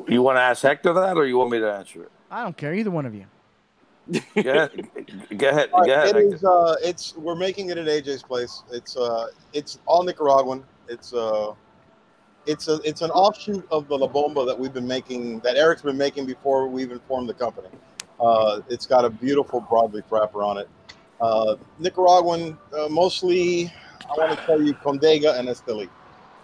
You 0.07 0.21
want 0.21 0.37
to 0.37 0.41
ask 0.41 0.61
Hector 0.63 0.93
that, 0.93 1.17
or 1.17 1.25
you 1.25 1.37
want 1.37 1.51
me 1.51 1.59
to 1.59 1.71
answer 1.71 2.03
it? 2.03 2.11
I 2.29 2.43
don't 2.43 2.55
care, 2.57 2.73
either 2.73 2.91
one 2.91 3.05
of 3.05 3.15
you. 3.15 3.25
Go 4.11 4.19
ahead. 4.35 4.87
Go 5.37 5.49
ahead. 5.49 5.69
All 5.73 5.85
Go 5.85 5.91
ahead. 5.93 6.07
it 6.09 6.15
Hector. 6.15 6.35
is. 6.35 6.43
Uh, 6.43 6.75
it's. 6.81 7.15
We're 7.17 7.35
making 7.35 7.69
it 7.69 7.77
at 7.77 7.87
AJ's 7.87 8.23
place. 8.23 8.63
It's. 8.71 8.95
Uh, 8.95 9.27
it's 9.53 9.79
all 9.85 10.03
Nicaraguan. 10.03 10.63
It's. 10.87 11.13
Uh, 11.13 11.53
it's 12.45 12.69
a 12.69 12.75
it's 12.85 13.01
an 13.01 13.11
offshoot 13.11 13.67
of 13.71 13.89
the 13.89 13.97
La 13.97 14.07
Bomba 14.07 14.45
that 14.45 14.57
we've 14.57 14.73
been 14.73 14.87
making 14.87 15.39
that 15.41 15.57
Eric's 15.57 15.81
been 15.81 15.97
making 15.97 16.25
before 16.25 16.67
we 16.69 16.81
even 16.81 16.99
formed 17.07 17.27
the 17.27 17.33
company. 17.33 17.67
Uh, 18.21 18.61
it's 18.69 18.85
got 18.85 19.03
a 19.03 19.09
beautiful 19.09 19.61
broadleaf 19.61 20.03
wrapper 20.09 20.41
on 20.43 20.57
it. 20.57 20.69
Uh, 21.19 21.57
Nicaraguan, 21.79 22.57
uh, 22.73 22.87
mostly, 22.87 23.71
I 24.01 24.13
want 24.17 24.39
to 24.39 24.45
tell 24.45 24.61
you 24.61 24.73
Condega 24.75 25.37
and 25.37 25.49
Esteli. 25.49 25.89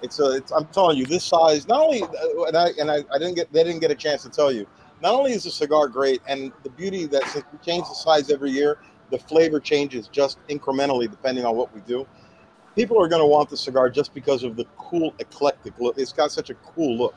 It's 0.04 0.20
a, 0.20 0.32
it's, 0.36 0.52
I'm 0.52 0.66
telling 0.68 0.98
you, 0.98 1.06
this 1.06 1.24
size. 1.24 1.68
Not 1.68 1.80
only, 1.80 2.04
uh, 2.04 2.44
and 2.44 2.58
I 2.58 2.70
and 2.80 2.92
I, 2.92 3.06
I 3.12 3.18
didn't 3.18 3.36
get, 3.36 3.52
they 3.54 3.64
didn't 3.64 3.80
get 3.80 3.90
a 3.90 3.96
chance 3.96 4.22
to 4.24 4.30
tell 4.30 4.52
you. 4.52 4.68
Not 5.02 5.16
only 5.16 5.32
is 5.32 5.46
the 5.46 5.52
cigar 5.52 5.88
great, 5.88 6.22
and 6.28 6.52
the 6.64 6.70
beauty 6.70 7.06
that 7.08 7.24
since 7.30 7.46
we 7.52 7.58
change 7.60 7.88
the 7.88 7.96
size 7.96 8.30
every 8.30 8.52
year, 8.52 8.78
the 9.12 9.18
flavor 9.18 9.60
changes 9.60 10.08
just 10.10 10.38
incrementally 10.50 11.10
depending 11.10 11.46
on 11.46 11.56
what 11.56 11.74
we 11.74 11.82
do. 11.82 12.06
People 12.76 13.02
are 13.02 13.08
going 13.08 13.22
to 13.22 13.26
want 13.26 13.50
the 13.50 13.58
cigar 13.58 13.90
just 13.90 14.14
because 14.14 14.44
of 14.44 14.56
the 14.56 14.66
cool, 14.78 15.14
eclectic 15.20 15.74
look. 15.80 15.98
It's 15.98 16.12
got 16.12 16.32
such 16.32 16.50
a 16.50 16.56
cool 16.56 16.98
look. 16.98 17.16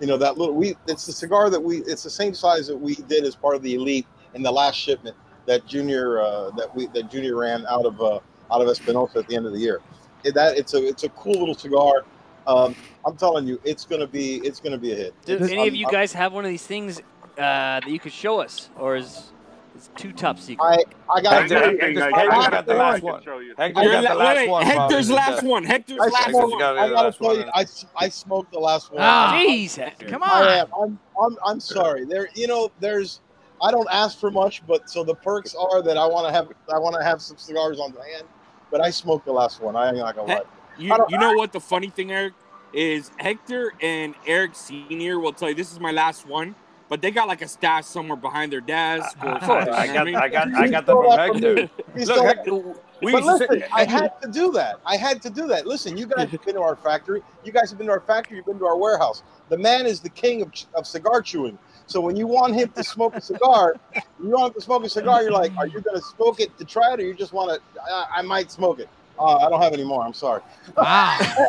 You 0.00 0.06
know 0.06 0.16
that 0.18 0.36
little. 0.36 0.54
We 0.54 0.76
it's 0.88 1.06
the 1.06 1.12
cigar 1.12 1.48
that 1.48 1.60
we. 1.60 1.78
It's 1.84 2.02
the 2.02 2.10
same 2.10 2.34
size 2.34 2.66
that 2.66 2.76
we 2.76 2.96
did 2.96 3.24
as 3.24 3.36
part 3.36 3.54
of 3.54 3.62
the 3.62 3.74
elite 3.74 4.06
in 4.34 4.42
the 4.42 4.52
last 4.52 4.76
shipment 4.76 5.16
that 5.46 5.66
Junior 5.66 6.20
uh, 6.20 6.50
that 6.50 6.74
we 6.74 6.86
that 6.88 7.10
Junior 7.10 7.36
ran 7.36 7.64
out 7.66 7.86
of 7.86 8.00
uh, 8.00 8.20
out 8.52 8.60
of 8.60 8.68
Espinosa 8.68 9.20
at 9.20 9.28
the 9.28 9.36
end 9.36 9.46
of 9.46 9.52
the 9.52 9.58
year. 9.58 9.80
It, 10.24 10.34
that 10.34 10.56
it's 10.56 10.74
a 10.74 10.86
it's 10.86 11.04
a 11.04 11.08
cool 11.10 11.38
little 11.38 11.54
cigar. 11.54 12.04
Um, 12.46 12.74
I'm 13.04 13.16
telling 13.16 13.46
you, 13.46 13.60
it's 13.64 13.84
gonna 13.84 14.06
be 14.06 14.36
it's 14.38 14.60
gonna 14.60 14.78
be 14.78 14.92
a 14.92 14.96
hit. 14.96 15.14
Do 15.24 15.36
any 15.38 15.58
I'm- 15.58 15.68
of 15.68 15.74
you 15.74 15.86
I'm- 15.86 15.92
guys 15.92 16.12
have 16.12 16.32
one 16.32 16.44
of 16.44 16.50
these 16.50 16.66
things 16.66 17.00
uh, 17.00 17.00
that 17.36 17.88
you 17.88 17.98
could 17.98 18.12
show 18.12 18.40
us, 18.40 18.70
or 18.78 18.96
is 18.96 19.32
it's 19.74 19.90
too 19.96 20.12
top 20.12 20.38
secret? 20.38 20.64
I 20.64 20.78
I 21.12 21.20
got 21.20 21.42
Hector, 21.42 21.54
Hector's, 21.58 21.98
Hector's 21.98 22.48
got 22.48 22.66
the 22.66 22.74
last 22.74 23.02
one. 23.02 23.22
Hector's 23.58 23.82
Your 23.84 24.02
got 24.02 24.08
the 24.08 24.14
last 24.14 24.48
one. 24.48 24.62
Hector's 24.64 25.10
last 25.10 25.42
one. 25.42 25.64
Hector's 25.64 25.98
I 26.00 26.06
last 26.06 26.30
smoked, 26.30 26.50
one. 26.52 26.58
got 26.58 26.78
I 26.78 26.88
the 26.88 26.94
gotta 26.94 27.06
last 27.08 27.18
tell 27.18 27.26
one, 27.28 27.36
you, 27.36 27.42
huh? 27.44 27.50
I, 27.54 27.60
s- 27.62 27.86
I 27.96 28.08
smoked 28.08 28.52
the 28.52 28.58
last 28.58 28.90
one. 28.92 29.02
Ah. 29.04 29.32
Jeez, 29.34 29.74
Hector. 29.76 30.06
Come 30.08 30.22
I 30.22 30.26
on. 30.26 30.48
am. 30.48 30.66
I'm, 30.80 30.98
I'm, 31.22 31.36
I'm 31.44 31.60
sorry. 31.60 32.04
There, 32.06 32.28
you 32.34 32.46
know, 32.46 32.70
there's. 32.80 33.20
I 33.62 33.70
don't 33.70 33.88
ask 33.90 34.18
for 34.18 34.30
much, 34.30 34.62
but 34.66 34.88
so 34.88 35.02
the 35.04 35.14
perks 35.14 35.54
are 35.54 35.82
that 35.82 35.96
I 35.98 36.06
want 36.06 36.26
to 36.26 36.32
have. 36.32 36.48
I 36.72 36.78
want 36.78 36.94
to 36.96 37.02
have 37.04 37.20
some 37.20 37.36
cigars 37.36 37.78
on 37.78 37.92
hand, 37.92 38.24
but 38.70 38.80
I 38.80 38.88
smoked 38.90 39.26
the 39.26 39.32
last 39.32 39.60
one. 39.60 39.76
I 39.76 39.88
ain't 39.88 39.96
not 39.98 40.14
gonna 40.16 40.28
lie. 40.32 40.42
You, 40.78 40.96
you 41.08 41.18
know 41.18 41.34
what 41.34 41.52
the 41.52 41.60
funny 41.60 41.88
thing, 41.88 42.12
Eric, 42.12 42.34
is 42.72 43.10
Hector 43.16 43.72
and 43.80 44.14
Eric 44.26 44.54
Senior 44.54 45.18
will 45.18 45.32
tell 45.32 45.48
you 45.48 45.54
this 45.54 45.72
is 45.72 45.80
my 45.80 45.92
last 45.92 46.26
one, 46.26 46.54
but 46.88 47.00
they 47.00 47.10
got 47.10 47.28
like 47.28 47.42
a 47.42 47.48
stash 47.48 47.86
somewhere 47.86 48.16
behind 48.16 48.52
their 48.52 48.60
desk. 48.60 49.16
Uh, 49.22 49.26
or 49.26 49.30
uh, 49.30 49.36
Of 49.36 49.44
something, 49.44 49.72
course, 49.72 49.86
you 49.86 49.92
I 49.92 50.04
know 50.04 50.04
got, 50.04 50.12
what 50.12 50.22
I 50.22 50.28
got, 50.28 50.54
I 50.54 50.68
got 50.68 50.86
that 50.86 50.92
stole 50.92 51.16
from 51.16 51.42
Hector. 51.42 51.70
Look, 51.94 52.24
Hector, 52.24 52.74
we 53.02 53.12
But 53.12 53.24
listen, 53.24 53.64
I 53.72 53.84
had 53.84 54.20
to 54.22 54.28
do 54.28 54.52
that. 54.52 54.80
I 54.84 54.96
had 54.96 55.22
to 55.22 55.30
do 55.30 55.46
that. 55.48 55.66
Listen, 55.66 55.96
you 55.96 56.06
guys 56.06 56.30
have 56.30 56.44
been 56.44 56.54
to 56.54 56.62
our 56.62 56.76
factory. 56.76 57.22
You 57.44 57.52
guys 57.52 57.70
have 57.70 57.78
been 57.78 57.88
to 57.88 57.92
our 57.92 58.00
factory. 58.00 58.36
You've 58.36 58.46
been 58.46 58.58
to 58.58 58.66
our 58.66 58.76
warehouse. 58.76 59.22
The 59.48 59.58
man 59.58 59.86
is 59.86 60.00
the 60.00 60.08
king 60.10 60.42
of, 60.42 60.52
of 60.74 60.86
cigar 60.86 61.22
chewing. 61.22 61.58
So 61.86 62.00
when 62.00 62.16
you 62.16 62.26
want 62.26 62.54
him 62.54 62.68
to 62.70 62.82
smoke 62.82 63.14
a 63.14 63.20
cigar, 63.20 63.76
you 63.94 64.30
want 64.30 64.54
him 64.54 64.54
to 64.54 64.60
smoke 64.60 64.84
a 64.84 64.88
cigar. 64.88 65.22
You're 65.22 65.32
like, 65.32 65.56
are 65.56 65.66
you 65.66 65.80
going 65.80 65.96
to 65.96 66.02
smoke 66.02 66.40
it 66.40 66.56
to 66.58 66.64
try 66.64 66.94
it, 66.94 67.00
or 67.00 67.04
you 67.04 67.14
just 67.14 67.32
want 67.32 67.50
to? 67.52 67.80
I, 67.80 68.06
I 68.16 68.22
might 68.22 68.50
smoke 68.50 68.80
it. 68.80 68.88
Uh, 69.18 69.36
I 69.36 69.48
don't 69.50 69.60
have 69.62 69.72
any 69.72 69.84
more. 69.84 70.04
I'm 70.04 70.12
sorry. 70.14 70.42
Wow. 70.76 71.18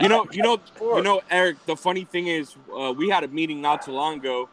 You 0.00 0.08
know, 0.08 0.26
you 0.32 0.42
know, 0.42 0.58
you 0.80 1.02
know, 1.02 1.20
Eric. 1.30 1.64
The 1.66 1.76
funny 1.76 2.04
thing 2.04 2.26
is, 2.26 2.54
uh, 2.76 2.92
we 2.96 3.08
had 3.08 3.24
a 3.24 3.28
meeting 3.28 3.60
not 3.60 3.82
too 3.82 3.92
long 3.92 4.18
ago, 4.18 4.48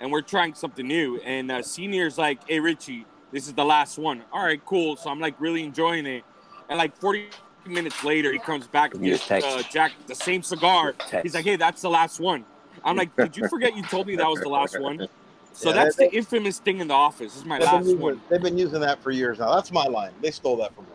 and 0.00 0.10
we're 0.10 0.22
trying 0.22 0.54
something 0.54 0.86
new. 0.86 1.20
And 1.24 1.50
uh, 1.52 1.62
senior's 1.62 2.18
like, 2.18 2.40
"Hey, 2.48 2.58
Richie, 2.60 3.04
this 3.32 3.46
is 3.46 3.52
the 3.54 3.64
last 3.64 3.98
one." 3.98 4.22
All 4.32 4.42
right, 4.44 4.64
cool. 4.64 4.96
So 4.96 5.10
I'm 5.10 5.20
like 5.20 5.38
really 5.40 5.62
enjoying 5.62 6.06
it. 6.06 6.24
And 6.68 6.78
like 6.78 6.96
40 6.96 7.28
minutes 7.66 8.02
later, 8.04 8.32
he 8.32 8.38
comes 8.38 8.66
back 8.66 8.94
and 8.94 9.04
You 9.04 9.12
gives 9.12 9.26
text. 9.26 9.46
uh, 9.46 9.62
Jack 9.70 9.92
the 10.06 10.14
same 10.14 10.42
cigar. 10.42 10.92
Text. 10.92 11.22
He's 11.22 11.34
like, 11.34 11.44
"Hey, 11.44 11.56
that's 11.56 11.82
the 11.82 11.90
last 11.90 12.18
one." 12.20 12.44
I'm 12.84 12.96
like, 12.96 13.14
"Did 13.16 13.36
you 13.36 13.48
forget 13.48 13.76
you 13.76 13.82
told 13.84 14.06
me 14.06 14.16
that 14.16 14.28
was 14.28 14.40
the 14.40 14.48
last 14.48 14.78
one?" 14.80 15.06
So 15.54 15.70
Yeah, 15.70 15.74
that's 15.84 15.96
they- 15.96 16.08
the 16.08 16.16
infamous 16.16 16.58
thing 16.60 16.78
in 16.80 16.86
the 16.88 16.94
office. 16.94 17.32
This 17.32 17.36
is 17.42 17.44
my 17.44 17.58
last 17.58 17.84
using, 17.86 17.98
one. 18.00 18.20
they've 18.28 18.40
been 18.40 18.56
using 18.58 18.80
that 18.80 19.02
for 19.02 19.10
years 19.10 19.38
now. 19.40 19.52
That's 19.54 19.72
my 19.72 19.86
line. 19.86 20.12
They 20.22 20.30
stole 20.30 20.56
that 20.58 20.72
from 20.74 20.84
me. 20.84 20.90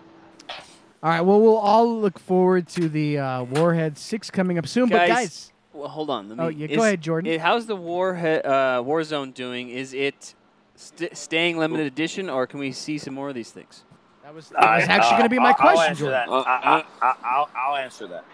All 1.04 1.10
right. 1.10 1.22
Well, 1.22 1.40
we'll 1.42 1.58
all 1.58 2.00
look 2.00 2.18
forward 2.18 2.68
to 2.70 2.88
the 2.88 3.18
uh, 3.20 3.44
Warhead 3.44 3.98
Six 3.98 4.32
coming 4.32 4.58
up 4.58 4.66
soon. 4.68 4.88
but 4.90 5.08
Guys, 5.08 5.10
guys, 5.10 5.52
Well, 5.74 5.90
hold 5.90 6.10
on. 6.10 6.30
Let 6.30 6.40
Oh, 6.40 6.48
yeah, 6.48 6.68
is- 6.68 6.78
go 6.78 6.84
ahead, 6.84 7.02
Jordan. 7.02 7.32
it- 7.34 7.42
how's 7.42 7.66
the 7.66 7.76
Warhead 7.76 8.46
uh, 8.46 8.82
Warzone 8.86 9.34
doing? 9.34 9.70
Is 9.70 9.94
it 9.94 10.34
st- 10.76 11.16
staying 11.18 11.58
limited 11.58 11.86
edition, 11.88 12.30
or 12.30 12.48
can 12.48 12.60
we 12.62 12.72
see 12.72 12.98
some 12.98 13.14
more 13.14 13.28
of 13.30 13.36
these 13.36 13.52
things? 13.52 13.84
that 14.24 14.34
was, 14.34 14.48
that 14.50 14.62
was 14.62 14.88
actually 14.88 15.12
going 15.18 15.24
to 15.24 15.30
be 15.30 15.40
my 15.40 15.50
I'll, 15.50 15.54
question, 15.56 15.80
I'll 15.82 15.90
answer 15.90 16.04
Jordan. 16.06 16.30
that. 16.30 16.48
I, 16.48 16.80
I, 16.80 16.86
I, 17.02 17.16
I'll, 17.24 17.50
I'll 17.54 17.76
answer 17.76 18.08
that. 18.08 18.26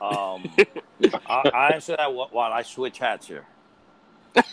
Um, 0.00 0.50
I'll, 1.26 1.50
I'll 1.54 1.72
answer 1.74 1.94
that 1.96 2.12
while 2.12 2.52
I 2.52 2.62
switch 2.62 2.98
hats 2.98 3.28
here. 3.28 3.46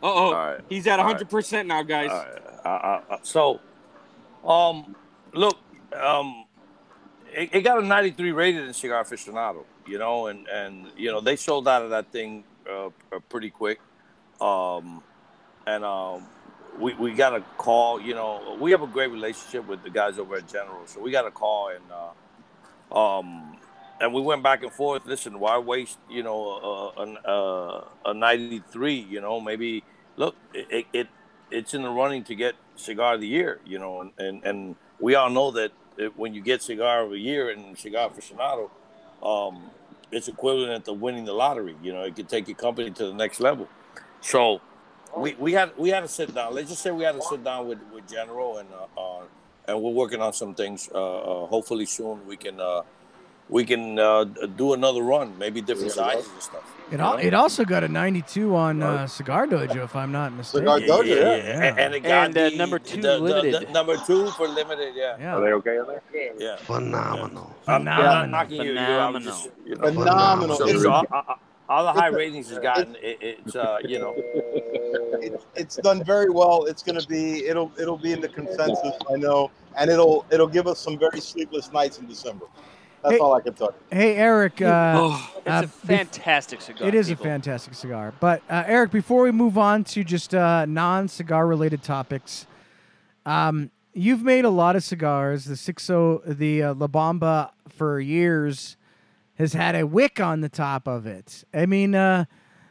Uh 0.00 0.06
oh, 0.06 0.08
All 0.26 0.32
right. 0.32 0.60
he's 0.68 0.86
at 0.86 0.98
100 0.98 1.28
percent 1.28 1.66
now, 1.66 1.82
guys. 1.82 2.08
All 2.10 2.18
right. 2.18 2.42
Uh, 2.64 2.68
uh, 2.68 3.00
uh, 3.10 3.16
so, 3.22 3.58
um, 4.44 4.94
look, 5.34 5.58
um, 5.94 6.44
it, 7.32 7.50
it 7.52 7.60
got 7.62 7.82
a 7.82 7.86
93 7.86 8.32
rated 8.32 8.66
in 8.66 8.72
Cigar 8.72 9.04
Aficionado, 9.04 9.64
you 9.86 9.98
know, 9.98 10.26
and, 10.26 10.46
and 10.48 10.86
you 10.96 11.10
know, 11.10 11.20
they 11.20 11.36
sold 11.36 11.68
out 11.68 11.82
of 11.82 11.90
that 11.90 12.10
thing 12.12 12.44
uh, 12.68 12.86
uh, 12.86 12.90
pretty 13.28 13.50
quick. 13.50 13.80
Um, 14.40 15.02
and 15.66 15.84
um, 15.84 16.26
we, 16.78 16.94
we 16.94 17.12
got 17.12 17.34
a 17.34 17.40
call, 17.56 18.00
you 18.00 18.14
know, 18.14 18.56
we 18.60 18.70
have 18.70 18.82
a 18.82 18.86
great 18.86 19.10
relationship 19.10 19.66
with 19.66 19.82
the 19.82 19.90
guys 19.90 20.18
over 20.18 20.36
at 20.36 20.48
General. 20.48 20.86
So 20.86 21.00
we 21.00 21.10
got 21.10 21.26
a 21.26 21.30
call 21.30 21.70
and, 21.70 21.84
uh, 22.92 23.18
um, 23.18 23.56
and 24.00 24.14
we 24.14 24.22
went 24.22 24.42
back 24.42 24.62
and 24.62 24.72
forth. 24.72 25.04
Listen, 25.06 25.40
why 25.40 25.58
waste, 25.58 25.98
you 26.08 26.22
know, 26.22 26.92
an, 26.96 27.18
uh, 27.26 28.10
a 28.10 28.14
93, 28.14 28.94
you 28.94 29.20
know, 29.20 29.40
maybe 29.40 29.82
look, 30.16 30.36
it, 30.54 30.86
it, 30.92 31.08
it's 31.50 31.74
in 31.74 31.82
the 31.82 31.90
running 31.90 32.22
to 32.24 32.34
get 32.34 32.54
cigar 32.76 33.14
of 33.14 33.20
the 33.20 33.26
year, 33.26 33.60
you 33.66 33.78
know, 33.78 34.00
and, 34.00 34.12
and, 34.18 34.44
and 34.44 34.76
we 35.00 35.14
all 35.14 35.30
know 35.30 35.50
that 35.52 35.72
when 36.16 36.34
you 36.34 36.40
get 36.40 36.62
cigar 36.62 37.02
of 37.02 37.10
the 37.10 37.18
year 37.18 37.50
and 37.50 37.76
cigar 37.76 38.10
aficionado, 38.10 38.70
um, 39.22 39.70
it's 40.10 40.28
equivalent 40.28 40.84
to 40.84 40.92
winning 40.92 41.24
the 41.24 41.32
lottery. 41.32 41.76
You 41.82 41.92
know, 41.92 42.02
it 42.02 42.16
could 42.16 42.28
take 42.28 42.48
your 42.48 42.56
company 42.56 42.90
to 42.90 43.06
the 43.06 43.14
next 43.14 43.40
level. 43.40 43.68
So 44.20 44.60
we, 45.16 45.34
we 45.34 45.52
had 45.52 45.76
we 45.76 45.90
had 45.90 46.00
to 46.00 46.08
sit 46.08 46.34
down. 46.34 46.54
Let's 46.54 46.70
just 46.70 46.82
say 46.82 46.90
we 46.90 47.04
had 47.04 47.14
to 47.14 47.22
sit 47.22 47.42
down 47.44 47.68
with, 47.68 47.78
with 47.92 48.08
General 48.08 48.58
and 48.58 48.68
uh, 48.72 49.00
uh, 49.00 49.22
and 49.66 49.82
we're 49.82 49.92
working 49.92 50.20
on 50.20 50.32
some 50.32 50.54
things. 50.54 50.88
Uh, 50.92 51.44
uh, 51.44 51.46
hopefully 51.46 51.86
soon 51.86 52.26
we 52.26 52.36
can 52.36 52.60
uh, 52.60 52.82
we 53.48 53.64
can 53.64 53.98
uh, 53.98 54.24
do 54.24 54.74
another 54.74 55.02
run, 55.02 55.36
maybe 55.38 55.60
different 55.60 55.92
sizes 55.92 56.28
and 56.32 56.42
stuff. 56.42 56.74
It, 56.90 57.00
al- 57.00 57.18
it 57.18 57.34
also 57.34 57.64
got 57.66 57.84
a 57.84 57.88
92 57.88 58.54
on 58.56 58.82
uh, 58.82 59.06
Cigar 59.06 59.46
Dojo, 59.46 59.84
if 59.84 59.94
I'm 59.94 60.10
not 60.10 60.32
mistaken. 60.32 60.60
Cigar 60.66 60.80
Dojo, 60.80 61.06
yeah. 61.06 61.68
And, 61.68 61.78
and 61.78 61.94
it 61.94 62.00
got 62.00 62.26
And, 62.28 62.38
uh, 62.38 62.48
the- 62.50 62.56
number 62.56 62.78
two 62.78 63.00
the- 63.02 63.08
the- 63.08 63.18
limited. 63.18 63.68
the 63.68 63.72
number 63.72 63.96
two 64.06 64.30
for 64.30 64.48
limited, 64.48 64.94
yeah. 64.96 65.16
Yeah. 65.20 65.36
Are 65.36 65.40
they 65.42 65.52
okay 65.52 65.78
in 65.78 65.86
there? 65.86 66.02
Yeah. 66.38 66.56
Phenomenal. 66.56 67.54
I'm 67.66 67.84
not 67.84 67.96
Phenomenal. 67.98 68.30
knocking 68.30 68.62
you. 68.62 68.72
you 68.72 69.20
just, 69.20 69.50
you 69.66 69.74
know. 69.76 69.92
Phenomenal. 69.92 70.56
So, 70.56 70.90
all, 70.90 71.04
all- 71.12 71.38
all 71.70 71.84
the 71.84 71.92
high 71.92 72.06
ratings 72.08 72.48
has 72.48 72.58
gotten 72.60 72.96
it, 73.02 73.18
it's 73.20 73.54
uh 73.54 73.76
you 73.84 73.98
know 73.98 74.14
it's, 74.16 75.44
it's 75.54 75.76
done 75.76 76.02
very 76.02 76.30
well. 76.30 76.64
It's 76.64 76.82
going 76.82 76.98
to 76.98 77.06
be 77.06 77.44
it'll 77.44 77.70
it'll 77.78 77.98
be 77.98 78.12
in 78.12 78.22
the 78.22 78.28
consensus, 78.30 78.94
I 79.12 79.16
know, 79.16 79.50
and 79.76 79.90
it'll 79.90 80.24
it'll 80.30 80.46
give 80.46 80.66
us 80.66 80.78
some 80.78 80.98
very 80.98 81.20
sleepless 81.20 81.70
nights 81.70 81.98
in 81.98 82.06
December. 82.06 82.46
That's 83.02 83.14
Hey- 83.14 83.18
all 83.20 83.34
I 83.34 83.40
can 83.40 83.54
tell 83.54 83.68
you. 83.90 83.96
Hey, 83.96 84.16
Eric. 84.16 84.60
Uh, 84.60 84.94
Oh, 84.98 85.30
It's 85.38 85.48
uh, 85.48 85.62
a 85.64 85.68
fantastic 85.68 86.60
cigar. 86.60 86.88
It 86.88 86.94
is 86.94 87.08
people. 87.08 87.24
a 87.24 87.28
fantastic 87.28 87.74
cigar. 87.74 88.12
But 88.20 88.42
uh, 88.50 88.64
Eric, 88.66 88.90
before 88.90 89.22
we 89.22 89.30
move 89.32 89.56
on 89.56 89.84
to 89.84 90.02
just 90.04 90.34
uh, 90.34 90.66
non-cigar 90.66 91.46
related 91.46 91.82
topics, 91.82 92.46
um, 93.24 93.70
you've 93.94 94.22
made 94.22 94.44
a 94.44 94.50
lot 94.50 94.76
of 94.76 94.82
cigars. 94.84 95.44
The 95.44 95.56
six 95.56 95.88
oh, 95.90 96.22
the 96.26 96.62
uh, 96.62 96.74
La 96.74 96.86
Bomba 96.86 97.52
for 97.68 98.00
years 98.00 98.76
has 99.36 99.52
had 99.52 99.74
a 99.76 99.86
wick 99.86 100.20
on 100.20 100.40
the 100.40 100.48
top 100.48 100.88
of 100.88 101.06
it. 101.06 101.44
I 101.54 101.66
mean, 101.66 101.94
uh, 101.94 102.24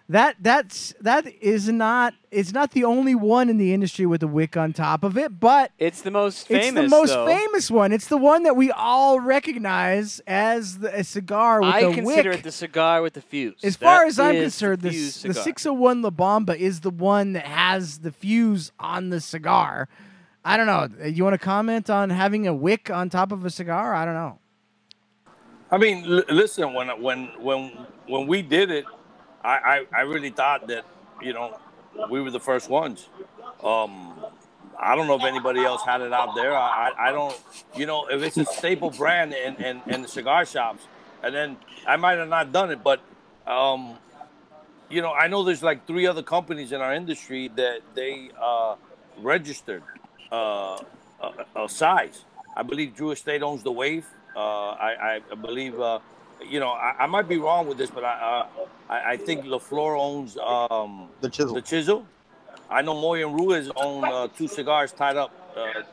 that 0.10 0.38
that's 0.40 0.94
that 1.02 1.28
is 1.42 1.68
not 1.68 2.14
it's 2.32 2.54
not 2.54 2.72
the 2.72 2.84
only 2.86 3.14
one 3.14 3.50
in 3.50 3.58
the 3.58 3.74
industry 3.74 4.06
with 4.06 4.24
a 4.24 4.28
wick 4.28 4.56
on 4.56 4.72
top 4.72 5.04
of 5.04 5.18
it, 5.18 5.38
but 5.40 5.72
It's 5.78 6.02
the 6.02 6.12
most 6.12 6.48
famous. 6.48 6.66
it's 6.68 6.76
the 6.76 6.88
most 6.88 7.10
though. 7.10 7.26
famous 7.26 7.70
one. 7.70 7.92
It's 7.92 8.08
the 8.08 8.18
one 8.18 8.44
that 8.44 8.56
we 8.56 8.72
all 8.72 9.20
recognize 9.20 10.22
as 10.26 10.80
the, 10.80 10.98
a 11.00 11.04
cigar 11.04 11.62
with 11.62 11.74
I 11.74 11.80
a 11.82 11.90
wick. 11.90 11.98
I 11.98 12.02
consider 12.02 12.32
it 12.32 12.44
the 12.44 12.52
cigar 12.52 13.02
with 13.02 13.14
the 13.14 13.22
fuse. 13.22 13.60
As 13.64 13.76
far 13.76 14.06
as 14.06 14.18
I'm 14.20 14.36
concerned, 14.36 14.82
the 14.82 14.90
the, 14.90 14.94
fuse 14.94 15.08
s- 15.18 15.24
the 15.24 15.34
cigar. 15.34 15.44
601 15.44 16.02
La 16.02 16.10
Bomba 16.10 16.58
is 16.58 16.80
the 16.82 16.90
one 16.90 17.34
that 17.34 17.46
has 17.46 18.00
the 18.00 18.12
fuse 18.12 18.72
on 18.80 19.10
the 19.10 19.20
cigar. 19.20 19.90
I 20.46 20.56
don't 20.56 20.68
know. 20.68 20.88
You 21.06 21.26
want 21.26 21.34
to 21.34 21.38
comment 21.40 21.90
on 21.90 22.10
having 22.12 22.48
a 22.48 22.54
wick 22.54 22.90
on 22.90 23.10
top 23.10 23.34
of 23.34 23.44
a 23.44 23.50
cigar? 23.50 23.94
I 23.94 24.06
don't 24.06 24.14
know. 24.14 24.40
I 25.70 25.78
mean, 25.78 26.06
l- 26.06 26.24
listen, 26.30 26.74
when 26.74 26.88
when 27.02 27.26
when 27.42 27.72
when 28.08 28.28
we 28.28 28.42
did 28.42 28.72
it, 28.72 28.86
I, 29.48 29.56
I 29.74 30.00
I 30.00 30.02
really 30.02 30.30
thought 30.30 30.68
that 30.68 30.86
you 31.22 31.34
know 31.34 31.58
we 32.10 32.22
were 32.22 32.32
the 32.32 32.46
first 32.52 32.70
ones. 32.70 33.08
Um, 33.64 33.92
I 34.80 34.96
don't 34.96 35.08
know 35.08 35.16
if 35.16 35.24
anybody 35.24 35.64
else 35.64 35.84
had 35.84 36.02
it 36.02 36.14
out 36.14 36.36
there. 36.36 36.54
I 36.54 36.70
I, 36.86 37.10
I 37.10 37.12
don't. 37.12 37.36
You 37.76 37.86
know, 37.86 38.08
if 38.08 38.22
it's 38.22 38.38
a 38.38 38.46
staple 38.46 38.92
brand 38.92 39.34
in, 39.34 39.56
in, 39.56 39.82
in 39.88 40.02
the 40.04 40.08
cigar 40.08 40.46
shops, 40.46 40.84
and 41.24 41.34
then 41.34 41.58
I 41.88 41.96
might 41.96 42.18
have 42.18 42.30
not 42.30 42.52
done 42.52 42.72
it, 42.72 42.84
but 42.84 43.00
um, 43.48 43.98
you 44.90 45.02
know, 45.02 45.14
I 45.14 45.28
know 45.28 45.44
there's 45.44 45.64
like 45.64 45.88
three 45.88 46.08
other 46.08 46.24
companies 46.24 46.72
in 46.72 46.82
our 46.82 46.94
industry 46.94 47.50
that 47.56 47.82
they 47.96 48.32
uh, 48.42 48.76
registered 49.20 49.84
uh, 50.32 50.80
a, 51.22 51.64
a 51.64 51.70
size. 51.70 52.26
I 52.56 52.64
believe 52.64 52.96
Drew 52.96 53.12
Estate 53.12 53.44
owns 53.44 53.64
the 53.64 53.72
Wave. 53.72 54.06
Uh, 54.36 54.40
I, 54.40 55.22
I 55.32 55.36
believe, 55.36 55.80
uh, 55.80 56.00
you 56.46 56.60
know, 56.60 56.70
I, 56.70 56.96
I 57.00 57.06
might 57.08 57.28
be 57.28 57.38
wrong 57.38 57.68
with 57.68 57.78
this, 57.78 57.90
but 57.90 58.04
I 58.04 58.14
uh, 58.14 58.48
I, 58.90 59.12
I 59.14 59.18
think 59.18 59.46
La 59.46 59.58
Flor 59.60 59.96
owns 59.96 60.38
um, 60.38 61.08
The 61.22 61.30
chisel. 61.30 61.54
the 61.56 61.62
Chisel. 61.62 62.06
I 62.70 62.82
know 62.82 62.94
Moy 62.94 63.26
and 63.26 63.34
Ruiz 63.36 63.72
own 63.76 64.04
uh, 64.04 64.28
two 64.28 64.48
cigars 64.48 64.92
tied 64.92 65.16
up. 65.18 65.32
Uh, 65.56 65.84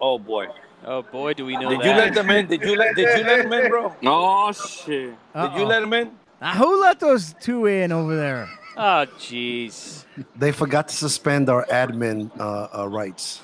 oh 0.00 0.18
boy! 0.18 0.46
Oh 0.84 1.02
boy, 1.02 1.34
do 1.34 1.44
we 1.46 1.56
know 1.56 1.70
Did 1.70 1.80
that. 1.80 1.86
you 1.86 1.92
let 1.92 2.14
them 2.14 2.30
in? 2.30 2.46
Did 2.46 2.62
you 2.62 2.76
let 2.76 2.94
Did 2.96 3.18
you 3.18 3.24
let 3.24 3.42
them 3.42 3.52
in, 3.52 3.68
bro? 3.68 3.94
Oh 4.04 4.52
shit! 4.52 5.14
Did 5.34 5.52
you 5.56 5.64
let 5.64 5.80
them 5.80 5.92
in? 5.92 6.10
Ah, 6.42 6.54
who 6.56 6.80
let 6.80 7.00
those 7.00 7.34
two 7.40 7.66
in 7.66 7.92
over 7.92 8.16
there? 8.16 8.48
Oh 8.76 9.04
jeez. 9.18 10.04
They 10.36 10.52
forgot 10.52 10.88
to 10.88 10.94
suspend 10.94 11.48
our 11.50 11.66
admin 11.66 12.30
uh, 12.40 12.68
uh, 12.78 12.88
rights. 12.88 13.42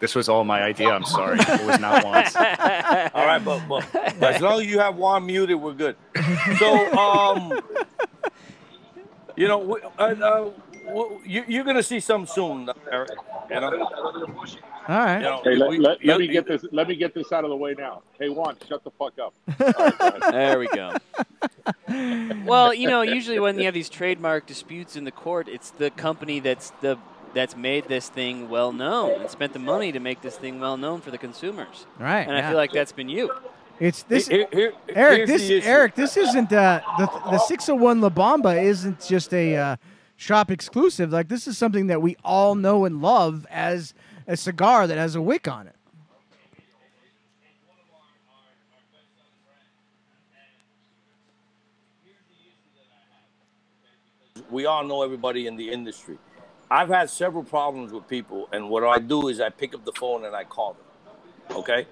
This 0.00 0.14
was 0.14 0.28
all 0.28 0.44
my 0.44 0.62
idea. 0.62 0.90
I'm 0.90 1.04
sorry. 1.04 1.38
It 1.40 1.66
was 1.66 1.80
not 1.80 2.04
Juan's. 2.04 2.36
All 3.14 3.26
right, 3.26 3.44
but, 3.44 3.60
but, 3.68 3.84
but 4.20 4.34
as 4.36 4.40
long 4.40 4.60
as 4.60 4.66
you 4.66 4.78
have 4.78 4.94
Juan 4.96 5.26
muted, 5.26 5.56
we're 5.60 5.72
good. 5.72 5.96
So, 6.58 6.92
um, 6.96 7.60
you 9.36 9.48
know, 9.48 9.58
we- 9.58 9.80
uh, 9.98 10.02
uh, 10.02 10.50
w- 10.86 11.20
you, 11.24 11.44
you're 11.48 11.64
gonna 11.64 11.82
see 11.82 11.98
some 12.00 12.26
soon, 12.26 12.70
Eric. 12.90 13.10
You 13.50 13.60
know, 13.60 13.66
All 14.88 14.96
right. 14.96 15.16
you 15.18 15.22
know, 15.24 15.40
Hey, 15.44 15.56
let, 15.56 15.70
we- 15.70 15.78
let, 15.78 16.04
let 16.04 16.04
you- 16.04 16.18
me 16.18 16.26
get 16.28 16.46
this. 16.46 16.64
Let 16.70 16.88
me 16.88 16.94
get 16.96 17.12
this 17.14 17.32
out 17.32 17.44
of 17.44 17.50
the 17.50 17.56
way 17.56 17.74
now. 17.76 18.02
Hey, 18.18 18.28
Juan, 18.28 18.56
shut 18.68 18.84
the 18.84 18.90
fuck 18.92 19.14
up. 19.18 19.34
There 20.32 20.58
we 20.60 20.68
go. 20.68 20.94
well, 22.44 22.72
you 22.72 22.88
know, 22.88 23.02
usually 23.02 23.38
when 23.40 23.58
you 23.58 23.64
have 23.64 23.74
these 23.74 23.88
trademark 23.88 24.46
disputes 24.46 24.94
in 24.96 25.04
the 25.04 25.10
court, 25.12 25.48
it's 25.48 25.70
the 25.70 25.90
company 25.90 26.38
that's 26.40 26.70
the 26.80 26.98
that's 27.34 27.56
made 27.56 27.86
this 27.88 28.08
thing 28.08 28.48
well 28.48 28.72
known 28.72 29.20
and 29.20 29.30
spent 29.30 29.52
the 29.52 29.58
money 29.58 29.92
to 29.92 30.00
make 30.00 30.20
this 30.20 30.36
thing 30.36 30.60
well 30.60 30.76
known 30.76 31.00
for 31.00 31.10
the 31.10 31.18
consumers. 31.18 31.86
Right. 31.98 32.26
And 32.26 32.36
I 32.36 32.48
feel 32.48 32.56
like 32.56 32.72
that's 32.72 32.92
been 32.92 33.08
you. 33.08 33.30
it's 33.80 34.02
this. 34.04 34.28
Here- 34.28 34.48
here- 34.52 34.72
Eric, 34.88 35.26
this. 35.26 35.64
Eric, 35.64 35.94
this 35.94 36.16
isn't 36.16 36.52
uh, 36.52 36.80
the 36.98 37.06
the 37.30 37.38
601 37.38 38.00
La 38.00 38.08
Bomba 38.08 38.60
isn't 38.60 39.00
just 39.06 39.32
a 39.32 39.56
uh, 39.56 39.76
shop 40.16 40.50
exclusive. 40.50 41.12
Like 41.12 41.28
this 41.28 41.46
is 41.46 41.56
something 41.58 41.86
that 41.88 42.02
we 42.02 42.16
all 42.24 42.54
know 42.54 42.84
and 42.84 43.00
love 43.00 43.46
as 43.50 43.94
a 44.26 44.36
cigar 44.36 44.86
that 44.86 44.98
has 44.98 45.14
a 45.14 45.22
wick 45.22 45.48
on 45.48 45.66
it. 45.66 45.74
we 54.50 54.66
all 54.66 54.84
know 54.84 55.02
everybody 55.02 55.46
in 55.46 55.56
the 55.56 55.70
industry. 55.70 56.18
I've 56.70 56.88
had 56.88 57.10
several 57.10 57.44
problems 57.44 57.92
with 57.92 58.08
people, 58.08 58.48
and 58.52 58.68
what 58.68 58.84
I 58.84 58.98
do 58.98 59.28
is 59.28 59.40
I 59.40 59.50
pick 59.50 59.74
up 59.74 59.84
the 59.84 59.92
phone 59.92 60.24
and 60.24 60.36
I 60.36 60.44
call 60.44 60.74
them. 60.74 61.56
Okay, 61.56 61.86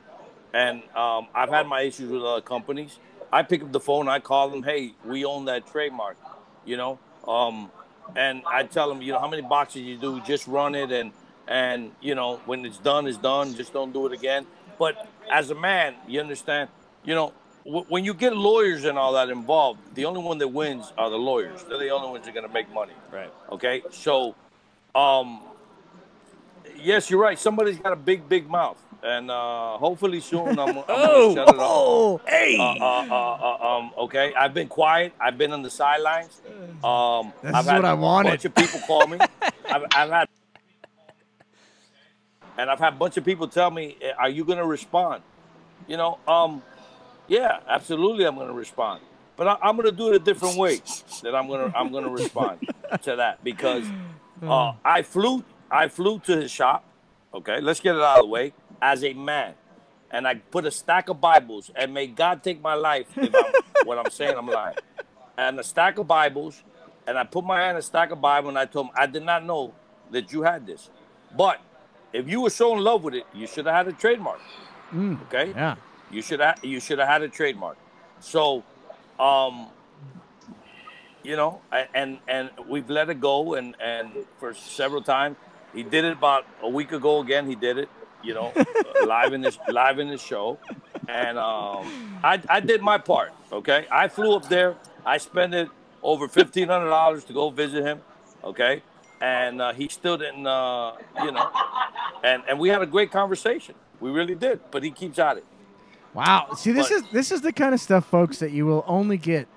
and 0.53 0.83
um, 0.95 1.29
I've 1.35 1.49
had 1.51 1.67
my 1.67 1.83
issues 1.83 2.11
with 2.11 2.23
other 2.23 2.43
companies. 2.43 2.99
I 3.33 3.43
pick 3.43 3.63
up 3.63 3.73
the 3.73 3.81
phone, 3.81 4.09
I 4.09 4.21
call 4.21 4.49
them, 4.51 4.63
hey, 4.63 4.93
we 5.05 5.25
own 5.25 5.47
that 5.47 5.67
trademark, 5.67 6.17
you 6.65 6.77
know, 6.77 6.99
um, 7.27 7.71
and 8.15 8.43
I 8.47 8.63
tell 8.65 8.89
them, 8.89 9.03
you 9.03 9.13
know, 9.13 9.19
how 9.19 9.29
many 9.29 9.43
boxes 9.43 9.83
you 9.83 9.97
do, 9.97 10.21
just 10.21 10.47
run 10.47 10.75
it, 10.75 10.93
and 10.93 11.13
and 11.49 11.93
you 12.01 12.15
know, 12.15 12.41
when 12.47 12.65
it's 12.65 12.79
done, 12.79 13.07
it's 13.07 13.19
done. 13.19 13.55
Just 13.55 13.73
don't 13.73 13.93
do 13.93 14.07
it 14.07 14.13
again. 14.13 14.47
But 14.79 15.07
as 15.31 15.51
a 15.51 15.55
man, 15.55 15.95
you 16.07 16.21
understand, 16.21 16.69
you 17.05 17.15
know, 17.15 17.33
w- 17.65 17.87
when 17.89 18.05
you 18.05 18.15
get 18.15 18.37
lawyers 18.37 18.85
and 18.85 18.99
all 18.99 19.13
that 19.15 19.31
involved, 19.31 19.95
the 19.95 20.05
only 20.05 20.23
one 20.23 20.39
that 20.39 20.49
wins 20.49 20.93
are 20.99 21.11
the 21.11 21.19
lawyers. 21.19 21.65
They're 21.65 21.79
the 21.79 21.91
only 21.91 22.11
ones 22.11 22.25
that 22.25 22.31
are 22.31 22.35
going 22.35 22.47
to 22.47 22.53
make 22.53 22.73
money. 22.73 22.93
Right. 23.13 23.33
Okay. 23.51 23.83
So, 23.91 24.35
um, 24.97 25.41
yes, 26.79 27.11
you're 27.11 27.21
right. 27.21 27.39
Somebody's 27.39 27.79
got 27.79 27.93
a 27.93 27.97
big, 27.97 28.29
big 28.29 28.49
mouth, 28.49 28.79
and 29.03 29.31
uh, 29.31 29.77
hopefully 29.79 30.21
soon 30.21 30.49
I'm, 30.59 30.79
I'm 30.79 30.85
Oh, 30.89 31.35
gonna 31.35 31.47
shut 31.47 31.55
it 31.55 31.61
off. 31.61 31.61
oh, 31.61 32.21
hey. 32.27 32.57
Uh, 32.59 32.63
uh, 32.63 33.07
uh, 33.11 33.15
uh, 33.15 33.77
um, 33.79 33.91
okay, 33.99 34.33
I've 34.35 34.55
been 34.55 34.69
quiet. 34.69 35.13
I've 35.21 35.37
been 35.39 35.53
on 35.53 35.63
the 35.63 35.71
sidelines. 35.71 36.41
Um, 36.85 37.33
This 37.43 37.55
I've 37.55 37.65
is 37.65 37.71
had 37.71 37.77
what 37.77 37.85
I 37.85 37.93
a 37.93 37.97
wanted. 37.97 38.29
bunch 38.31 38.45
of 38.45 38.55
people 38.55 38.81
call 38.87 39.07
me. 39.07 39.19
I've, 39.71 39.83
I've 39.95 40.11
had, 40.11 40.29
and 42.59 42.71
I've 42.71 42.79
had 42.79 42.95
a 42.95 42.97
bunch 42.97 43.17
of 43.17 43.25
people 43.25 43.49
tell 43.49 43.71
me, 43.71 43.97
"Eh, 44.01 44.13
"Are 44.19 44.29
you 44.31 44.45
going 44.45 44.59
to 44.59 44.65
respond?" 44.67 45.23
You 45.89 45.97
know, 45.97 46.19
um, 46.27 46.63
yeah, 47.29 47.61
absolutely, 47.69 48.25
I'm 48.25 48.35
going 48.37 48.49
to 48.49 48.53
respond, 48.55 49.03
but 49.37 49.47
I, 49.49 49.57
I'm 49.63 49.77
going 49.77 49.91
to 49.91 49.97
do 49.97 50.09
it 50.09 50.17
a 50.17 50.19
different 50.19 50.57
way. 50.57 50.81
That 51.23 51.35
I'm 51.35 51.49
going 51.49 51.71
to 51.71 51.77
I'm 51.77 51.91
going 51.93 52.05
to 52.05 52.11
respond 52.11 52.61
to 53.03 53.17
that 53.17 53.43
because 53.45 53.85
uh, 54.43 54.73
I 54.85 55.03
flew 55.03 55.45
I 55.71 55.89
flew 55.89 56.19
to 56.21 56.37
his 56.37 56.51
shop. 56.51 56.85
Okay, 57.35 57.61
let's 57.61 57.81
get 57.81 57.97
it 57.97 58.03
out 58.03 58.19
of 58.19 58.25
the 58.25 58.29
way 58.29 58.53
as 58.81 59.05
a 59.05 59.13
man 59.13 59.55
and 60.11 60.27
I 60.27 60.35
put 60.37 60.65
a 60.67 60.71
stack 60.71 61.09
of 61.09 61.21
Bibles, 61.21 61.71
and 61.75 61.93
may 61.93 62.07
God 62.07 62.43
take 62.43 62.63
my 62.63 62.75
life 62.75 63.07
if 63.17 63.35
I'm, 63.35 63.53
what 63.87 63.99
I'm 63.99 64.11
saying 64.11 64.35
I'm 64.37 64.47
lying. 64.47 64.77
And 65.37 65.59
a 65.59 65.65
stack 65.65 65.99
of 65.99 66.07
Bibles, 66.07 66.63
and 67.07 67.19
I 67.19 67.25
put 67.25 67.45
my 67.45 67.61
hand 67.61 67.73
in 67.73 67.77
a 67.79 67.83
stack 67.83 68.11
of 68.13 68.21
Bible, 68.21 68.49
and 68.49 68.59
I 68.59 68.67
told 68.67 68.87
him, 68.87 68.93
I 68.97 69.07
did 69.07 69.25
not 69.25 69.45
know 69.45 69.75
that 70.13 70.33
you 70.33 70.43
had 70.43 70.67
this, 70.67 70.91
but 71.37 71.61
if 72.13 72.29
you 72.29 72.41
were 72.41 72.51
so 72.51 72.77
in 72.77 72.83
love 72.85 73.05
with 73.05 73.15
it, 73.15 73.25
you 73.35 73.47
should 73.47 73.67
have 73.67 73.75
had 73.75 73.89
a 73.89 73.93
trademark. 73.93 74.41
Mm, 74.93 75.21
Okay, 75.23 75.51
yeah. 75.51 75.75
you 76.11 76.23
should 76.23 76.41
have 76.41 76.65
you 76.65 76.79
should 76.79 76.99
have 77.01 77.09
had 77.09 77.23
a 77.23 77.29
trademark. 77.29 77.77
So, 78.21 78.63
um, 79.19 79.67
you 81.27 81.37
know, 81.37 81.61
and 81.95 82.19
and 82.29 82.51
we've 82.69 82.89
let 82.89 83.11
it 83.11 83.21
go, 83.21 83.55
and 83.55 83.75
and 83.81 84.11
for 84.39 84.55
several 84.55 85.03
times, 85.03 85.37
he 85.75 85.83
did 85.83 86.05
it 86.05 86.13
about 86.13 86.47
a 86.63 86.69
week 86.69 86.93
ago. 86.93 87.21
Again, 87.21 87.47
he 87.49 87.55
did 87.57 87.79
it. 87.79 87.89
You 88.23 88.35
know, 88.35 88.53
live 89.07 89.33
in 89.33 89.41
this 89.41 89.59
live 89.69 89.99
in 89.99 90.09
this 90.09 90.23
show, 90.23 90.59
and 91.09 91.37
um, 91.39 92.19
I 92.23 92.41
I 92.49 92.61
did 92.61 92.81
my 92.81 92.99
part. 92.99 93.33
Okay, 93.53 93.87
I 93.91 94.09
flew 94.09 94.35
up 94.37 94.49
there. 94.49 94.77
I 95.05 95.19
spent 95.19 95.55
it 95.55 95.69
over 96.03 96.29
fifteen 96.29 96.69
hundred 96.69 96.89
dollars 96.91 97.25
to 97.25 97.33
go 97.33 97.51
visit 97.51 97.83
him. 97.85 98.01
Okay, 98.45 98.83
and 99.21 99.61
uh, 99.61 99.73
he 99.73 99.89
still 99.89 100.17
didn't. 100.17 100.47
Uh, 100.47 100.93
you 101.25 101.33
know, 101.33 101.51
and 102.23 102.43
and 102.49 102.59
we 102.59 102.69
had 102.69 102.83
a 102.83 102.87
great 102.87 103.11
conversation. 103.11 103.75
We 104.01 104.11
really 104.11 104.35
did, 104.35 104.61
but 104.71 104.83
he 104.85 104.91
keeps 104.91 105.19
at 105.19 105.39
it. 105.39 105.45
Wow. 106.15 106.49
See, 106.57 106.73
this 106.73 106.89
But- 106.89 106.97
is 106.97 107.03
this 107.13 107.31
is 107.33 107.41
the 107.43 107.53
kind 107.53 107.75
of 107.75 107.81
stuff, 107.81 108.07
folks, 108.07 108.39
that 108.39 108.51
you 108.53 108.65
will 108.67 108.85
only 108.87 109.19
get 109.19 109.49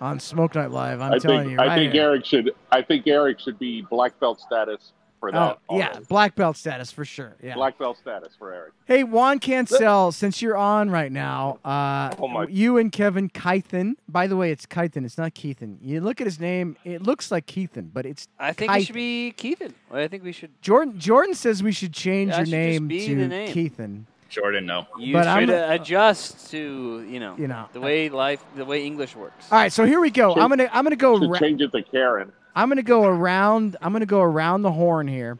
on 0.00 0.20
Smoke 0.20 0.54
Night 0.54 0.70
Live. 0.70 1.00
I'm 1.00 1.12
I 1.14 1.18
telling 1.18 1.40
think 1.40 1.50
you. 1.52 1.58
I 1.58 1.66
right 1.68 1.76
think 1.78 1.92
here. 1.92 2.02
Eric 2.02 2.24
should. 2.24 2.50
I 2.70 2.82
think 2.82 3.06
Eric 3.06 3.40
should 3.40 3.58
be 3.58 3.82
black 3.82 4.18
belt 4.20 4.40
status 4.40 4.92
for 5.18 5.32
that. 5.32 5.58
Oh, 5.70 5.78
yeah, 5.78 5.98
black 6.10 6.34
belt 6.34 6.56
status 6.58 6.92
for 6.92 7.04
sure. 7.04 7.36
Yeah. 7.42 7.54
black 7.54 7.78
belt 7.78 7.96
status 7.96 8.34
for 8.38 8.52
Eric. 8.52 8.72
Hey, 8.84 9.02
Juan 9.02 9.38
Cancel, 9.38 10.12
since 10.12 10.42
you're 10.42 10.58
on 10.58 10.90
right 10.90 11.10
now, 11.10 11.58
uh, 11.64 12.14
Oh, 12.18 12.28
my- 12.28 12.46
you 12.48 12.76
and 12.76 12.92
Kevin 12.92 13.30
Keithan. 13.30 13.94
By 14.08 14.26
the 14.26 14.36
way, 14.36 14.50
it's 14.50 14.66
Keithan. 14.66 15.06
It's 15.06 15.16
not 15.16 15.34
Keithan. 15.34 15.78
You 15.80 16.02
look 16.02 16.20
at 16.20 16.26
his 16.26 16.38
name; 16.38 16.76
it 16.84 17.02
looks 17.02 17.30
like 17.30 17.46
Keithan, 17.46 17.90
but 17.94 18.04
it's 18.04 18.28
I 18.38 18.52
think 18.52 18.70
it 18.72 18.82
should 18.84 18.94
be 18.94 19.32
Keithan. 19.36 19.72
I 19.90 20.06
think 20.08 20.22
we 20.22 20.32
should. 20.32 20.50
Jordan. 20.60 20.98
Jordan 20.98 21.34
says 21.34 21.62
we 21.62 21.72
should 21.72 21.94
change 21.94 22.30
Yeah, 22.32 22.36
your 22.38 22.46
should 22.46 22.52
name 22.52 22.88
to 22.90 23.14
the 23.16 23.28
name. 23.28 23.48
Keithan. 23.54 24.04
Jordan, 24.28 24.66
no. 24.66 24.86
You 24.98 25.12
But 25.12 25.26
I'm 25.28 25.42
should 25.42 25.48
gonna- 25.50 25.66
uh, 25.72 25.74
adjust 25.74 26.50
to 26.50 27.06
you 27.08 27.20
know, 27.20 27.36
You 27.38 27.48
know, 27.48 27.68
the 27.72 27.80
way 27.80 28.08
life, 28.08 28.44
the 28.56 28.64
way 28.64 28.84
English 28.84 29.14
works. 29.16 29.50
All 29.52 29.58
right, 29.58 29.72
so 29.72 29.84
here 29.84 30.00
we 30.00 30.10
go. 30.10 30.34
I'm 30.34 30.48
gonna 30.48 30.68
I'm 30.72 30.84
gonna 30.84 30.96
go. 30.96 31.18
Should 31.20 31.30
ra- 31.30 31.38
change 31.38 31.60
it 31.60 31.72
to 31.72 31.82
Karen. 31.82 32.32
I'm 32.54 32.68
gonna 32.68 32.82
go 32.82 33.04
around. 33.04 33.76
I'm 33.82 33.92
gonna 33.92 34.06
go 34.06 34.20
around 34.20 34.62
the 34.62 34.72
horn 34.72 35.08
here. 35.08 35.38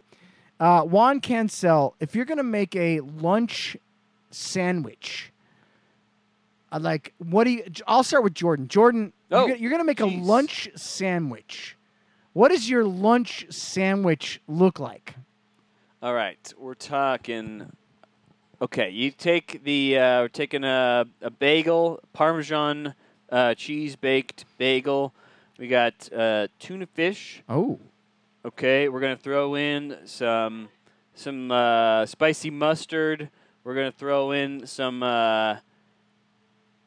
Uh, 0.60 0.82
Juan 0.82 1.20
Cancel, 1.20 1.94
if 2.00 2.14
you're 2.14 2.24
gonna 2.24 2.42
make 2.42 2.74
a 2.76 3.00
lunch 3.00 3.76
sandwich, 4.30 5.32
I'd 6.72 6.82
like 6.82 7.12
what 7.18 7.44
do 7.44 7.50
you? 7.50 7.64
I'll 7.86 8.02
start 8.04 8.22
with 8.24 8.34
Jordan. 8.34 8.68
Jordan, 8.68 9.12
Oh, 9.30 9.40
you're, 9.40 9.48
gonna, 9.48 9.60
you're 9.60 9.70
gonna 9.70 9.84
make 9.84 9.98
jeez. 9.98 10.20
a 10.20 10.24
lunch 10.24 10.68
sandwich. 10.76 11.76
What 12.32 12.50
does 12.50 12.68
your 12.68 12.84
lunch 12.84 13.46
sandwich 13.50 14.40
look 14.46 14.78
like? 14.78 15.14
All 16.02 16.12
right, 16.14 16.52
we're 16.58 16.74
talking. 16.74 17.72
Okay, 18.60 18.90
you 18.90 19.10
take 19.10 19.62
the 19.64 19.98
uh, 19.98 20.20
we're 20.22 20.28
taking 20.28 20.64
a, 20.64 21.04
a 21.20 21.30
bagel, 21.30 22.00
Parmesan 22.14 22.94
uh, 23.30 23.54
cheese 23.54 23.96
baked 23.96 24.44
bagel. 24.56 25.12
We 25.58 25.68
got 25.68 26.10
uh, 26.12 26.48
tuna 26.58 26.86
fish. 26.86 27.42
Oh, 27.48 27.78
Okay, 28.44 28.88
we're 28.88 29.00
gonna 29.00 29.16
throw 29.16 29.56
in 29.56 29.96
some 30.04 30.68
some 31.14 31.50
uh, 31.50 32.06
spicy 32.06 32.50
mustard. 32.50 33.28
We're 33.64 33.74
gonna 33.74 33.92
throw 33.92 34.30
in 34.30 34.66
some 34.66 35.02
uh, 35.02 35.56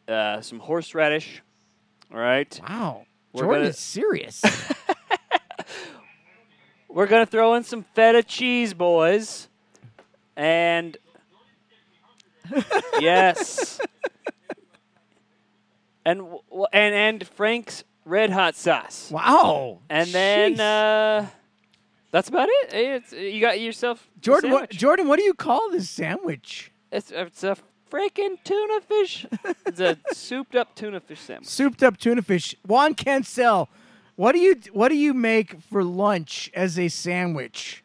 uh, 0.08 0.42
some 0.42 0.60
horseradish. 0.60 1.44
All 2.12 2.20
right. 2.20 2.60
wow, 2.68 3.06
We're 3.34 3.42
Jordan 3.44 3.60
gonna- 3.60 3.70
is 3.70 3.78
serious. 3.78 4.42
We're 6.88 7.06
gonna 7.08 7.26
throw 7.28 7.54
in 7.54 7.64
some 7.64 7.84
feta 7.94 8.24
cheese, 8.24 8.74
boys, 8.74 9.48
and 10.36 10.98
yes, 13.00 13.80
and 16.06 16.20
w- 16.20 16.68
and 16.74 16.96
and 16.96 17.28
Frank's 17.28 17.84
Red 18.06 18.32
Hot 18.32 18.56
sauce. 18.56 19.12
Wow. 19.12 19.80
And 19.90 20.10
then 20.10 20.60
uh, 20.60 21.28
that's 22.12 22.30
about 22.30 22.50
it. 22.50 22.74
It's, 22.74 23.14
you 23.14 23.40
got 23.40 23.60
yourself 23.60 24.08
a 24.18 24.20
Jordan, 24.20 24.52
what, 24.52 24.60
sandwich. 24.62 24.78
Jordan, 24.80 25.08
what 25.08 25.18
do 25.18 25.24
you 25.24 25.34
call 25.34 25.70
this 25.72 25.90
sandwich? 25.90 26.72
It's, 26.92 27.12
it's 27.12 27.44
a 27.44 27.56
freaking 27.92 28.38
tuna 28.44 28.82
fish. 28.82 29.28
it's 29.66 29.80
a 29.80 29.98
souped 30.14 30.56
up 30.56 30.76
tuna 30.76 31.00
fish 31.00 31.20
sandwich. 31.20 31.48
Souped 31.48 31.84
up 31.84 31.98
tuna 31.98 32.22
fish. 32.24 32.56
Juan 32.66 32.96
Cancel, 32.96 33.70
what 34.16 34.32
do 34.32 34.40
you 34.40 34.56
what 34.74 34.90
do 34.90 34.96
you 34.96 35.14
make 35.14 35.62
for 35.62 35.84
lunch 35.84 36.50
as 36.54 36.80
a 36.80 36.88
sandwich? 36.90 37.84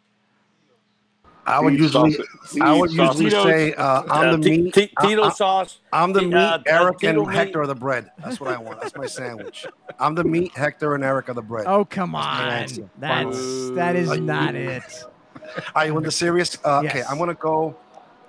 I 1.47 1.61
would 1.61 1.75
usually. 1.75 2.17
I 2.61 2.73
would 2.73 2.91
usually 2.91 3.31
say, 3.31 3.75
uh, 3.75 4.03
I'm 4.11 4.29
Uh, 4.29 4.33
the 4.33 4.39
meat. 4.39 4.75
Tito 4.75 5.29
sauce. 5.31 5.79
I'm 5.93 6.13
the 6.13 6.23
meat. 6.23 6.35
uh, 6.35 6.59
Eric 6.67 7.03
and. 7.05 7.31
Hector 7.31 7.63
are 7.63 7.67
the 7.67 7.75
bread. 7.75 8.11
That's 8.23 8.41
what 8.41 8.51
I 8.51 8.57
want. 8.59 8.81
That's 8.81 8.97
my 8.97 9.07
sandwich. 9.07 9.67
I'm 9.99 10.15
the 10.15 10.25
meat. 10.25 10.53
Hector 10.57 10.95
and 10.95 11.05
Eric 11.05 11.29
are 11.29 11.35
the 11.35 11.43
bread. 11.43 11.67
Oh 11.67 11.85
come 11.85 12.15
on, 12.15 12.49
that's 12.49 12.79
that 12.99 13.97
is 13.97 14.19
not 14.21 14.55
it. 14.55 14.83
All 15.05 15.63
right, 15.77 15.93
when 15.93 16.03
the 16.03 16.11
serious. 16.11 16.59
Uh, 16.65 16.83
Okay, 16.85 17.03
I'm 17.09 17.19
gonna 17.19 17.35
go. 17.35 17.77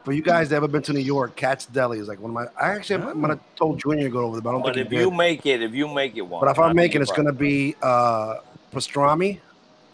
For 0.04 0.12
you 0.14 0.22
guys 0.22 0.50
that 0.50 0.58
ever 0.58 0.68
been 0.68 0.84
to 0.84 0.94
New 0.94 1.00
York, 1.00 1.36
Katz's 1.36 1.66
Deli 1.66 1.98
is 1.98 2.08
like 2.08 2.20
one 2.20 2.30
of 2.30 2.36
my. 2.36 2.46
I 2.64 2.74
actually 2.74 3.02
I'm 3.04 3.22
gonna 3.22 3.40
told 3.56 3.80
Junior 3.80 4.04
to 4.04 4.10
go 4.10 4.20
over 4.26 4.36
there, 4.36 4.42
but 4.44 4.50
I 4.50 4.54
don't 4.54 4.62
But 4.62 4.76
think 4.76 4.88
if 4.88 4.94
you 4.94 5.10
did. 5.10 5.18
make 5.18 5.46
it, 5.48 5.64
if 5.64 5.74
you 5.74 5.88
make 5.88 6.16
it 6.16 6.22
one, 6.22 6.42
But 6.42 6.52
if 6.52 6.60
I'm 6.60 6.76
making, 6.76 7.02
it's 7.02 7.12
gonna 7.12 7.34
be 7.34 7.76
uh, 7.82 8.36
pastrami 8.72 9.40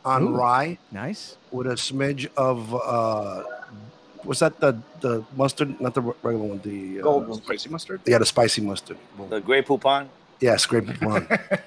on 0.05 0.23
Ooh. 0.23 0.35
rye 0.35 0.77
Nice. 0.91 1.37
with 1.51 1.67
a 1.67 1.71
smidge 1.75 2.27
of 2.35 2.73
uh, 2.75 3.43
what's 4.23 4.39
that? 4.39 4.59
The 4.59 4.77
the 5.01 5.23
mustard, 5.35 5.79
not 5.81 5.93
the 5.93 6.01
regular 6.01 6.37
one. 6.45 6.59
The 6.63 6.99
uh, 6.99 7.03
Golden. 7.03 7.33
spicy 7.35 7.69
mustard. 7.69 8.01
Yeah, 8.05 8.17
the 8.19 8.25
spicy 8.25 8.61
mustard. 8.61 8.97
the 9.29 9.39
Grey 9.39 9.61
Poupon. 9.61 10.07
Yeah, 10.39 10.57
gray 10.67 10.81
poupon. 10.81 11.27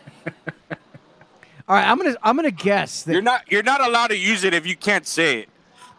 All 1.68 1.76
right, 1.76 1.87
I'm 1.89 1.97
gonna 1.97 2.16
I'm 2.22 2.37
gonna 2.37 2.51
guess 2.51 3.05
that 3.05 3.12
You're 3.12 3.22
not 3.22 3.51
you're 3.51 3.62
not 3.62 3.80
allowed 3.80 4.09
to 4.09 4.16
use 4.18 4.45
it 4.45 4.53
if 4.53 4.66
you 4.66 4.76
can't 4.76 5.07
say 5.07 5.41
it. 5.41 5.49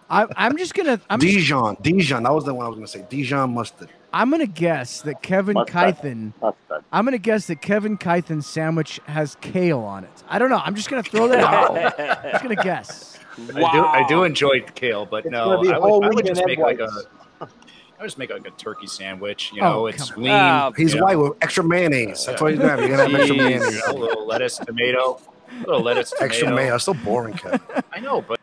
I, 0.10 0.28
I'm 0.36 0.56
just 0.58 0.74
gonna 0.76 1.00
I'm 1.10 1.20
just, 1.20 1.34
Dijon, 1.34 1.78
Dijon. 1.82 2.24
That 2.24 2.34
was 2.34 2.44
the 2.46 2.54
one 2.54 2.66
I 2.66 2.70
was 2.70 2.76
gonna 2.78 2.88
say. 2.88 3.04
Dijon 3.10 3.54
mustard. 3.54 3.90
I'm 4.16 4.32
gonna 4.32 4.48
guess 4.48 5.02
that 5.02 5.22
Kevin 5.22 5.56
Mustard. 5.56 5.76
Kythen. 5.76 6.34
Mustard. 6.42 6.86
I'm 6.92 7.04
gonna 7.04 7.18
guess 7.18 7.48
that 7.48 7.62
Kevin 7.62 7.98
Kythen's 7.98 8.48
sandwich 8.48 9.00
has 9.08 9.36
kale 9.42 9.80
on 9.82 10.06
it. 10.06 10.24
I 10.30 10.40
don't 10.40 10.50
know. 10.50 10.62
I'm 10.64 10.74
just 10.76 10.90
gonna 10.90 11.04
throw 11.04 11.28
that 11.28 11.44
out. 11.44 11.78
I'm 12.00 12.32
just 12.32 12.44
gonna 12.44 12.56
guess. 12.56 13.20
I 13.38 13.72
do 13.74 13.86
I 13.86 14.06
do 14.08 14.24
enjoy 14.24 14.62
kale, 14.74 15.06
but 15.06 15.26
It's 15.26 15.32
no, 15.32 15.52
I 15.52 15.56
would, 15.58 15.70
I 16.06 16.10
would 16.10 16.26
just 16.26 16.46
make 16.46 16.60
egg 16.60 16.64
like 16.64 16.80
a 16.80 16.86
whites. 16.88 17.08
I 17.42 18.02
would 18.02 18.06
just 18.08 18.18
make 18.18 18.30
like 18.30 18.48
a 18.48 18.52
turkey 18.52 18.88
sandwich. 18.88 19.52
You 19.54 19.62
Oh, 19.62 19.66
know, 19.66 19.88
it's 19.88 20.16
lean. 20.16 20.32
Ah, 20.32 20.68
on. 20.68 20.74
He's 20.76 20.94
you 20.94 21.00
know, 21.02 21.06
white 21.08 21.16
with 21.18 21.34
extra 21.42 21.64
mayonnaise. 21.66 22.26
That's 22.26 22.42
what 22.42 22.52
he's 22.52 22.60
gonna 22.60 22.72
have. 22.72 22.80
You're 22.80 22.90
gonna 22.96 23.10
have 23.10 23.16
extra 23.20 23.36
mayonnaise. 23.36 23.76
you 23.76 23.82
know, 23.82 23.92
a 23.92 24.00
little 24.00 24.26
lettuce, 24.26 24.58
tomato, 24.60 25.20
a 25.52 25.60
little 25.68 25.82
lettuce, 25.82 26.10
tomato. 26.12 26.26
Extra 26.26 26.56
mayo. 26.56 26.76
It's 26.76 26.86
so 26.86 26.94
boring, 26.94 27.34
Kev. 27.34 27.84
I 27.92 28.00
know, 28.00 28.22
but 28.22 28.40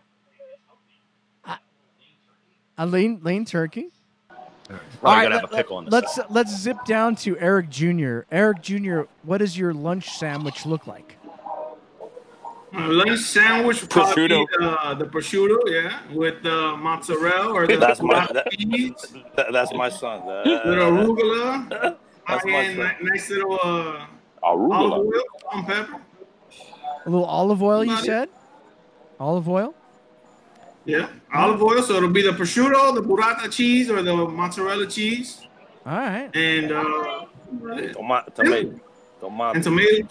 A 2.76 2.86
lean 2.86 3.20
lean 3.22 3.44
turkey. 3.46 3.88
Well, 5.03 5.12
All 5.12 5.18
you 5.22 5.22
right, 5.28 5.32
gotta 5.32 5.40
have 5.40 5.50
a 5.50 5.55
let- 5.55 5.62
pickle 5.64 5.76
on 5.78 5.84
the 5.86 5.90
let's 5.90 6.14
side. 6.14 6.26
let's 6.30 6.57
zip 6.57 6.76
down 6.86 7.16
to 7.16 7.36
Eric 7.38 7.68
Jr. 7.70 8.20
Eric 8.30 8.62
Jr. 8.62 9.03
What 9.24 9.38
does 9.38 9.59
your 9.59 9.74
lunch 9.74 10.09
sandwich 10.11 10.64
look 10.64 10.86
like? 10.86 11.16
Lunch 12.74 13.18
sandwich, 13.20 13.86
probably 13.90 14.28
Prosciutto. 14.28 14.46
uh, 14.62 14.94
the 14.94 15.05
prosciutto, 15.05 15.59
yeah, 15.66 16.00
with 16.14 16.42
the 16.42 16.74
mozzarella 16.78 17.53
or 17.53 17.66
the 17.66 17.76
That's 17.76 18.00
my 18.00 18.14
block 18.14 18.32
that, 18.32 18.50
cheese, 18.53 18.94
that- 19.36 19.53
that's 19.53 19.74
my 19.74 19.90
son. 19.90 20.20
Uh, 20.22 20.42
with 20.64 20.78
arugula, 20.78 21.96
That's 22.28 22.44
my 22.46 22.62
and 22.62 22.76
son. 22.78 22.94
nice 23.03 23.28
little 23.28 23.59
uh, 23.62 24.07
olive 24.42 24.70
Arugula. 24.70 24.98
oil, 24.98 25.12
salt 25.42 25.55
and 25.55 25.66
pepper. 25.66 26.00
A 27.05 27.11
little 27.11 27.26
olive 27.26 27.62
oil, 27.62 27.84
you 27.84 27.96
said? 27.98 28.28
Olive 29.20 29.48
oil? 29.48 29.74
Yeah, 30.85 31.09
olive 31.33 31.62
oil. 31.62 31.83
So 31.83 31.95
it'll 31.95 32.11
be 32.11 32.22
the 32.22 32.30
prosciutto, 32.30 32.95
the 32.95 33.03
burrata 33.03 33.51
cheese, 33.51 33.89
or 33.91 34.03
the 34.03 34.14
mozzarella 34.14 34.87
cheese, 34.87 35.47
All 35.87 35.93
right. 35.97 36.30
and 36.35 36.72
uh, 36.72 37.26
Toma- 37.93 38.24
tomato. 38.35 38.80
Tomato. 39.20 39.55
and 39.55 39.62
tomatoes. 39.64 40.11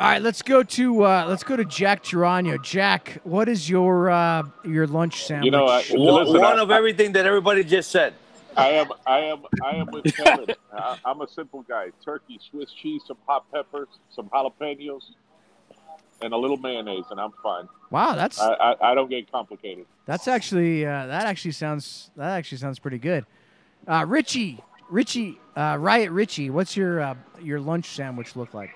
All 0.00 0.08
right, 0.08 0.22
let's 0.22 0.40
go 0.42 0.62
to 0.62 1.04
uh, 1.04 1.26
let's 1.28 1.44
go 1.44 1.56
to 1.56 1.64
Jack 1.64 2.02
Girano. 2.02 2.60
Jack, 2.62 3.20
what 3.24 3.48
is 3.48 3.68
your 3.68 4.10
uh, 4.10 4.44
your 4.64 4.86
lunch 4.86 5.24
sandwich? 5.24 5.44
You 5.44 5.50
know, 5.50 5.66
I, 5.66 5.82
One, 5.90 6.24
listen, 6.24 6.40
one 6.40 6.58
I, 6.58 6.62
of 6.62 6.70
everything 6.70 7.12
that 7.12 7.26
everybody 7.26 7.62
just 7.64 7.90
said. 7.90 8.14
I 8.56 8.70
am, 8.70 8.88
I 9.06 9.18
am, 9.20 9.42
I 9.62 9.76
am 9.76 9.86
with 9.92 10.12
Kevin. 10.16 10.46
I, 10.72 10.98
I'm 11.04 11.20
a 11.20 11.28
simple 11.28 11.62
guy. 11.62 11.90
Turkey, 12.04 12.40
Swiss 12.50 12.72
cheese, 12.72 13.02
some 13.06 13.18
hot 13.26 13.44
peppers, 13.52 13.88
some 14.10 14.28
jalapenos, 14.30 15.02
and 16.22 16.32
a 16.32 16.36
little 16.36 16.56
mayonnaise, 16.56 17.04
and 17.10 17.20
I'm 17.20 17.32
fine. 17.42 17.68
wow, 17.90 18.14
that's 18.14 18.40
I, 18.40 18.52
I, 18.52 18.90
I 18.92 18.94
don't 18.94 19.08
get 19.10 19.30
complicated. 19.30 19.86
that's 20.06 20.28
actually 20.28 20.84
uh, 20.86 21.06
that 21.06 21.26
actually 21.26 21.52
sounds 21.52 22.10
that 22.16 22.30
actually 22.30 22.58
sounds 22.58 22.78
pretty 22.78 22.98
good. 22.98 23.24
Uh, 23.86 24.04
Richie, 24.06 24.62
Richie, 24.90 25.40
uh, 25.56 25.76
Riot 25.80 26.10
Richie, 26.10 26.50
what's 26.50 26.76
your 26.76 27.00
uh, 27.00 27.14
your 27.40 27.60
lunch 27.60 27.86
sandwich 27.86 28.36
look 28.36 28.54
like? 28.54 28.70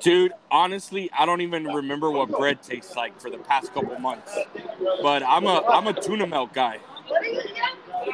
Dude, 0.00 0.32
honestly, 0.50 1.10
I 1.18 1.26
don't 1.26 1.42
even 1.42 1.64
remember 1.64 2.10
what 2.10 2.30
bread 2.30 2.62
tastes 2.62 2.96
like 2.96 3.20
for 3.20 3.30
the 3.30 3.38
past 3.38 3.72
couple 3.74 3.98
months. 3.98 4.36
But 5.02 5.22
I'm 5.22 5.46
a 5.46 5.62
I'm 5.66 5.86
a 5.86 5.92
tuna 5.92 6.26
melt 6.26 6.52
guy. 6.54 6.78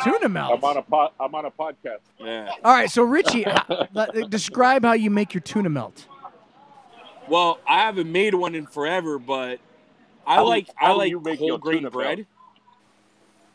Tuna 0.02 0.28
melt. 0.28 0.52
I'm 0.58 0.64
on 0.64 0.76
a 0.78 0.82
pod, 0.82 1.12
I'm 1.20 1.34
on 1.34 1.44
a 1.44 1.50
podcast. 1.50 2.00
Yeah. 2.18 2.50
All 2.64 2.72
right, 2.72 2.90
so 2.90 3.02
Richie, 3.02 3.46
uh, 3.46 4.06
describe 4.28 4.84
how 4.84 4.92
you 4.94 5.10
make 5.10 5.32
your 5.32 5.42
tuna 5.42 5.68
melt. 5.68 6.06
Well, 7.28 7.58
I 7.68 7.80
haven't 7.80 8.10
made 8.10 8.34
one 8.34 8.54
in 8.54 8.66
forever, 8.66 9.18
but 9.18 9.58
I 10.26 10.36
How 10.36 10.42
do- 10.44 10.48
like 10.48 10.68
I 10.80 10.92
like 10.92 11.12
whole 11.12 11.46
your 11.48 11.58
grain 11.58 11.78
tuna 11.78 11.90
bread. 11.90 12.18
melt? 12.18 12.26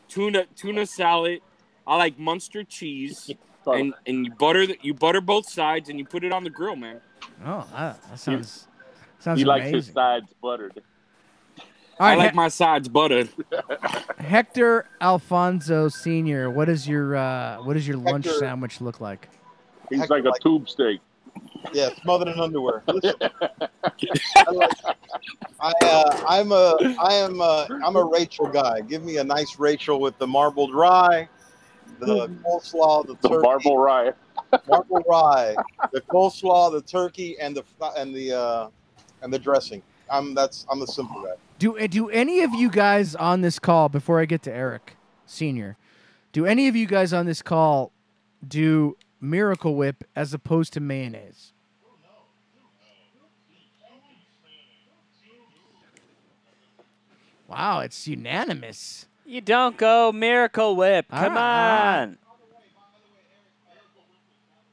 Tuna 0.08 0.46
tuna 0.56 0.86
salad. 0.86 1.40
I 1.86 1.96
like 1.96 2.18
Munster 2.18 2.64
cheese. 2.64 3.30
And 3.64 3.94
and 4.08 4.26
you 4.26 4.32
butter 4.34 4.66
the, 4.66 4.76
you 4.82 4.92
butter 4.92 5.20
both 5.20 5.48
sides 5.48 5.88
and 5.88 5.96
you 5.96 6.04
put 6.04 6.24
it 6.24 6.32
on 6.32 6.42
the 6.42 6.50
grill, 6.50 6.74
man. 6.74 7.00
Oh, 7.46 7.64
that, 7.72 8.02
that 8.10 8.18
sounds 8.18 8.66
sounds 9.20 9.38
he 9.38 9.44
likes 9.44 9.62
amazing. 9.68 9.76
his 9.76 9.86
sides 9.92 10.34
buttered. 10.42 10.82
All 11.60 11.64
right, 12.08 12.14
I 12.14 12.16
like 12.16 12.30
He- 12.32 12.36
my 12.36 12.48
sides 12.48 12.88
buttered. 12.88 13.28
Hector 14.18 14.86
Alfonso 15.00 15.86
Senior, 15.88 16.50
what 16.50 16.68
is 16.68 16.88
your 16.88 17.14
uh, 17.14 17.58
what 17.62 17.74
does 17.74 17.86
your 17.86 17.98
lunch 17.98 18.26
sandwich 18.26 18.80
look 18.80 19.00
like? 19.00 19.28
He's 19.90 20.00
Heck, 20.00 20.10
like 20.10 20.24
a 20.24 20.30
like- 20.30 20.40
tube 20.42 20.68
steak. 20.68 21.00
Yeah, 21.72 21.90
smothered 22.02 22.28
in 22.28 22.40
underwear. 22.40 22.82
Listen, 22.86 23.14
I, 23.20 24.50
like, 24.50 24.70
I 25.60 25.72
uh, 25.82 26.24
I'm 26.28 26.52
a 26.52 26.76
I 27.00 27.14
am 27.14 27.40
a, 27.40 27.66
I'm 27.84 27.96
a 27.96 28.04
Rachel 28.04 28.46
guy. 28.46 28.80
Give 28.82 29.02
me 29.04 29.18
a 29.18 29.24
nice 29.24 29.58
Rachel 29.58 30.00
with 30.00 30.18
the 30.18 30.26
marbled 30.26 30.74
rye, 30.74 31.28
the 31.98 32.28
coleslaw, 32.44 33.06
the 33.06 33.14
The 33.22 33.28
turkey, 33.28 33.42
marble 33.42 33.78
rye. 33.78 34.12
marble 34.68 35.02
rye, 35.08 35.54
the 35.92 36.00
coleslaw, 36.02 36.72
the 36.72 36.82
turkey, 36.82 37.38
and 37.38 37.56
the 37.56 37.64
and 37.96 38.14
the 38.14 38.32
uh, 38.32 38.68
and 39.22 39.32
the 39.32 39.38
dressing. 39.38 39.82
I'm 40.10 40.34
that's 40.34 40.66
I'm 40.70 40.80
the 40.80 40.86
simple 40.86 41.22
guy. 41.22 41.34
Do 41.58 41.78
uh, 41.78 41.86
do 41.86 42.10
any 42.10 42.42
of 42.42 42.52
you 42.54 42.68
guys 42.70 43.14
on 43.14 43.40
this 43.40 43.58
call 43.58 43.88
before 43.88 44.20
I 44.20 44.24
get 44.26 44.42
to 44.42 44.52
Eric 44.52 44.96
Senior? 45.26 45.76
Do 46.32 46.44
any 46.44 46.66
of 46.68 46.76
you 46.76 46.86
guys 46.86 47.12
on 47.12 47.24
this 47.26 47.40
call 47.40 47.92
do 48.46 48.96
Miracle 49.22 49.76
Whip 49.76 50.02
as 50.16 50.34
opposed 50.34 50.72
to 50.74 50.80
mayonnaise? 50.80 51.52
Wow, 57.48 57.80
it's 57.80 58.06
unanimous. 58.08 59.06
You 59.26 59.40
don't 59.40 59.76
go 59.76 60.10
Miracle 60.12 60.74
Whip. 60.76 61.06
Come 61.10 61.34
Ah. 61.36 62.00
on. 62.02 62.18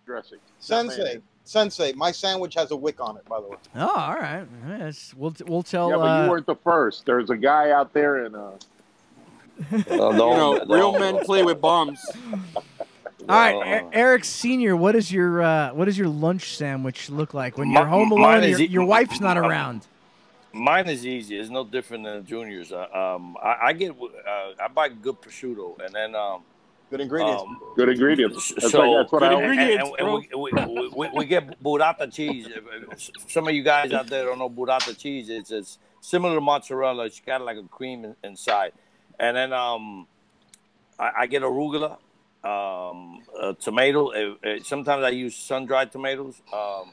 Dressing. 0.05 0.39
Sensei, 0.59 1.21
sensei, 1.43 1.93
my 1.93 2.11
sandwich 2.11 2.55
has 2.55 2.71
a 2.71 2.75
wick 2.75 2.99
on 2.99 3.15
it. 3.17 3.25
By 3.25 3.41
the 3.41 3.47
way. 3.47 3.57
Oh, 3.75 3.87
all 3.87 4.15
right. 4.15 4.47
Yes, 4.67 5.13
we'll 5.15 5.35
we'll 5.45 5.61
tell. 5.63 5.89
Yeah, 5.91 5.97
but 5.97 6.01
uh, 6.03 6.23
you 6.23 6.29
weren't 6.31 6.45
the 6.47 6.55
first. 6.55 7.05
There's 7.05 7.29
a 7.29 7.37
guy 7.37 7.69
out 7.71 7.93
there 7.93 8.25
in 8.25 8.33
uh, 8.33 8.51
You 9.71 9.97
know, 9.97 10.11
no. 10.11 10.65
real 10.65 10.97
men 10.97 11.19
play 11.25 11.43
with 11.43 11.61
bombs. 11.61 11.99
All 13.29 13.61
right, 13.61 13.83
E- 13.83 13.87
Eric 13.93 14.25
Senior, 14.25 14.75
what 14.75 14.95
is 14.95 15.11
your 15.11 15.41
uh, 15.41 15.73
what 15.73 15.85
does 15.85 15.97
your 15.97 16.07
lunch 16.07 16.55
sandwich 16.57 17.09
look 17.09 17.33
like 17.33 17.57
when 17.57 17.69
you're 17.71 17.85
home 17.85 18.11
alone? 18.11 18.43
is 18.43 18.59
Your, 18.59 18.67
e- 18.67 18.71
your 18.71 18.85
wife's 18.85 19.19
not 19.19 19.37
around. 19.37 19.85
Mine 20.51 20.89
is 20.89 21.05
easy. 21.05 21.37
It's 21.37 21.51
no 21.51 21.63
different 21.63 22.03
than 22.05 22.17
the 22.17 22.23
juniors. 22.23 22.71
Uh, 22.71 22.87
um, 22.91 23.37
I, 23.41 23.57
I 23.67 23.73
get 23.73 23.91
uh, 23.91 24.53
I 24.63 24.67
buy 24.73 24.89
good 24.89 25.21
prosciutto, 25.21 25.79
and 25.85 25.93
then 25.93 26.15
um, 26.15 26.41
Good 26.89 27.01
ingredients. 27.01 27.43
um, 27.43 27.59
good 27.75 27.89
ingredients. 27.89 28.51
That's, 28.55 28.71
so 28.71 28.79
like, 28.81 28.97
that's 29.03 29.11
what 29.11 29.21
I 29.21 29.29
good 29.29 29.35
always 29.35 29.59
and, 29.59 29.69
and- 29.81 29.95
and 29.99 30.13
we, 30.41 30.51
we, 30.51 30.87
we, 30.95 31.09
we 31.13 31.25
get 31.25 31.63
burrata 31.63 32.11
cheese. 32.11 32.47
Some 33.27 33.47
of 33.47 33.53
you 33.53 33.61
guys 33.61 33.91
out 33.93 34.07
there 34.07 34.25
don't 34.25 34.39
know 34.39 34.49
burrata 34.49 34.97
cheese. 34.97 35.29
It's, 35.29 35.51
it's 35.51 35.77
similar 36.01 36.33
to 36.33 36.41
mozzarella. 36.41 37.05
It's 37.05 37.19
got 37.19 37.41
like 37.43 37.57
a 37.57 37.63
cream 37.63 38.05
in, 38.05 38.15
inside, 38.23 38.71
and 39.19 39.37
then 39.37 39.53
um, 39.53 40.07
I, 40.97 41.11
I 41.19 41.27
get 41.27 41.43
arugula, 41.43 41.97
um, 42.43 43.21
a 43.39 43.55
tomato. 43.59 44.11
Uh, 44.11 44.35
uh, 44.47 44.59
sometimes 44.63 45.03
I 45.03 45.09
use 45.09 45.35
sun 45.35 45.65
dried 45.65 45.91
tomatoes. 45.91 46.41
Um, 46.53 46.91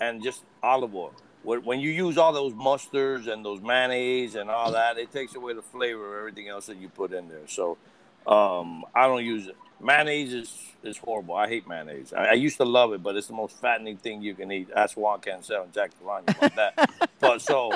and 0.00 0.22
just 0.22 0.42
olive 0.62 0.94
oil. 0.94 1.12
When 1.42 1.64
when 1.64 1.80
you 1.80 1.90
use 1.90 2.18
all 2.18 2.32
those 2.32 2.52
mustards 2.52 3.28
and 3.28 3.44
those 3.44 3.60
mayonnaise 3.60 4.34
and 4.34 4.50
all 4.50 4.72
that, 4.72 4.98
it 4.98 5.12
takes 5.12 5.34
away 5.34 5.54
the 5.54 5.62
flavor 5.62 6.14
of 6.14 6.18
everything 6.18 6.48
else 6.48 6.66
that 6.66 6.76
you 6.76 6.88
put 6.88 7.12
in 7.12 7.28
there. 7.28 7.46
So 7.46 7.78
um, 8.26 8.84
I 8.94 9.06
don't 9.06 9.24
use 9.24 9.46
it. 9.46 9.56
Mayonnaise 9.80 10.32
is, 10.32 10.58
is 10.82 10.98
horrible. 10.98 11.36
I 11.36 11.48
hate 11.48 11.68
mayonnaise. 11.68 12.12
I, 12.12 12.30
I 12.30 12.32
used 12.32 12.56
to 12.56 12.64
love 12.64 12.92
it, 12.92 13.02
but 13.02 13.14
it's 13.16 13.28
the 13.28 13.32
most 13.32 13.56
fattening 13.60 13.96
thing 13.96 14.22
you 14.22 14.34
can 14.34 14.50
eat. 14.50 14.68
That's 14.74 14.96
Juan 14.96 15.20
Cancel 15.20 15.62
and 15.62 15.72
Jack 15.72 15.92
Delany 16.00 16.24
about 16.28 16.56
that. 16.56 17.10
but 17.20 17.40
so, 17.40 17.70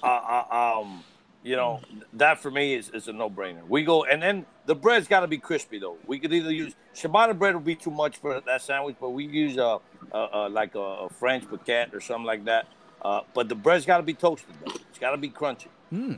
uh, 0.00 0.06
uh, 0.06 0.78
um, 0.80 1.02
you 1.42 1.56
know, 1.56 1.80
that 2.12 2.38
for 2.38 2.50
me 2.52 2.74
is, 2.74 2.90
is 2.90 3.08
a 3.08 3.12
no 3.12 3.28
brainer. 3.28 3.66
We 3.68 3.82
go, 3.82 4.04
and 4.04 4.22
then 4.22 4.46
the 4.68 4.74
bread's 4.74 5.08
got 5.08 5.20
to 5.20 5.26
be 5.26 5.38
crispy 5.38 5.78
though. 5.78 5.96
We 6.06 6.18
could 6.18 6.32
either 6.32 6.52
use 6.52 6.74
ciabatta 6.94 7.36
bread 7.38 7.54
would 7.54 7.64
be 7.64 7.74
too 7.74 7.90
much 7.90 8.18
for 8.18 8.38
that 8.38 8.60
sandwich, 8.60 8.96
but 9.00 9.10
we 9.10 9.24
use 9.24 9.56
a, 9.56 9.78
a, 10.12 10.28
a 10.32 10.48
like 10.50 10.74
a, 10.74 10.78
a 10.78 11.08
French 11.08 11.44
baguette 11.44 11.94
or 11.94 12.00
something 12.02 12.26
like 12.26 12.44
that. 12.44 12.66
Uh, 13.00 13.22
but 13.32 13.48
the 13.48 13.54
bread's 13.54 13.86
got 13.86 13.96
to 13.96 14.02
be 14.02 14.12
toasted 14.12 14.54
though. 14.64 14.74
It's 14.90 14.98
got 14.98 15.12
to 15.12 15.16
be 15.16 15.30
crunchy. 15.30 15.68
Hmm. 15.88 16.14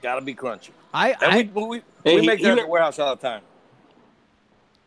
Got 0.00 0.14
to 0.16 0.22
be 0.22 0.34
crunchy. 0.34 0.70
I, 0.94 1.14
I 1.20 1.50
we, 1.54 1.64
we, 1.64 1.82
Hey, 2.02 2.20
we 2.20 2.26
make 2.26 2.38
he 2.38 2.44
that 2.44 2.58
at 2.58 2.64
the 2.64 2.66
warehouse 2.66 2.98
all 2.98 3.14
the 3.14 3.20
time. 3.20 3.42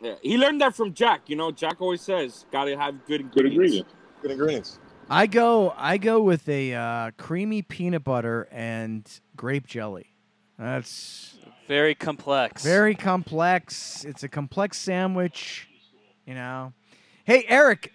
Yeah, 0.02 0.16
he 0.24 0.38
learned 0.38 0.62
that 0.62 0.76
from 0.76 0.94
Jack. 0.94 1.22
You 1.28 1.36
know, 1.36 1.52
Jack 1.52 1.82
always 1.82 2.02
says, 2.02 2.46
"Gotta 2.52 2.76
have 2.76 3.06
good 3.06 3.22
ingredients." 3.22 3.36
Good 3.36 3.46
ingredients. 3.52 3.94
Good 4.22 4.32
ingredients. 4.32 4.80
I 5.12 5.28
go 5.28 5.76
I 5.78 5.98
go 5.98 6.22
with 6.24 6.50
a 6.50 6.74
uh, 6.74 7.12
creamy 7.18 7.62
peanut 7.62 8.04
butter 8.04 8.48
and 8.52 9.08
grape 9.36 9.68
jelly. 9.68 10.16
That's 10.58 11.36
Very 11.70 11.94
complex. 11.94 12.64
very 12.64 12.96
complex. 12.96 14.04
It's 14.04 14.24
a 14.24 14.28
complex 14.28 14.76
sandwich, 14.80 15.70
you 16.26 16.34
know. 16.34 16.74
Hey 17.26 17.46
Eric. 17.48 17.94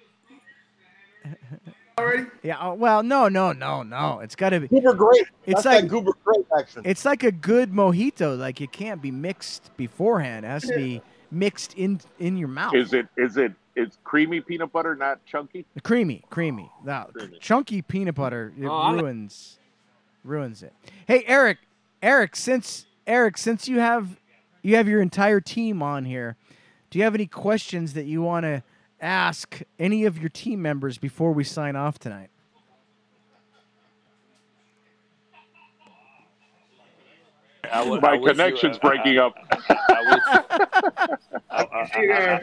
Already? 1.99 2.27
Yeah. 2.45 2.57
oh, 2.61 2.75
Well, 2.75 3.03
no, 3.03 3.29
no, 3.29 3.53
no, 3.53 3.83
no. 3.83 4.21
It's 4.21 4.37
got 4.37 4.51
to 4.51 4.61
be. 4.61 4.69
Goober 4.69 4.95
grape. 4.95 5.27
It's 5.47 5.63
That's 5.63 5.65
like 5.65 5.83
that 5.83 5.89
goober 5.89 6.13
grape 6.25 6.47
action. 6.57 6.83
It's 6.85 7.05
like 7.05 7.25
a 7.25 7.33
good 7.33 7.73
mojito. 7.73 8.39
Like 8.39 8.61
it 8.61 8.71
can't 8.71 9.03
be 9.03 9.11
mixed 9.11 9.77
beforehand. 9.77 10.45
It 10.47 10.49
has 10.49 10.63
to 10.65 10.75
be 10.77 11.03
mixed 11.33 11.75
in 11.75 12.01
in 12.21 12.37
your 12.37 12.49
mouth. 12.49 12.75
Is 12.77 12.93
it 12.93 13.09
is 13.17 13.37
it 13.37 13.53
it's 13.75 13.99
creamy 14.05 14.41
peanut 14.41 14.71
butter, 14.73 14.95
not 14.95 15.25
chunky? 15.27 15.67
Creamy, 15.83 16.23
creamy. 16.31 16.71
Oh, 16.83 16.85
no, 16.87 17.07
Creamy. 17.13 17.39
chunky 17.41 17.83
peanut 17.83 18.15
butter 18.15 18.53
it 18.57 18.67
Oh, 18.67 18.73
I 18.73 18.91
like- 18.93 19.03
ruins 19.03 19.59
ruins 20.23 20.63
it. 20.63 20.73
Hey 21.09 21.25
Eric, 21.27 21.59
Eric, 22.03 22.37
since 22.37 22.87
Eric, 23.07 23.37
since 23.37 23.69
you 23.69 23.81
have 23.81 24.17
you 24.63 24.77
have 24.77 24.89
your 24.89 25.03
entire 25.03 25.41
team 25.41 25.83
on 25.83 26.05
here, 26.05 26.37
do 26.91 26.99
you 26.99 27.05
have 27.05 27.15
any 27.15 27.27
questions 27.27 27.93
that 27.95 28.07
you 28.07 28.23
want 28.23 28.45
to 28.45 28.63
ask 29.01 29.61
any 29.79 30.05
of 30.07 30.19
your 30.19 30.31
team 30.31 30.63
members 30.63 30.97
before 30.97 31.33
we 31.33 31.45
sign 31.45 31.77
off 31.77 31.99
tonight? 31.99 32.31
I 37.73 37.79
w- 37.85 38.01
My 38.01 38.11
I 38.11 38.13
wish 38.17 38.21
you- 38.23 38.31
connection's 38.33 38.77
I- 38.83 38.87
breaking 38.89 39.19
up. 39.19 39.35
I, 39.51 39.57
I, 39.91 41.17
I, 41.51 42.41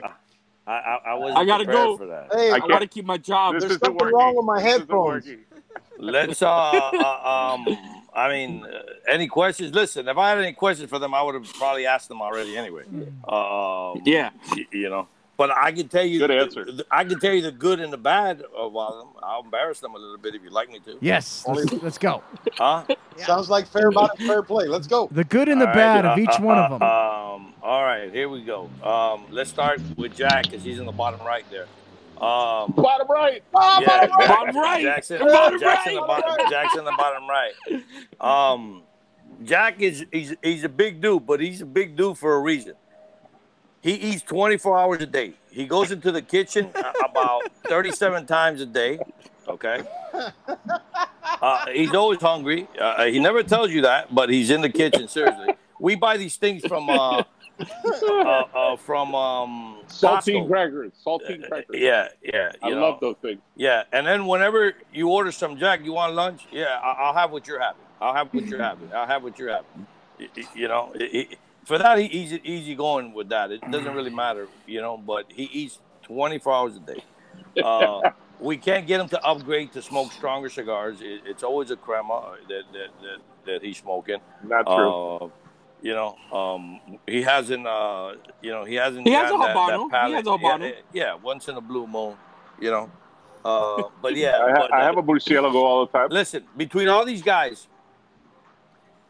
I, 0.68 0.72
I, 0.72 1.00
I 1.06 1.14
wasn't 1.16 1.40
I 1.40 1.46
gotta 1.46 1.66
go. 1.66 1.98
for 1.98 2.06
that. 2.08 2.30
Hey, 2.34 2.52
I 2.52 2.60
can't- 2.60 2.70
gotta 2.72 2.88
keep 2.88 3.06
my 3.06 3.18
job. 3.18 3.60
There's 3.60 3.72
something 3.74 3.94
working. 3.96 4.18
wrong 4.18 4.36
with 4.36 4.46
my 4.46 4.62
This 4.62 4.68
isn't 4.68 4.80
headphones. 4.82 5.26
Working. 5.74 6.06
Let's 6.14 6.42
uh, 6.42 6.50
uh 6.50 7.54
um 7.54 7.78
I 8.14 8.30
mean 8.30 8.66
uh, 8.66 8.82
any 9.08 9.28
questions? 9.28 9.74
Listen, 9.74 10.08
if 10.08 10.18
I 10.18 10.30
had 10.30 10.38
any 10.40 10.54
questions 10.54 10.90
for 10.90 11.00
them, 11.00 11.14
I 11.14 11.22
would 11.22 11.36
have 11.36 11.52
probably 11.54 11.86
asked 11.86 12.10
them 12.10 12.22
already 12.22 12.58
anyway. 12.58 12.84
Uh, 13.28 13.96
Yeah. 14.06 14.32
you 14.72 14.90
know. 14.90 15.08
But 15.42 15.50
I 15.50 15.72
can 15.72 15.88
tell 15.88 16.04
you, 16.06 16.20
Good 16.20 16.30
answer. 16.30 16.68
I 16.92 17.04
can 17.04 17.20
tell 17.20 17.34
you 17.34 17.42
the 17.42 17.52
good 17.52 17.80
and 17.80 17.92
the 17.92 17.98
bad 17.98 18.42
of 18.56 18.76
all 18.76 18.94
of 18.94 19.08
them. 19.08 19.24
I'll 19.24 19.42
embarrass 19.42 19.80
them 19.80 19.96
a 19.96 19.98
little 19.98 20.20
bit 20.20 20.36
if 20.36 20.44
you'd 20.44 20.54
like 20.54 20.70
me 20.70 20.78
to. 20.82 21.00
Yes, 21.02 21.44
let's, 21.48 21.74
let's 21.82 21.98
go. 21.98 22.22
Huh? 22.54 22.86
Sounds 23.18 23.50
like 23.50 23.66
fair 23.66 23.88
about 23.88 24.20
fair 24.20 24.44
play. 24.44 24.68
Let's 24.68 24.86
go. 24.86 25.10
The 25.10 25.24
good 25.24 25.50
and 25.50 25.60
the 25.60 25.66
All 25.66 25.74
right, 25.74 25.76
bad 25.76 26.06
of 26.06 26.18
uh, 26.18 26.22
each 26.22 26.40
uh, 26.40 26.44
one 26.44 26.60
uh, 26.60 26.62
of 26.62 26.70
them. 26.70 26.82
Um, 26.84 27.54
all 27.64 27.84
right, 27.84 28.12
here 28.14 28.30
we 28.30 28.44
go. 28.44 28.70
Um, 28.84 29.26
let's 29.32 29.50
start 29.50 29.82
with 29.98 30.16
Jack 30.16 30.44
because 30.44 30.64
he's 30.64 30.78
in 30.78 30.86
the 30.86 30.92
bottom 30.92 31.26
right 31.26 31.46
there. 31.50 31.66
Um, 32.22 32.72
Bottom 32.78 33.08
right. 33.10 33.44
yeah, 33.82 34.06
Bottom 34.08 34.56
right. 34.56 34.84
Jackson, 34.84 35.20
Bottom 35.20 35.60
Jackson, 35.60 35.96
the 35.96 36.02
right. 36.02 36.08
bottom, 36.08 36.50
Jackson, 36.52 36.86
the 36.86 36.94
bottom 36.96 37.24
right. 37.28 37.54
Um, 38.20 38.84
Jack 39.44 39.82
is 39.82 40.06
he's 40.12 40.36
he's 40.44 40.64
a 40.64 40.70
big 40.70 41.02
dude, 41.02 41.26
but 41.26 41.40
he's 41.40 41.62
a 41.62 41.66
big 41.66 41.96
dude 41.96 42.20
for 42.20 42.36
a 42.36 42.40
reason. 42.40 42.76
He 43.82 43.94
eats 43.94 44.22
24 44.22 44.78
hours 44.78 45.02
a 45.02 45.08
day. 45.08 45.34
He 45.50 45.66
goes 45.66 45.92
into 45.92 46.12
the 46.12 46.22
kitchen 46.22 46.70
uh, 46.76 46.94
about 47.04 47.42
37 47.68 48.28
times 48.28 48.62
a 48.62 48.68
day. 48.68 49.00
Okay. 49.48 49.82
Uh, 50.14 51.66
he's 51.74 51.94
always 51.96 52.22
hungry. 52.22 52.68
Uh, 52.80 53.06
he 53.06 53.18
never 53.18 53.42
tells 53.42 53.72
you 53.72 53.82
that, 53.82 54.14
but 54.14 54.30
he's 54.30 54.52
in 54.52 54.62
the 54.62 54.70
kitchen. 54.70 55.08
Seriously, 55.08 55.56
we 55.80 55.96
buy 55.96 56.18
these 56.18 56.36
things 56.36 56.64
from 56.68 56.88
uh, 56.88 57.24
uh, 57.84 58.44
uh, 58.54 58.76
from 58.78 59.14
um, 59.16 59.78
Saltine 59.88 60.48
crackers. 60.48 60.92
Saltine 61.06 61.48
crackers. 61.48 61.76
Yeah, 61.80 62.08
yeah. 62.24 62.52
I 62.62 62.70
you 62.70 62.76
know. 62.76 62.82
love 62.82 63.00
those 63.00 63.16
things. 63.22 63.40
Yeah, 63.56 63.84
and 63.92 64.06
then 64.06 64.26
whenever 64.28 64.74
you 64.94 65.10
order 65.10 65.32
some 65.32 65.58
Jack, 65.58 65.84
you 65.84 65.94
want 65.94 66.14
lunch? 66.14 66.48
Yeah, 66.52 66.80
I- 66.84 66.98
I'll 67.04 67.14
have 67.14 67.32
what 67.32 67.48
you're 67.48 67.60
having. 67.60 67.82
I'll 68.00 68.14
have 68.14 68.34
what 68.34 68.46
you're 68.48 68.62
having. 68.62 68.90
I'll 68.94 69.08
have 69.08 69.24
what 69.24 69.38
you're 69.38 69.50
having. 69.52 69.88
You 70.56 70.68
know, 70.68 70.92
it- 70.96 71.16
it- 71.32 71.40
for 71.66 71.78
that 71.78 72.00
he 72.00 72.06
easy 72.06 72.42
easy 72.44 72.76
going 72.76 73.14
with 73.14 73.30
that. 73.30 73.52
It 73.52 73.62
doesn't 73.70 73.94
really 73.94 74.10
matter, 74.10 74.48
you 74.66 74.82
know. 74.82 74.98
But 74.98 75.26
he 75.30 75.44
eats 75.44 75.80
24 76.04 76.54
hours 76.54 76.76
a 76.76 76.80
day. 76.80 77.04
Uh, 77.64 78.12
we 78.40 78.58
can't 78.58 78.88
get 78.88 79.00
him 79.00 79.08
to 79.10 79.24
upgrade 79.24 79.72
to 79.74 79.82
smoke 79.82 80.12
stronger 80.12 80.50
cigars. 80.50 81.02
It, 81.02 81.22
it's 81.26 81.44
always 81.44 81.70
a 81.70 81.76
crema 81.76 82.36
that 82.48 82.64
that, 82.74 82.88
that, 83.02 83.18
that 83.46 83.64
he's 83.64 83.78
smoking. 83.78 84.18
Not 84.44 84.66
true. 84.66 84.92
Uh, 84.92 85.30
you 85.82 85.94
know, 85.94 86.16
um, 86.32 86.80
he 87.08 87.22
hasn't. 87.22 87.66
Uh, 87.66 88.14
you 88.42 88.52
know, 88.52 88.64
he 88.64 88.76
hasn't. 88.76 89.08
He 89.08 89.14
has 89.14 89.32
a 89.32 89.38
that- 89.38 89.56
Habano. 89.56 89.92
that 89.92 90.08
He 90.08 90.14
has 90.14 90.28
a. 90.28 90.30
Habano. 90.30 90.70
Yeah, 90.70 90.76
yeah, 90.94 91.14
once 91.16 91.48
in 91.48 91.58
a 91.58 91.62
blue 91.62 91.88
moon. 91.88 92.16
You 92.60 92.72
know, 92.72 92.92
uh, 93.44 93.84
but 94.02 94.16
yeah. 94.16 94.38
I, 94.38 94.52
ha- 94.52 94.56
but, 94.60 94.74
I 94.74 94.82
uh, 94.82 94.86
have 94.86 94.98
a 94.98 95.04
Murcielago 95.04 95.56
all 95.56 95.86
the 95.86 95.92
time. 95.92 96.10
Listen, 96.12 96.44
between 96.56 96.88
all 96.88 97.04
these 97.06 97.24
guys, 97.24 97.68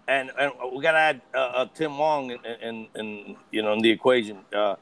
and, 0.08 0.32
and 0.40 0.54
we 0.74 0.82
got 0.82 0.94
to 0.94 0.98
add 0.98 1.22
uh, 1.34 1.38
uh, 1.38 1.66
Tim 1.74 1.98
Wong 1.98 2.32
in, 2.32 2.40
in, 2.62 2.88
in 2.96 3.36
you 3.52 3.62
know 3.62 3.74
in 3.74 3.80
the 3.82 3.90
equation. 3.90 4.38
Uh, 4.54 4.76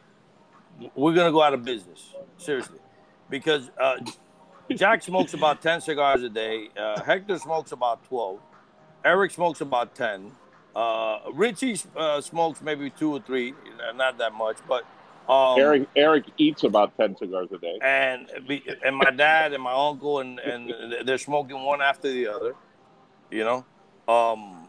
we're 0.95 1.13
gonna 1.13 1.31
go 1.31 1.41
out 1.41 1.53
of 1.53 1.65
business 1.65 2.13
seriously, 2.37 2.79
because 3.29 3.71
uh, 3.81 3.97
Jack 4.71 5.01
smokes 5.01 5.33
about 5.33 5.61
ten 5.61 5.81
cigars 5.81 6.21
a 6.23 6.29
day. 6.29 6.69
Uh, 6.77 7.01
Hector 7.01 7.37
smokes 7.39 7.71
about 7.71 8.03
twelve. 8.05 8.39
Eric 9.03 9.31
smokes 9.31 9.61
about 9.61 9.95
ten. 9.95 10.31
Uh, 10.75 11.19
Richie 11.33 11.77
uh, 11.95 12.21
smokes 12.21 12.61
maybe 12.61 12.89
two 12.89 13.11
or 13.11 13.19
three, 13.19 13.53
not 13.95 14.17
that 14.19 14.33
much, 14.33 14.57
but 14.67 14.85
um, 15.27 15.59
Eric 15.59 15.87
Eric 15.95 16.25
eats 16.37 16.63
about 16.63 16.95
ten 16.97 17.15
cigars 17.17 17.49
a 17.51 17.57
day. 17.57 17.77
and 17.81 18.29
and 18.83 18.95
my 18.95 19.11
dad 19.11 19.53
and 19.53 19.61
my 19.63 19.73
uncle 19.73 20.19
and 20.19 20.39
and 20.39 20.73
they're 21.07 21.17
smoking 21.17 21.61
one 21.63 21.81
after 21.81 22.09
the 22.11 22.27
other. 22.27 22.55
You 23.31 23.43
know, 23.43 23.57
um, 24.11 24.67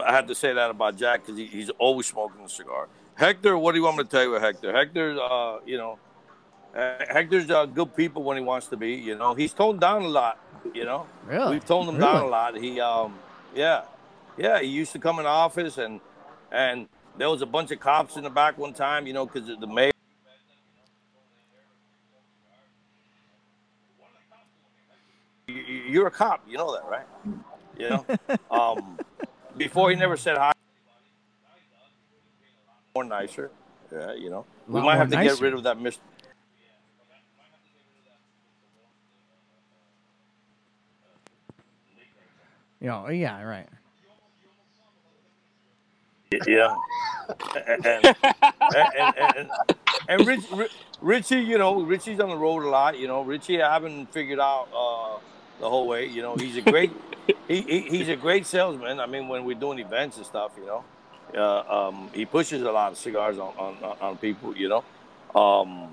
I 0.00 0.12
had 0.12 0.28
to 0.28 0.34
say 0.34 0.52
that 0.52 0.70
about 0.70 0.96
Jack 0.96 1.22
because 1.22 1.38
he, 1.38 1.46
he's 1.46 1.70
always 1.78 2.06
smoking 2.06 2.44
a 2.44 2.48
cigar. 2.48 2.88
Hector, 3.14 3.56
what 3.56 3.72
do 3.72 3.78
you 3.78 3.84
want 3.84 3.96
me 3.98 4.04
to 4.04 4.10
tell 4.10 4.22
you, 4.22 4.34
about 4.34 4.42
Hector? 4.44 4.72
Hector's, 4.72 5.18
uh, 5.18 5.60
you 5.64 5.78
know, 5.78 5.98
uh, 6.76 6.96
Hector's 7.08 7.48
uh, 7.50 7.64
good 7.64 7.94
people 7.96 8.24
when 8.24 8.36
he 8.36 8.42
wants 8.42 8.66
to 8.68 8.76
be. 8.76 8.92
You 8.94 9.16
know, 9.16 9.34
he's 9.34 9.52
toned 9.52 9.80
down 9.80 10.02
a 10.02 10.08
lot. 10.08 10.38
You 10.74 10.84
know, 10.84 11.06
Really? 11.26 11.52
we've 11.52 11.64
toned 11.64 11.88
him 11.88 11.98
down 12.00 12.22
a 12.24 12.26
lot. 12.26 12.56
He, 12.58 12.80
um, 12.80 13.14
yeah, 13.54 13.82
yeah, 14.36 14.60
he 14.60 14.68
used 14.68 14.92
to 14.92 14.98
come 14.98 15.18
in 15.18 15.24
the 15.24 15.30
office 15.30 15.78
and 15.78 16.00
and 16.52 16.88
there 17.16 17.30
was 17.30 17.42
a 17.42 17.46
bunch 17.46 17.70
of 17.70 17.80
cops 17.80 18.16
in 18.16 18.24
the 18.24 18.30
back 18.30 18.58
one 18.58 18.72
time. 18.72 19.06
You 19.06 19.12
know, 19.12 19.26
because 19.26 19.46
the 19.58 19.66
mayor. 19.66 19.90
you- 25.46 25.54
you- 25.54 25.82
you're 25.90 26.06
a 26.06 26.10
cop. 26.10 26.42
You 26.48 26.56
know 26.58 26.72
that, 26.74 26.84
right? 26.88 27.06
You 27.78 27.88
know. 27.90 28.06
um, 28.50 28.98
before 29.56 29.90
he 29.90 29.96
never 29.96 30.16
said 30.16 30.36
hi. 30.36 30.52
More 32.94 33.04
nicer. 33.04 33.50
Yeah, 33.92 34.14
you 34.14 34.30
know. 34.30 34.46
We 34.68 34.80
might 34.80 34.96
have 34.96 35.10
to 35.10 35.16
get 35.16 35.40
rid 35.40 35.52
of 35.54 35.62
that 35.64 35.78
Mr. 35.78 35.98
You 42.80 42.88
know, 42.88 43.08
yeah, 43.08 43.42
right. 43.42 43.68
Yeah. 46.46 46.74
and, 47.66 47.86
and, 47.86 48.16
and, 49.36 49.50
and, 50.08 50.26
Rich, 50.26 50.44
Richie, 51.00 51.40
you 51.40 51.58
know, 51.58 51.82
Richie's 51.82 52.20
on 52.20 52.28
the 52.28 52.36
road 52.36 52.64
a 52.64 52.68
lot. 52.68 52.98
You 52.98 53.06
know, 53.06 53.22
Richie, 53.22 53.62
I 53.62 53.72
haven't 53.72 54.12
figured 54.12 54.40
out 54.40 54.68
uh, 54.74 55.18
the 55.60 55.68
whole 55.68 55.86
way. 55.86 56.06
You 56.06 56.22
know, 56.22 56.36
he's 56.36 56.56
a 56.56 56.62
great, 56.62 56.92
he, 57.48 57.62
he, 57.62 57.80
he's 57.80 58.08
a 58.08 58.16
great 58.16 58.46
salesman. 58.46 59.00
I 59.00 59.06
mean, 59.06 59.28
when 59.28 59.44
we're 59.44 59.58
doing 59.58 59.78
events 59.78 60.16
and 60.16 60.26
stuff, 60.26 60.52
you 60.58 60.66
know, 60.66 60.84
uh, 61.36 61.88
um, 61.88 62.10
he 62.14 62.24
pushes 62.24 62.62
a 62.62 62.70
lot 62.70 62.92
of 62.92 62.98
cigars 62.98 63.38
on, 63.38 63.54
on, 63.58 63.96
on 64.00 64.16
people. 64.18 64.56
You 64.56 64.68
know, 64.68 65.40
um, 65.40 65.88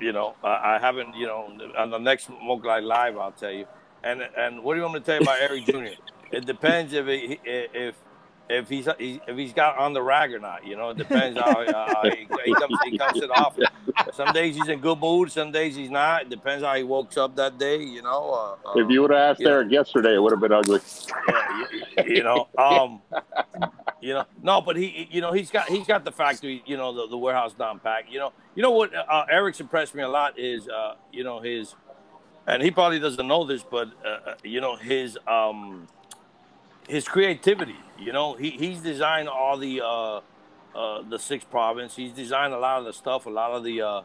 you 0.00 0.12
know, 0.12 0.34
I, 0.44 0.76
I 0.76 0.78
haven't, 0.78 1.16
you 1.16 1.26
know, 1.26 1.50
on 1.76 1.90
the 1.90 1.98
next 1.98 2.26
Smoke 2.26 2.64
Night 2.64 2.84
Live, 2.84 3.16
I'll 3.16 3.32
tell 3.32 3.52
you. 3.52 3.66
And 4.04 4.22
and 4.36 4.62
what 4.62 4.74
do 4.74 4.78
you 4.78 4.82
want 4.82 4.94
me 4.94 5.00
to 5.00 5.06
tell 5.06 5.16
you 5.16 5.22
about 5.22 5.40
Eric 5.40 5.64
Jr.? 5.64 6.00
It 6.30 6.46
depends 6.46 6.92
if 6.92 7.06
he, 7.06 7.40
if 7.44 7.94
if 8.50 8.68
he's 8.68 8.88
if 8.98 9.36
he's 9.36 9.52
got 9.52 9.76
on 9.78 9.92
the 9.92 10.02
rag 10.02 10.32
or 10.32 10.38
not. 10.38 10.66
You 10.66 10.76
know, 10.76 10.90
it 10.90 10.96
depends 10.96 11.38
how 11.38 11.62
uh, 11.62 12.10
he, 12.10 12.26
he 12.44 12.54
comes 12.54 12.78
he 12.84 12.98
comes 12.98 13.20
to 13.20 13.26
the 13.26 13.32
office. 13.32 13.68
Some 14.12 14.32
days 14.32 14.56
he's 14.56 14.68
in 14.68 14.80
good 14.80 14.98
mood, 14.98 15.30
some 15.30 15.52
days 15.52 15.76
he's 15.76 15.90
not. 15.90 16.22
It 16.22 16.30
depends 16.30 16.64
how 16.64 16.74
he 16.74 16.82
woke 16.82 17.16
up 17.16 17.36
that 17.36 17.58
day. 17.58 17.82
You 17.82 18.02
know. 18.02 18.56
Uh, 18.64 18.78
If 18.78 18.90
you 18.90 19.02
would 19.02 19.10
have 19.10 19.20
asked 19.20 19.40
you 19.40 19.46
know. 19.46 19.52
Eric 19.52 19.70
yesterday, 19.70 20.14
it 20.14 20.22
would 20.22 20.32
have 20.32 20.40
been 20.40 20.52
ugly. 20.52 20.80
yeah, 21.28 22.04
you, 22.06 22.14
you 22.16 22.22
know, 22.22 22.48
um, 22.56 23.00
you 24.00 24.14
know, 24.14 24.24
no, 24.42 24.60
but 24.60 24.76
he, 24.76 25.08
you 25.10 25.20
know, 25.20 25.32
he's 25.32 25.50
got 25.50 25.68
he's 25.68 25.86
got 25.86 26.04
the 26.04 26.12
factory, 26.12 26.62
you 26.66 26.76
know, 26.76 26.92
the, 26.92 27.08
the 27.08 27.18
warehouse 27.18 27.52
down 27.54 27.78
pack. 27.80 28.06
You 28.10 28.18
know, 28.18 28.32
you 28.54 28.62
know 28.62 28.70
what 28.70 28.94
uh, 28.94 29.24
Eric's 29.30 29.60
impressed 29.60 29.94
me 29.94 30.02
a 30.02 30.08
lot 30.08 30.38
is, 30.38 30.68
uh, 30.68 30.94
you 31.12 31.24
know, 31.24 31.40
his, 31.40 31.74
and 32.46 32.62
he 32.62 32.70
probably 32.70 32.98
doesn't 32.98 33.26
know 33.26 33.44
this, 33.44 33.62
but 33.62 33.88
uh, 34.04 34.30
uh, 34.30 34.34
you 34.44 34.60
know, 34.60 34.76
his 34.76 35.18
um, 35.26 35.86
his 36.88 37.06
creativity. 37.06 37.76
You 37.98 38.12
know, 38.12 38.34
he 38.34 38.50
he's 38.50 38.80
designed 38.80 39.28
all 39.28 39.56
the 39.58 39.82
uh, 39.82 40.20
uh, 40.74 41.02
the 41.08 41.18
six 41.18 41.44
province. 41.44 41.94
He's 41.94 42.12
designed 42.12 42.52
a 42.54 42.58
lot 42.58 42.78
of 42.78 42.84
the 42.86 42.92
stuff, 42.92 43.26
a 43.26 43.30
lot 43.30 43.52
of 43.52 43.62
the 43.62 43.82
uh, 43.82 44.02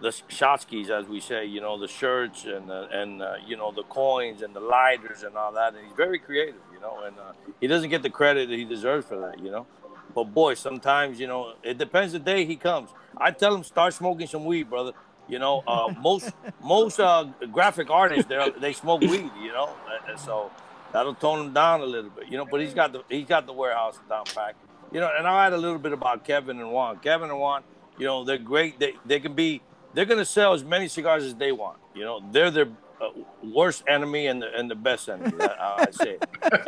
the 0.00 0.08
shotskis, 0.08 0.90
as 0.90 1.06
we 1.06 1.20
say, 1.20 1.46
you 1.46 1.60
know, 1.60 1.78
the 1.78 1.88
shirts 1.88 2.44
and 2.44 2.70
uh, 2.70 2.88
and 2.92 3.22
uh, 3.22 3.34
you 3.46 3.56
know 3.56 3.72
the 3.72 3.84
coins 3.84 4.42
and 4.42 4.54
the 4.54 4.60
lighters 4.60 5.22
and 5.22 5.36
all 5.36 5.52
that. 5.52 5.74
And 5.74 5.86
he's 5.86 5.96
very 5.96 6.18
creative, 6.18 6.60
you 6.72 6.80
know, 6.80 7.04
and 7.04 7.18
uh, 7.18 7.32
he 7.60 7.66
doesn't 7.66 7.90
get 7.90 8.02
the 8.02 8.10
credit 8.10 8.48
that 8.48 8.58
he 8.58 8.64
deserves 8.64 9.06
for 9.06 9.18
that, 9.20 9.38
you 9.38 9.50
know. 9.50 9.66
But 10.14 10.24
boy, 10.24 10.54
sometimes 10.54 11.18
you 11.18 11.26
know 11.26 11.54
it 11.62 11.78
depends 11.78 12.12
the 12.12 12.18
day 12.18 12.44
he 12.44 12.56
comes. 12.56 12.90
I 13.16 13.30
tell 13.30 13.54
him 13.54 13.64
start 13.64 13.94
smoking 13.94 14.26
some 14.26 14.44
weed, 14.44 14.68
brother. 14.68 14.92
You 15.28 15.38
know, 15.38 15.62
uh, 15.66 15.94
most 16.00 16.30
most 16.62 16.98
uh, 17.00 17.24
graphic 17.50 17.88
artists 17.88 18.26
they 18.28 18.50
they 18.60 18.72
smoke 18.72 19.00
weed, 19.00 19.30
you 19.40 19.52
know, 19.52 19.70
and 20.08 20.18
so 20.18 20.50
that'll 20.92 21.14
tone 21.14 21.46
him 21.46 21.52
down 21.54 21.80
a 21.80 21.84
little 21.84 22.10
bit, 22.10 22.28
you 22.28 22.36
know. 22.36 22.44
But 22.44 22.60
he's 22.60 22.74
got 22.74 22.92
the 22.92 23.02
he's 23.08 23.26
got 23.26 23.46
the 23.46 23.52
warehouse 23.52 23.98
down 24.08 24.24
packed, 24.26 24.58
you 24.92 25.00
know. 25.00 25.10
And 25.16 25.26
I'll 25.26 25.38
add 25.38 25.52
a 25.52 25.58
little 25.58 25.78
bit 25.78 25.92
about 25.92 26.24
Kevin 26.24 26.60
and 26.60 26.70
Juan. 26.70 26.98
Kevin 26.98 27.30
and 27.30 27.38
Juan, 27.38 27.62
you 27.98 28.06
know, 28.06 28.24
they're 28.24 28.38
great. 28.38 28.78
They 28.78 28.94
they 29.04 29.20
can 29.20 29.34
be 29.34 29.62
they're 29.94 30.04
gonna 30.04 30.24
sell 30.24 30.52
as 30.52 30.64
many 30.64 30.88
cigars 30.88 31.24
as 31.24 31.34
they 31.34 31.52
want. 31.52 31.78
You 31.94 32.04
know, 32.04 32.22
they're 32.30 32.50
their 32.50 32.68
uh, 33.00 33.08
worst 33.42 33.84
enemy 33.88 34.26
and 34.26 34.40
the 34.40 34.54
and 34.54 34.70
the 34.70 34.74
best 34.74 35.08
enemy. 35.08 35.32
That, 35.38 35.60
I 35.60 35.90
say, 35.90 36.18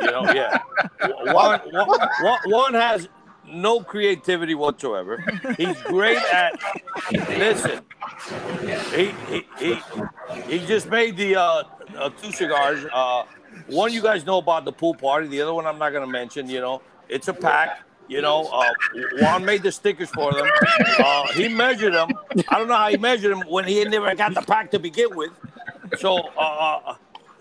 you 0.03 0.11
know, 0.11 0.33
yeah. 0.33 0.59
One, 1.33 1.61
one, 1.73 2.39
one 2.47 2.75
has 2.75 3.09
no 3.47 3.81
creativity 3.81 4.55
whatsoever. 4.55 5.23
He's 5.57 5.81
great 5.83 6.19
at 6.33 6.59
listen. 7.13 7.81
He 8.95 9.13
he 9.29 9.47
he, 9.59 9.83
he 10.47 10.67
just 10.67 10.89
made 10.89 11.17
the 11.17 11.37
uh, 11.37 11.63
uh, 11.97 12.11
two 12.11 12.33
cigars. 12.33 12.85
Uh, 12.93 13.25
one 13.69 13.93
you 13.93 14.03
guys 14.03 14.25
know 14.25 14.39
about 14.39 14.65
the 14.65 14.73
pool 14.73 14.95
party. 14.95 15.27
The 15.29 15.41
other 15.43 15.55
one 15.55 15.67
I'm 15.67 15.79
not 15.79 15.93
gonna 15.93 16.07
mention. 16.07 16.49
You 16.49 16.61
know, 16.61 16.83
it's 17.09 17.29
a 17.29 17.35
pack. 17.35 17.83
You 18.07 18.21
know, 18.21 18.45
uh, 18.53 18.71
Juan 19.19 19.47
made 19.47 19.63
the 19.63 19.73
stickers 19.73 20.11
for 20.11 20.33
them. 20.33 20.47
Uh, 20.99 21.27
he 21.33 21.49
measured 21.49 21.95
them. 21.95 22.11
I 22.49 22.59
don't 22.59 22.69
know 22.69 22.75
how 22.77 22.89
he 22.89 22.99
measured 22.99 23.33
them 23.33 23.43
when 23.49 23.65
he 23.65 23.83
never 23.85 24.15
got 24.15 24.35
the 24.35 24.43
pack 24.43 24.71
to 24.73 24.79
begin 24.79 25.17
with. 25.17 25.31
So, 25.99 26.19
uh, 26.19 26.97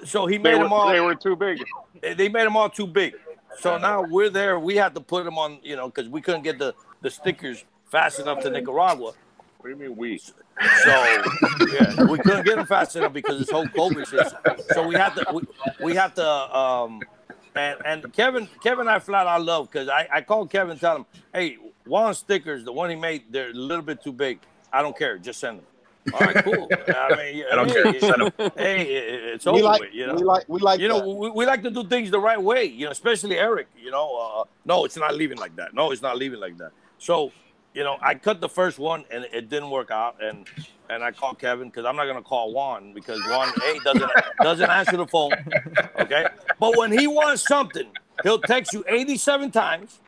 so 0.05 0.25
he 0.25 0.37
made 0.37 0.55
were, 0.55 0.63
them 0.63 0.73
all. 0.73 0.89
they 0.89 1.01
were 1.01 1.15
too 1.15 1.35
big. 1.35 1.61
They 2.01 2.13
they 2.13 2.29
made 2.29 2.45
them 2.45 2.55
all 2.55 2.69
too 2.69 2.87
big. 2.87 3.15
So 3.59 3.77
now 3.77 4.01
we're 4.03 4.29
there. 4.29 4.59
We 4.59 4.75
had 4.75 4.95
to 4.95 5.01
put 5.01 5.25
them 5.25 5.37
on, 5.37 5.59
you 5.63 5.75
know, 5.75 5.87
because 5.87 6.09
we 6.09 6.21
couldn't 6.21 6.43
get 6.43 6.57
the, 6.59 6.73
the 7.01 7.09
stickers 7.09 7.63
fast 7.85 8.19
enough 8.19 8.41
to 8.41 8.49
Nicaragua. 8.49 9.13
What 9.63 9.69
do 9.69 9.75
you 9.81 9.89
mean 9.89 9.95
we? 9.95 10.17
So 10.17 10.33
yeah, 10.85 12.03
we 12.03 12.17
couldn't 12.19 12.43
get 12.45 12.57
them 12.57 12.65
fast 12.65 12.97
enough 12.97 13.13
because 13.13 13.39
this 13.39 13.49
whole 13.49 13.65
COVID 13.65 14.05
shit. 14.09 14.67
So 14.73 14.85
we 14.85 14.95
have 14.95 15.15
to 15.15 15.25
we, 15.33 15.41
we 15.81 15.95
had 15.95 16.13
to 16.17 16.27
um 16.57 16.99
and 17.55 17.77
and 17.85 18.11
Kevin 18.11 18.49
Kevin 18.61 18.89
I 18.89 18.99
flat 18.99 19.25
out 19.25 19.41
love 19.41 19.71
because 19.71 19.87
I, 19.87 20.05
I 20.11 20.21
called 20.21 20.49
Kevin 20.49 20.77
tell 20.77 20.97
him, 20.97 21.05
hey, 21.33 21.55
Juan 21.85 22.13
stickers, 22.13 22.65
the 22.65 22.73
one 22.73 22.89
he 22.89 22.97
made, 22.97 23.23
they're 23.31 23.51
a 23.51 23.53
little 23.53 23.85
bit 23.85 24.03
too 24.03 24.11
big. 24.11 24.39
I 24.73 24.81
don't 24.81 24.97
care, 24.97 25.17
just 25.17 25.39
send 25.39 25.59
them. 25.59 25.65
All 26.13 26.19
right, 26.19 26.43
cool. 26.43 26.67
I 26.89 27.15
mean, 27.15 27.45
I 27.49 27.55
don't 27.55 27.69
hey, 27.69 27.83
care, 27.83 27.99
send 28.01 28.21
'em. 28.21 28.51
Hey, 28.57 28.81
it's 29.33 29.45
We 29.45 29.61
like- 29.61 29.79
with, 29.79 29.93
you 29.93 30.07
know. 30.07 30.15
we 30.15 30.23
like- 30.23 30.49
we 30.49 30.59
like 30.59 30.79
you 30.81 30.89
know, 30.89 31.07
we, 31.07 31.29
we 31.29 31.45
like 31.45 31.63
to 31.63 31.71
do 31.71 31.85
things 31.85 32.11
the 32.11 32.19
right 32.19 32.41
way, 32.41 32.65
you 32.65 32.83
know, 32.83 32.91
especially 32.91 33.37
Eric. 33.39 33.67
You 33.81 33.91
know, 33.91 34.41
uh, 34.41 34.43
no, 34.65 34.83
it's 34.83 34.97
not 34.97 35.15
leaving 35.15 35.37
like 35.37 35.55
that. 35.55 35.73
No, 35.73 35.91
it's 35.91 36.01
not 36.01 36.17
leaving 36.17 36.41
like 36.41 36.57
that. 36.57 36.71
So, 36.97 37.31
you 37.73 37.83
know, 37.83 37.97
I 38.01 38.15
cut 38.15 38.41
the 38.41 38.49
first 38.49 38.79
one 38.79 39.05
and 39.11 39.25
it 39.33 39.49
didn't 39.49 39.69
work 39.69 39.91
out, 39.91 40.21
and 40.21 40.47
and 40.89 41.03
I 41.03 41.11
called 41.11 41.39
Kevin 41.39 41.69
because 41.69 41.85
I'm 41.85 41.95
not 41.95 42.05
gonna 42.05 42.21
call 42.21 42.53
Juan 42.53 42.93
because 42.93 43.19
Juan 43.27 43.49
A 43.65 43.79
doesn't 43.83 44.11
doesn't 44.41 44.69
answer 44.69 44.97
the 44.97 45.07
phone. 45.07 45.33
Okay, 45.99 46.27
but 46.59 46.77
when 46.77 46.91
he 46.91 47.07
wants 47.07 47.47
something, 47.47 47.87
he'll 48.23 48.39
text 48.39 48.73
you 48.73 48.83
87 48.87 49.51
times 49.51 49.99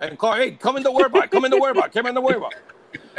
and 0.00 0.18
call, 0.18 0.34
hey, 0.34 0.52
come 0.52 0.76
in 0.76 0.82
the 0.82 0.92
warehouse, 0.92 1.28
come 1.30 1.44
in 1.44 1.50
the 1.50 1.60
warehouse, 1.60 1.90
come 1.92 2.06
in 2.06 2.14
the 2.14 2.20
warehouse. 2.20 2.52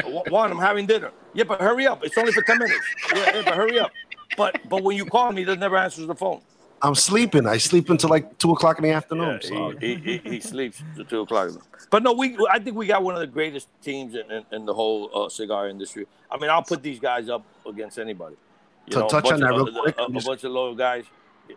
Juan, 0.06 0.52
I'm 0.52 0.58
having 0.58 0.86
dinner. 0.86 1.12
Yeah, 1.34 1.44
but 1.44 1.60
hurry 1.60 1.86
up. 1.86 2.04
It's 2.04 2.18
only 2.18 2.32
for 2.32 2.42
10 2.42 2.58
minutes. 2.60 2.80
Yeah, 3.14 3.36
yeah, 3.36 3.42
but 3.44 3.56
hurry 3.56 3.80
up. 3.80 3.92
But 4.38 4.62
but 4.70 4.84
when 4.84 4.98
you 4.98 5.06
call 5.06 5.30
him, 5.30 5.38
he 5.38 5.44
never 5.44 5.78
answers 5.78 6.08
the 6.08 6.16
phone. 6.16 6.42
I'm 6.82 6.96
sleeping. 6.96 7.48
I 7.48 7.58
sleep 7.58 7.90
until 7.90 8.10
like 8.10 8.38
two 8.38 8.52
o'clock 8.52 8.78
in 8.78 8.84
the 8.84 8.92
afternoon. 8.92 9.40
Yeah, 9.44 9.50
so. 9.50 9.70
he, 9.80 9.96
he, 9.96 10.18
he, 10.18 10.40
sleeps 10.52 10.84
till 10.96 11.06
two 11.06 11.22
o'clock. 11.22 11.52
But 11.90 12.04
no, 12.04 12.14
we 12.14 12.38
I 12.52 12.60
think 12.60 12.76
we 12.76 12.86
got 12.86 13.04
one 13.04 13.16
of 13.16 13.22
the 13.22 13.28
greatest 13.28 13.68
teams 13.82 14.16
in, 14.16 14.30
in, 14.30 14.46
in 14.52 14.66
the 14.66 14.74
whole 14.74 15.10
uh, 15.16 15.30
cigar 15.30 15.70
industry. 15.70 16.06
I 16.30 16.38
mean, 16.38 16.50
I'll 16.50 16.64
put 16.64 16.84
these 16.84 17.00
guys 17.00 17.30
up 17.30 17.46
against 17.68 17.98
anybody. 17.98 18.36
You 18.88 18.94
To 18.94 19.00
know, 19.00 19.08
touch 19.08 19.32
on 19.32 19.40
that 19.40 19.54
of- 19.54 19.68
real 19.68 19.82
quick, 19.82 19.96
a, 19.98 20.04
a 20.04 20.10
bunch 20.10 20.44
of 20.44 20.52
loyal 20.52 20.76
guys. 20.76 21.06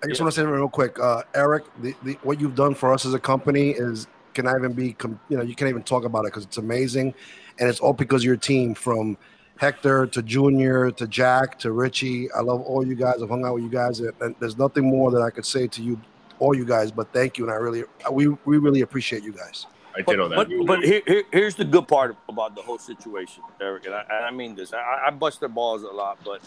I 0.03 0.07
just 0.07 0.21
Yeah. 0.21 0.25
want 0.25 0.35
to 0.35 0.41
say 0.41 0.47
real 0.47 0.69
quick, 0.69 0.99
uh, 0.99 1.23
Eric, 1.35 1.65
the, 1.81 1.95
the, 2.03 2.13
what 2.23 2.41
you've 2.41 2.55
done 2.55 2.75
for 2.75 2.93
us 2.93 3.07
as 3.07 3.15
a 3.15 3.19
company 3.19 3.71
is 3.71 4.07
cannot 4.35 4.57
even 4.59 4.73
be 4.73 4.95
you 5.29 5.37
know, 5.37 5.43
you 5.43 5.55
can't 5.55 5.69
even 5.69 5.83
talk 5.83 6.05
about 6.05 6.21
it 6.21 6.29
because 6.29 6.45
it's 6.45 6.59
amazing, 6.59 7.15
and 7.59 7.69
it's 7.69 7.81
all 7.81 7.93
because 7.93 8.23
of 8.23 8.27
your 8.27 8.37
team 8.37 8.75
from 8.75 9.17
Hector 9.59 10.07
to 10.07 10.23
Junior 10.23 10.91
to 10.93 11.07
Jack 11.07 11.59
to 11.59 11.73
Richie. 11.73 12.31
I 12.33 12.41
love 12.41 12.61
all 12.63 12.87
you 12.87 12.95
guys. 12.95 13.23
I've 13.23 13.29
hung 13.29 13.45
out 13.45 13.55
with 13.55 13.65
you 13.65 13.71
guys, 13.71 13.99
and, 13.99 14.13
and 14.21 14.35
there's 14.39 14.57
nothing 14.57 14.89
more 14.89 15.11
that 15.11 15.21
I 15.21 15.31
could 15.31 15.45
say 15.45 15.67
to 15.67 15.83
you, 15.83 16.01
all 16.39 16.55
you 16.55 16.65
guys, 16.65 16.93
but 16.93 17.13
thank 17.13 17.37
you, 17.37 17.45
and 17.45 17.53
I 17.53 17.57
really, 17.57 17.83
we 18.13 18.29
we 18.45 18.59
really 18.59 18.83
appreciate 18.83 19.25
you 19.25 19.33
guys. 19.33 19.67
I 19.97 20.03
did 20.03 20.17
know 20.17 20.29
that. 20.29 20.37
but, 20.37 20.67
but 20.67 20.85
here, 20.85 21.03
here, 21.05 21.25
here's 21.33 21.57
the 21.57 21.65
good 21.65 21.89
part 21.89 22.17
about 22.29 22.55
the 22.55 22.63
whole 22.63 22.79
situation, 22.79 23.43
Eric, 23.61 23.87
and 23.87 23.95
I, 23.97 24.05
and 24.09 24.25
I 24.27 24.31
mean 24.31 24.55
this. 24.55 24.73
I, 24.73 25.07
I 25.09 25.11
bust 25.11 25.41
their 25.41 25.49
balls 25.49 25.83
a 25.83 25.89
lot, 25.89 26.19
but 26.25 26.41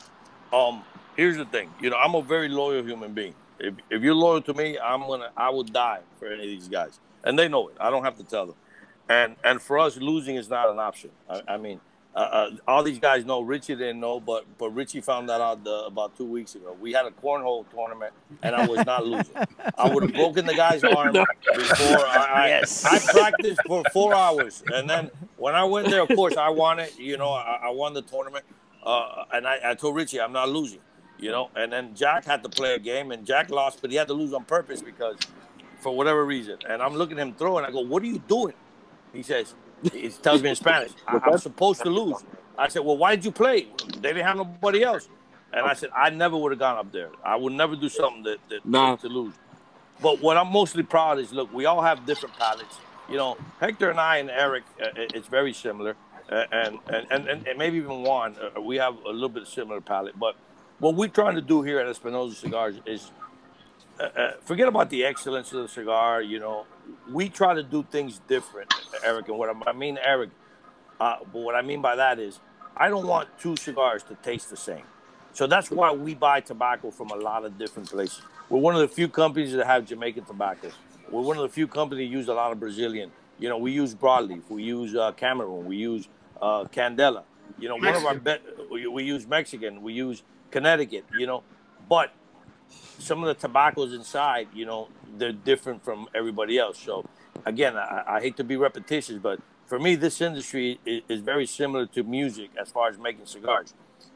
um, 0.57 0.83
here's 1.17 1.35
the 1.35 1.45
thing. 1.45 1.69
You 1.81 1.89
know, 1.89 1.97
I'm 1.97 2.15
a 2.15 2.21
very 2.21 2.47
loyal 2.47 2.81
human 2.81 3.13
being. 3.13 3.35
If, 3.59 3.73
if 3.89 4.01
you're 4.01 4.15
loyal 4.15 4.41
to 4.43 4.53
me, 4.53 4.79
I'm 4.79 5.01
gonna 5.01 5.31
I 5.35 5.49
will 5.49 5.63
die 5.63 5.99
for 6.17 6.27
any 6.27 6.43
of 6.43 6.49
these 6.49 6.69
guys, 6.69 7.01
and 7.25 7.37
they 7.37 7.49
know 7.49 7.67
it. 7.67 7.75
I 7.77 7.89
don't 7.89 8.05
have 8.05 8.15
to 8.17 8.23
tell 8.23 8.45
them. 8.45 8.55
And 9.09 9.35
and 9.43 9.61
for 9.61 9.79
us, 9.79 9.97
losing 9.97 10.37
is 10.37 10.49
not 10.49 10.69
an 10.69 10.79
option. 10.79 11.09
I, 11.29 11.41
I 11.49 11.57
mean, 11.57 11.81
uh, 12.13 12.19
uh, 12.19 12.49
all 12.67 12.83
these 12.83 12.99
guys 12.99 13.23
know. 13.23 13.41
Richie 13.41 13.75
didn't 13.75 13.99
know, 14.01 14.19
but 14.19 14.45
but 14.57 14.71
Richie 14.71 14.99
found 14.99 15.29
that 15.29 15.39
out 15.39 15.63
the, 15.63 15.85
about 15.85 16.17
two 16.17 16.25
weeks 16.25 16.55
ago. 16.55 16.75
We 16.79 16.91
had 16.91 17.05
a 17.05 17.11
cornhole 17.11 17.65
tournament, 17.73 18.11
and 18.43 18.53
I 18.53 18.67
was 18.67 18.85
not 18.85 19.05
losing. 19.05 19.33
I 19.77 19.87
would 19.89 20.03
have 20.03 20.13
broken 20.13 20.45
the 20.45 20.53
guy's 20.53 20.83
arm 20.97 21.13
before 21.13 22.05
I, 22.05 22.29
I, 22.33 22.47
Yes. 22.47 22.83
I 22.85 22.99
practiced 22.99 23.61
for 23.65 23.83
four 23.93 24.13
hours, 24.13 24.61
and 24.73 24.89
then 24.89 25.09
when 25.37 25.55
I 25.55 25.63
went 25.63 25.89
there, 25.89 26.01
of 26.01 26.09
course, 26.09 26.35
I 26.35 26.49
won 26.49 26.79
it. 26.79 26.99
You 26.99 27.17
know, 27.17 27.29
I, 27.29 27.59
I 27.63 27.69
won 27.69 27.93
the 27.93 28.01
tournament, 28.01 28.43
uh, 28.83 29.23
and 29.31 29.47
I, 29.47 29.59
I 29.63 29.75
told 29.75 29.95
Richie 29.95 30.19
I'm 30.19 30.33
not 30.33 30.49
losing. 30.49 30.79
You 31.17 31.29
know, 31.29 31.49
and 31.55 31.71
then 31.71 31.93
Jack 31.95 32.25
had 32.25 32.41
to 32.43 32.49
play 32.49 32.73
a 32.73 32.79
game, 32.79 33.11
and 33.11 33.25
Jack 33.25 33.51
lost, 33.51 33.79
but 33.81 33.91
he 33.91 33.95
had 33.95 34.07
to 34.07 34.13
lose 34.13 34.33
on 34.33 34.43
purpose 34.43 34.81
because 34.81 35.17
for 35.79 35.95
whatever 35.95 36.25
reason. 36.25 36.57
And 36.67 36.81
I'm 36.81 36.95
looking 36.95 37.19
at 37.19 37.27
him 37.27 37.35
throw, 37.35 37.57
and 37.57 37.65
I 37.65 37.71
go, 37.71 37.79
"What 37.81 38.03
are 38.03 38.07
you 38.07 38.19
doing?" 38.27 38.55
He 39.13 39.21
says, 39.23 39.53
he 39.93 40.09
tells 40.09 40.41
me 40.43 40.49
in 40.49 40.55
Spanish, 40.55 40.91
I, 41.07 41.19
"I'm 41.23 41.37
supposed 41.37 41.81
to 41.83 41.89
lose." 41.89 42.17
I 42.57 42.67
said, 42.67 42.81
"Well, 42.85 42.97
why 42.97 43.15
did 43.15 43.25
you 43.25 43.31
play? 43.31 43.67
They 44.01 44.09
didn't 44.13 44.25
have 44.25 44.37
nobody 44.37 44.83
else." 44.83 45.09
And 45.53 45.65
I 45.65 45.73
said, 45.73 45.89
"I 45.95 46.09
never 46.09 46.37
would 46.37 46.51
have 46.51 46.59
gone 46.59 46.77
up 46.77 46.91
there. 46.91 47.09
I 47.23 47.35
would 47.35 47.53
never 47.53 47.75
do 47.75 47.89
something 47.89 48.23
that, 48.23 48.39
that 48.49 48.65
Nah. 48.65 48.95
to 48.97 49.07
lose." 49.07 49.35
But 50.01 50.21
what 50.21 50.37
I'm 50.37 50.51
mostly 50.51 50.83
proud 50.83 51.19
is, 51.19 51.31
look, 51.33 51.53
we 51.53 51.65
all 51.65 51.81
have 51.81 52.05
different 52.05 52.35
palates. 52.37 52.77
You 53.09 53.17
know, 53.17 53.37
Hector 53.59 53.89
and 53.89 53.99
I 53.99 54.17
and 54.17 54.29
Eric, 54.29 54.63
uh, 54.81 54.87
it's 54.95 55.27
very 55.27 55.53
similar, 55.53 55.95
uh, 56.31 56.45
and, 56.51 56.79
and 56.87 57.07
and 57.11 57.27
and 57.27 57.47
and 57.47 57.57
maybe 57.57 57.77
even 57.77 58.03
Juan, 58.03 58.35
uh, 58.57 58.61
we 58.61 58.77
have 58.77 58.95
a 59.05 59.09
little 59.11 59.29
bit 59.29 59.47
similar 59.47 59.81
palate. 59.81 60.17
But 60.19 60.35
what 60.79 60.95
we're 60.95 61.09
trying 61.09 61.35
to 61.35 61.41
do 61.41 61.61
here 61.61 61.79
at 61.79 61.87
Espinosa 61.87 62.35
Cigars 62.35 62.75
is 62.85 63.11
uh, 64.03 64.31
forget 64.43 64.67
about 64.67 64.89
the 64.89 65.05
excellence 65.05 65.51
of 65.53 65.63
the 65.63 65.67
cigar. 65.67 66.21
You 66.21 66.39
know, 66.39 66.65
we 67.11 67.29
try 67.29 67.53
to 67.53 67.63
do 67.63 67.83
things 67.83 68.19
different, 68.27 68.73
Eric. 69.05 69.27
And 69.29 69.37
what 69.37 69.49
I- 69.67 69.71
mean, 69.73 69.97
Eric, 70.03 70.29
uh, 70.99 71.17
but 71.31 71.39
what 71.41 71.55
I 71.55 71.61
mean 71.61 71.81
by 71.81 71.95
that 71.95 72.19
is, 72.19 72.39
I 72.75 72.89
don't 72.89 73.07
want 73.07 73.29
two 73.39 73.55
cigars 73.57 74.03
to 74.03 74.15
taste 74.15 74.49
the 74.49 74.57
same. 74.57 74.83
So 75.33 75.47
that's 75.47 75.71
why 75.71 75.91
we 75.91 76.13
buy 76.15 76.41
tobacco 76.41 76.91
from 76.91 77.09
a 77.11 77.15
lot 77.15 77.45
of 77.45 77.57
different 77.57 77.89
places. 77.89 78.21
We're 78.49 78.59
one 78.59 78.75
of 78.75 78.81
the 78.81 78.87
few 78.87 79.07
companies 79.07 79.53
that 79.53 79.65
have 79.65 79.85
Jamaican 79.85 80.25
tobacco. 80.25 80.69
We're 81.09 81.21
one 81.21 81.37
of 81.37 81.43
the 81.43 81.49
few 81.49 81.67
companies 81.67 82.09
that 82.09 82.13
use 82.17 82.27
a 82.27 82.33
lot 82.33 82.51
of 82.51 82.59
Brazilian. 82.59 83.11
You 83.39 83.49
know, 83.49 83.57
we 83.57 83.71
use 83.71 83.95
broadleaf, 83.95 84.43
we 84.49 84.63
use 84.63 84.95
uh, 84.95 85.11
Cameroon, 85.13 85.65
we 85.65 85.77
use 85.77 86.07
uh, 86.41 86.65
Candela. 86.65 87.23
You 87.59 87.69
know, 87.69 87.75
one 87.77 87.95
of 87.95 88.05
our 88.05 88.15
be- 88.15 88.37
we, 88.71 88.87
we 88.87 89.03
use 89.03 89.27
Mexican, 89.27 89.81
we 89.81 89.93
use 89.93 90.23
Connecticut, 90.51 91.05
you 91.17 91.27
know, 91.27 91.43
but 91.89 92.11
some 92.99 93.23
of 93.23 93.27
the 93.27 93.33
tobaccos 93.33 93.93
inside, 93.93 94.47
you 94.53 94.65
know, 94.65 94.89
they're 95.17 95.31
different 95.31 95.83
from 95.83 96.07
everybody 96.13 96.57
else. 96.57 96.77
So 96.79 97.05
again, 97.45 97.77
I, 97.77 98.03
I 98.07 98.21
hate 98.21 98.37
to 98.37 98.43
be 98.43 98.57
repetitious, 98.57 99.17
but 99.17 99.39
for 99.65 99.79
me, 99.79 99.95
this 99.95 100.21
industry 100.21 100.79
is, 100.85 101.01
is 101.09 101.21
very 101.21 101.45
similar 101.45 101.85
to 101.87 102.03
music 102.03 102.51
as 102.59 102.69
far 102.69 102.89
as 102.89 102.97
making 102.97 103.25
cigars. 103.25 103.73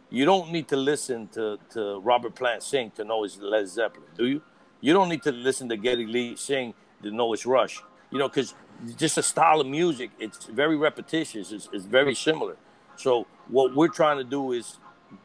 You 0.09 0.25
don't 0.25 0.51
need 0.51 0.67
to 0.69 0.77
listen 0.77 1.27
to, 1.29 1.57
to 1.71 1.99
Robert 1.99 2.35
Plant 2.35 2.63
sing 2.63 2.91
to 2.91 3.03
know 3.03 3.23
it's 3.23 3.37
Led 3.37 3.67
Zeppelin, 3.67 4.07
do 4.17 4.27
you? 4.27 4.41
You 4.81 4.93
don't 4.93 5.09
need 5.09 5.23
to 5.23 5.31
listen 5.31 5.67
to 5.69 5.77
Geddy 5.77 6.05
Lee 6.05 6.35
sing 6.35 6.73
to 7.01 7.11
know 7.11 7.33
it's 7.33 7.45
Rush. 7.45 7.81
You 8.11 8.19
know, 8.19 8.27
because 8.27 8.53
just 8.97 9.17
a 9.17 9.23
style 9.23 9.61
of 9.61 9.67
music, 9.67 10.11
it's 10.19 10.45
very 10.45 10.77
repetitious. 10.77 11.51
It's, 11.51 11.69
it's 11.73 11.85
very 11.85 12.13
similar. 12.13 12.57
So 12.97 13.25
what 13.47 13.75
we're 13.75 13.87
trying 13.87 14.17
to 14.17 14.23
do 14.23 14.51
is 14.51 14.77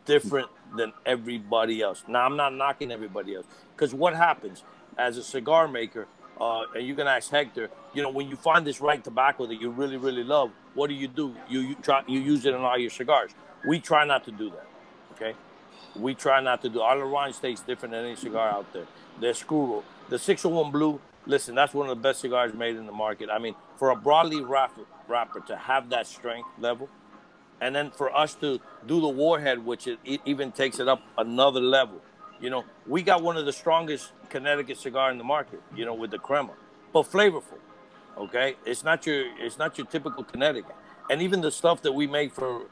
different 0.06 0.48
than 0.76 0.92
everybody 1.06 1.82
else. 1.82 2.04
Now 2.08 2.26
I'm 2.26 2.36
not 2.36 2.54
knocking 2.54 2.92
everybody 2.92 3.34
else 3.34 3.46
because 3.74 3.94
what 3.94 4.14
happens 4.16 4.64
as 4.98 5.16
a 5.16 5.22
cigar 5.22 5.68
maker, 5.68 6.06
uh, 6.40 6.64
and 6.74 6.86
you 6.86 6.94
can 6.94 7.06
ask 7.06 7.30
Hector, 7.30 7.70
you 7.94 8.02
know, 8.02 8.10
when 8.10 8.28
you 8.28 8.36
find 8.36 8.66
this 8.66 8.80
right 8.80 9.02
tobacco 9.02 9.46
that 9.46 9.60
you 9.60 9.70
really 9.70 9.96
really 9.96 10.24
love, 10.24 10.50
what 10.74 10.88
do 10.88 10.94
you 10.94 11.08
do? 11.08 11.34
You 11.48 11.60
you 11.60 11.74
try 11.76 12.02
you 12.06 12.20
use 12.20 12.44
it 12.46 12.54
in 12.54 12.60
all 12.60 12.78
your 12.78 12.90
cigars. 12.90 13.32
We 13.66 13.80
try 13.80 14.04
not 14.04 14.24
to 14.24 14.30
do 14.32 14.50
that. 14.50 14.66
Okay, 15.14 15.34
we 15.96 16.14
try 16.14 16.40
not 16.40 16.62
to 16.62 16.68
do. 16.68 16.80
Our 16.80 17.02
Orange 17.02 17.38
tastes 17.40 17.64
different 17.64 17.92
than 17.92 18.04
any 18.04 18.16
cigar 18.16 18.48
out 18.48 18.72
there. 18.72 18.86
The 19.20 19.28
Escuro, 19.28 19.82
the 20.08 20.18
601 20.18 20.70
Blue. 20.72 21.00
Listen, 21.26 21.54
that's 21.54 21.74
one 21.74 21.88
of 21.88 21.96
the 21.96 22.02
best 22.02 22.20
cigars 22.20 22.54
made 22.54 22.76
in 22.76 22.86
the 22.86 22.92
market. 22.92 23.28
I 23.30 23.38
mean, 23.38 23.54
for 23.76 23.90
a 23.90 23.96
broadleaf 23.96 24.48
wrapper, 24.48 24.82
wrapper 25.06 25.40
to 25.40 25.56
have 25.56 25.90
that 25.90 26.06
strength 26.06 26.48
level, 26.58 26.88
and 27.60 27.74
then 27.74 27.90
for 27.90 28.14
us 28.16 28.34
to 28.36 28.60
do 28.86 29.00
the 29.00 29.08
warhead, 29.08 29.64
which 29.64 29.86
it, 29.86 29.98
it 30.04 30.20
even 30.24 30.52
takes 30.52 30.78
it 30.80 30.88
up 30.88 31.02
another 31.18 31.60
level. 31.60 32.00
You 32.40 32.50
know, 32.50 32.64
we 32.86 33.02
got 33.02 33.22
one 33.22 33.36
of 33.36 33.46
the 33.46 33.52
strongest 33.52 34.12
Connecticut 34.30 34.78
cigar 34.78 35.10
in 35.10 35.18
the 35.18 35.24
market. 35.24 35.62
You 35.76 35.84
know, 35.84 35.94
with 35.94 36.10
the 36.10 36.18
crema, 36.18 36.52
but 36.92 37.02
flavorful. 37.02 37.58
Okay, 38.16 38.56
it's 38.66 38.84
not 38.84 39.06
your 39.06 39.24
it's 39.38 39.58
not 39.58 39.78
your 39.78 39.86
typical 39.86 40.24
Connecticut, 40.24 40.74
and 41.10 41.22
even 41.22 41.40
the 41.40 41.50
stuff 41.50 41.82
that 41.82 41.92
we 41.92 42.06
make 42.06 42.32
for 42.32 42.66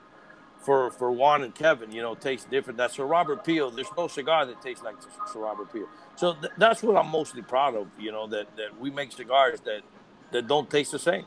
for 0.60 0.90
for 0.90 1.10
Juan 1.12 1.42
and 1.42 1.54
Kevin, 1.54 1.92
you 1.92 2.02
know, 2.02 2.14
tastes 2.14 2.46
different. 2.50 2.76
That's 2.78 2.94
Sir 2.94 3.04
Robert 3.06 3.44
Peel. 3.44 3.70
There's 3.70 3.90
no 3.96 4.08
cigar 4.08 4.46
that 4.46 4.60
tastes 4.62 4.84
like 4.84 4.96
Sir 5.32 5.40
Robert 5.40 5.72
Peel. 5.72 5.86
So 6.16 6.34
th- 6.34 6.52
that's 6.58 6.82
what 6.82 6.96
I'm 6.96 7.10
mostly 7.10 7.42
proud 7.42 7.74
of. 7.76 7.88
You 7.98 8.12
know, 8.12 8.26
that 8.28 8.56
that 8.56 8.78
we 8.80 8.90
make 8.90 9.12
cigars 9.12 9.60
that 9.60 9.82
that 10.32 10.46
don't 10.46 10.68
taste 10.70 10.92
the 10.92 10.98
same. 10.98 11.24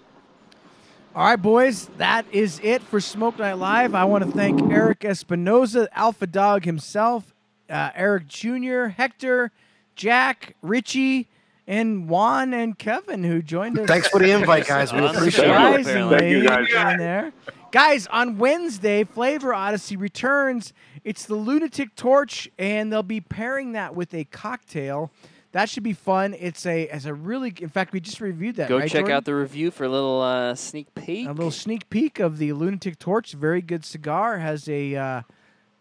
All 1.14 1.26
right, 1.26 1.36
boys, 1.36 1.90
that 1.98 2.26
is 2.32 2.62
it 2.64 2.82
for 2.82 3.02
Smoke 3.02 3.38
Night 3.38 3.58
Live. 3.58 3.94
I 3.96 4.06
want 4.06 4.24
to 4.24 4.32
thank 4.32 4.72
Eric 4.72 5.04
Espinosa, 5.04 5.90
Alpha 5.92 6.26
Dog 6.26 6.64
himself, 6.64 7.34
uh, 7.70 7.90
Eric 7.96 8.30
Jr., 8.30 8.86
Hector, 8.86 9.52
Jack, 9.94 10.56
Richie, 10.62 11.28
and 11.68 12.08
Juan 12.08 12.54
and 12.54 12.80
Kevin 12.80 13.26
who 13.26 13.42
joined 13.42 13.78
us. 13.78 13.88
Thanks 13.88 14.08
for 14.08 14.20
the 14.20 14.32
invite, 14.32 14.66
guys. 14.68 14.94
We 14.94 15.06
appreciate 15.06 15.50
it. 15.50 15.52
Surprisingly, 15.52 16.18
Thank 16.18 16.32
you, 16.32 16.48
guys. 16.48 16.94
in 16.94 16.98
there. 17.00 17.34
Guys, 17.72 18.08
on 18.08 18.38
Wednesday, 18.38 19.04
Flavor 19.04 19.54
Odyssey 19.54 19.98
returns. 19.98 20.72
It's 21.04 21.26
the 21.26 21.36
Lunatic 21.36 21.94
Torch, 21.98 22.50
and 22.58 22.92
they'll 22.92 23.04
be 23.04 23.20
pairing 23.20 23.74
that 23.74 23.96
with 23.96 24.14
a 24.14 24.24
cocktail. 24.24 25.12
That 25.54 25.70
should 25.70 25.84
be 25.84 25.94
fun. 25.94 26.34
It's 26.40 26.66
a 26.66 26.88
as 26.88 27.06
a 27.06 27.14
really. 27.14 27.54
In 27.60 27.70
fact, 27.70 27.92
we 27.92 28.00
just 28.00 28.22
reviewed 28.22 28.56
that. 28.56 28.70
Go 28.70 28.78
right, 28.78 28.90
check 28.90 29.02
Jordan? 29.02 29.18
out 29.18 29.26
the 29.26 29.36
review 29.36 29.70
for 29.70 29.84
a 29.84 29.90
little 29.90 30.22
uh, 30.22 30.56
sneak 30.56 30.94
peek. 30.96 31.28
a 31.28 31.32
little 31.32 31.52
sneak 31.52 31.90
peek 31.90 32.20
of 32.20 32.38
the 32.38 32.54
Lunatic 32.54 33.00
Torch. 33.00 33.34
Very 33.34 33.62
good 33.62 33.84
cigar. 33.84 34.38
Has 34.38 34.70
a 34.70 34.96
uh, 34.96 35.22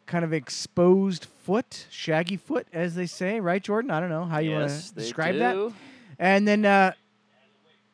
kind 0.07 0.25
of 0.25 0.33
exposed 0.33 1.25
foot, 1.25 1.87
shaggy 1.89 2.37
foot, 2.37 2.67
as 2.73 2.97
they 2.97 3.07
say, 3.07 3.39
right, 3.39 3.63
Jordan? 3.63 3.93
I 3.93 4.01
don't 4.01 4.09
know 4.09 4.25
how 4.25 4.39
you 4.39 4.53
want 4.53 4.71
to 4.71 4.95
describe 4.95 5.37
that. 5.37 5.53
do. 5.55 5.73
And 6.19 6.47
then, 6.47 6.65
uh, 6.65 6.93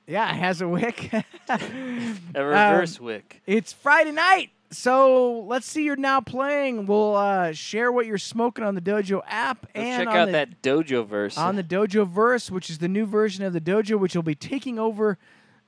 yeah, 0.07 0.31
it 0.35 0.39
has 0.39 0.63
a 0.63 0.69
wick. 0.69 1.13
A 1.49 2.45
reverse 2.45 2.99
wick. 2.99 3.43
It's 3.47 3.73
Friday 3.73 4.13
night, 4.13 4.51
so 4.71 5.41
let's 5.41 5.67
see 5.67 5.85
you're 5.85 5.97
now 5.97 6.21
playing. 6.21 6.87
We'll 6.87 7.15
uh, 7.17 7.53
share 7.53 7.91
what 7.93 8.07
you're 8.07 8.19
smoking 8.19 8.65
on 8.65 8.75
the 8.75 8.81
Dojo 8.81 9.23
app 9.27 9.63
Go 9.73 9.81
and 9.81 10.09
check 10.09 10.15
out 10.15 10.27
the, 10.27 10.33
that 10.33 10.63
Dojo 10.63 11.07
verse. 11.07 11.39
on 11.39 11.57
the 11.57 11.65
Dojo 11.65 12.09
Verse, 12.09 12.51
which 12.51 12.71
is 12.71 12.79
the 12.79 12.89
new 12.89 13.07
version 13.07 13.45
of 13.45 13.53
the 13.53 13.61
Dojo, 13.61 13.99
which 13.99 14.15
will 14.15 14.23
be 14.23 14.35
taking 14.35 14.79
over 14.79 15.19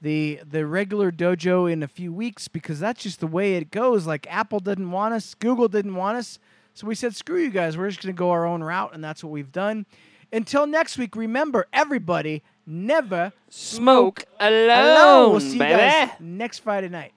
the 0.01 0.41
the 0.49 0.67
regular 0.67 1.11
Dojo 1.11 1.71
in 1.71 1.83
a 1.83 1.89
few 1.89 2.13
weeks 2.13 2.49
because 2.49 2.79
that's 2.81 3.03
just 3.03 3.21
the 3.21 3.27
way 3.27 3.55
it 3.55 3.71
goes. 3.71 4.07
Like 4.07 4.27
Apple 4.31 4.61
didn't 4.61 4.91
want 4.91 5.15
us, 5.15 5.35
Google 5.35 5.69
didn't 5.69 5.95
want 5.95 6.19
us, 6.19 6.39
so 6.75 6.87
we 6.87 6.95
said, 6.95 7.15
"Screw 7.15 7.41
you 7.41 7.51
guys, 7.51 7.77
we're 7.77 7.89
just 7.89 8.03
going 8.03 8.15
to 8.15 8.19
go 8.19 8.31
our 8.31 8.47
own 8.47 8.63
route," 8.63 8.95
and 8.95 9.03
that's 9.03 9.25
what 9.25 9.31
we've 9.31 9.53
done. 9.53 9.87
Until 10.33 10.67
next 10.67 10.99
week, 10.99 11.17
remember, 11.17 11.67
everybody, 11.73 12.43
never 12.67 13.33
Smoke 13.49 14.25
alone, 14.39 14.69
alone. 14.71 15.31
We'll 15.31 15.41
see 15.41 15.55
you 15.55 15.59
guys 15.59 16.11
next 16.21 16.59
Friday 16.59 16.89
night. 16.91 17.13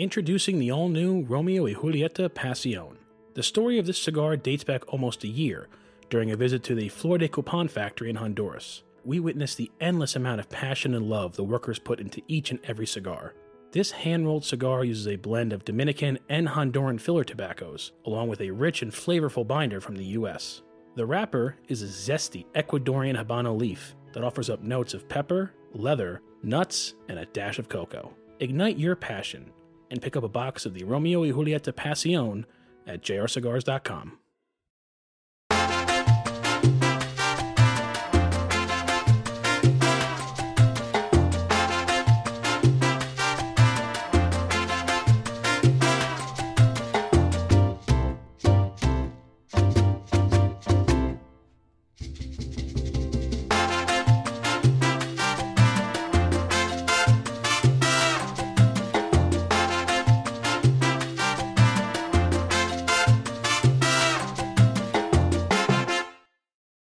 Introducing 0.00 0.58
the 0.58 0.72
all 0.72 0.88
new 0.88 1.26
Romeo 1.26 1.64
y 1.64 1.74
Julieta 1.74 2.30
Pasión. 2.30 2.96
The 3.34 3.42
story 3.42 3.78
of 3.78 3.84
this 3.84 3.98
cigar 3.98 4.34
dates 4.34 4.64
back 4.64 4.90
almost 4.90 5.24
a 5.24 5.28
year 5.28 5.68
during 6.08 6.30
a 6.30 6.38
visit 6.38 6.62
to 6.62 6.74
the 6.74 6.88
Flor 6.88 7.18
de 7.18 7.28
Copan 7.28 7.68
factory 7.68 8.08
in 8.08 8.16
Honduras. 8.16 8.82
We 9.04 9.20
witnessed 9.20 9.58
the 9.58 9.70
endless 9.78 10.16
amount 10.16 10.40
of 10.40 10.48
passion 10.48 10.94
and 10.94 11.10
love 11.10 11.36
the 11.36 11.44
workers 11.44 11.78
put 11.78 12.00
into 12.00 12.22
each 12.28 12.50
and 12.50 12.60
every 12.64 12.86
cigar. 12.86 13.34
This 13.72 13.90
hand 13.90 14.24
rolled 14.24 14.46
cigar 14.46 14.84
uses 14.84 15.06
a 15.06 15.16
blend 15.16 15.52
of 15.52 15.66
Dominican 15.66 16.18
and 16.30 16.48
Honduran 16.48 16.98
filler 16.98 17.22
tobaccos, 17.22 17.92
along 18.06 18.30
with 18.30 18.40
a 18.40 18.52
rich 18.52 18.80
and 18.80 18.92
flavorful 18.92 19.46
binder 19.46 19.82
from 19.82 19.96
the 19.96 20.16
US. 20.16 20.62
The 20.94 21.04
wrapper 21.04 21.56
is 21.68 21.82
a 21.82 21.86
zesty 21.86 22.46
Ecuadorian 22.54 23.22
Habano 23.22 23.54
leaf 23.54 23.94
that 24.14 24.24
offers 24.24 24.48
up 24.48 24.62
notes 24.62 24.94
of 24.94 25.10
pepper, 25.10 25.52
leather, 25.74 26.22
nuts, 26.42 26.94
and 27.10 27.18
a 27.18 27.26
dash 27.26 27.58
of 27.58 27.68
cocoa. 27.68 28.14
Ignite 28.38 28.78
your 28.78 28.96
passion 28.96 29.52
and 29.90 30.00
pick 30.00 30.16
up 30.16 30.24
a 30.24 30.28
box 30.28 30.64
of 30.64 30.74
the 30.74 30.84
Romeo 30.84 31.20
y 31.20 31.30
Julieta 31.30 31.72
Pasión 31.72 32.44
at 32.86 33.02
jrcigars.com. 33.02 34.18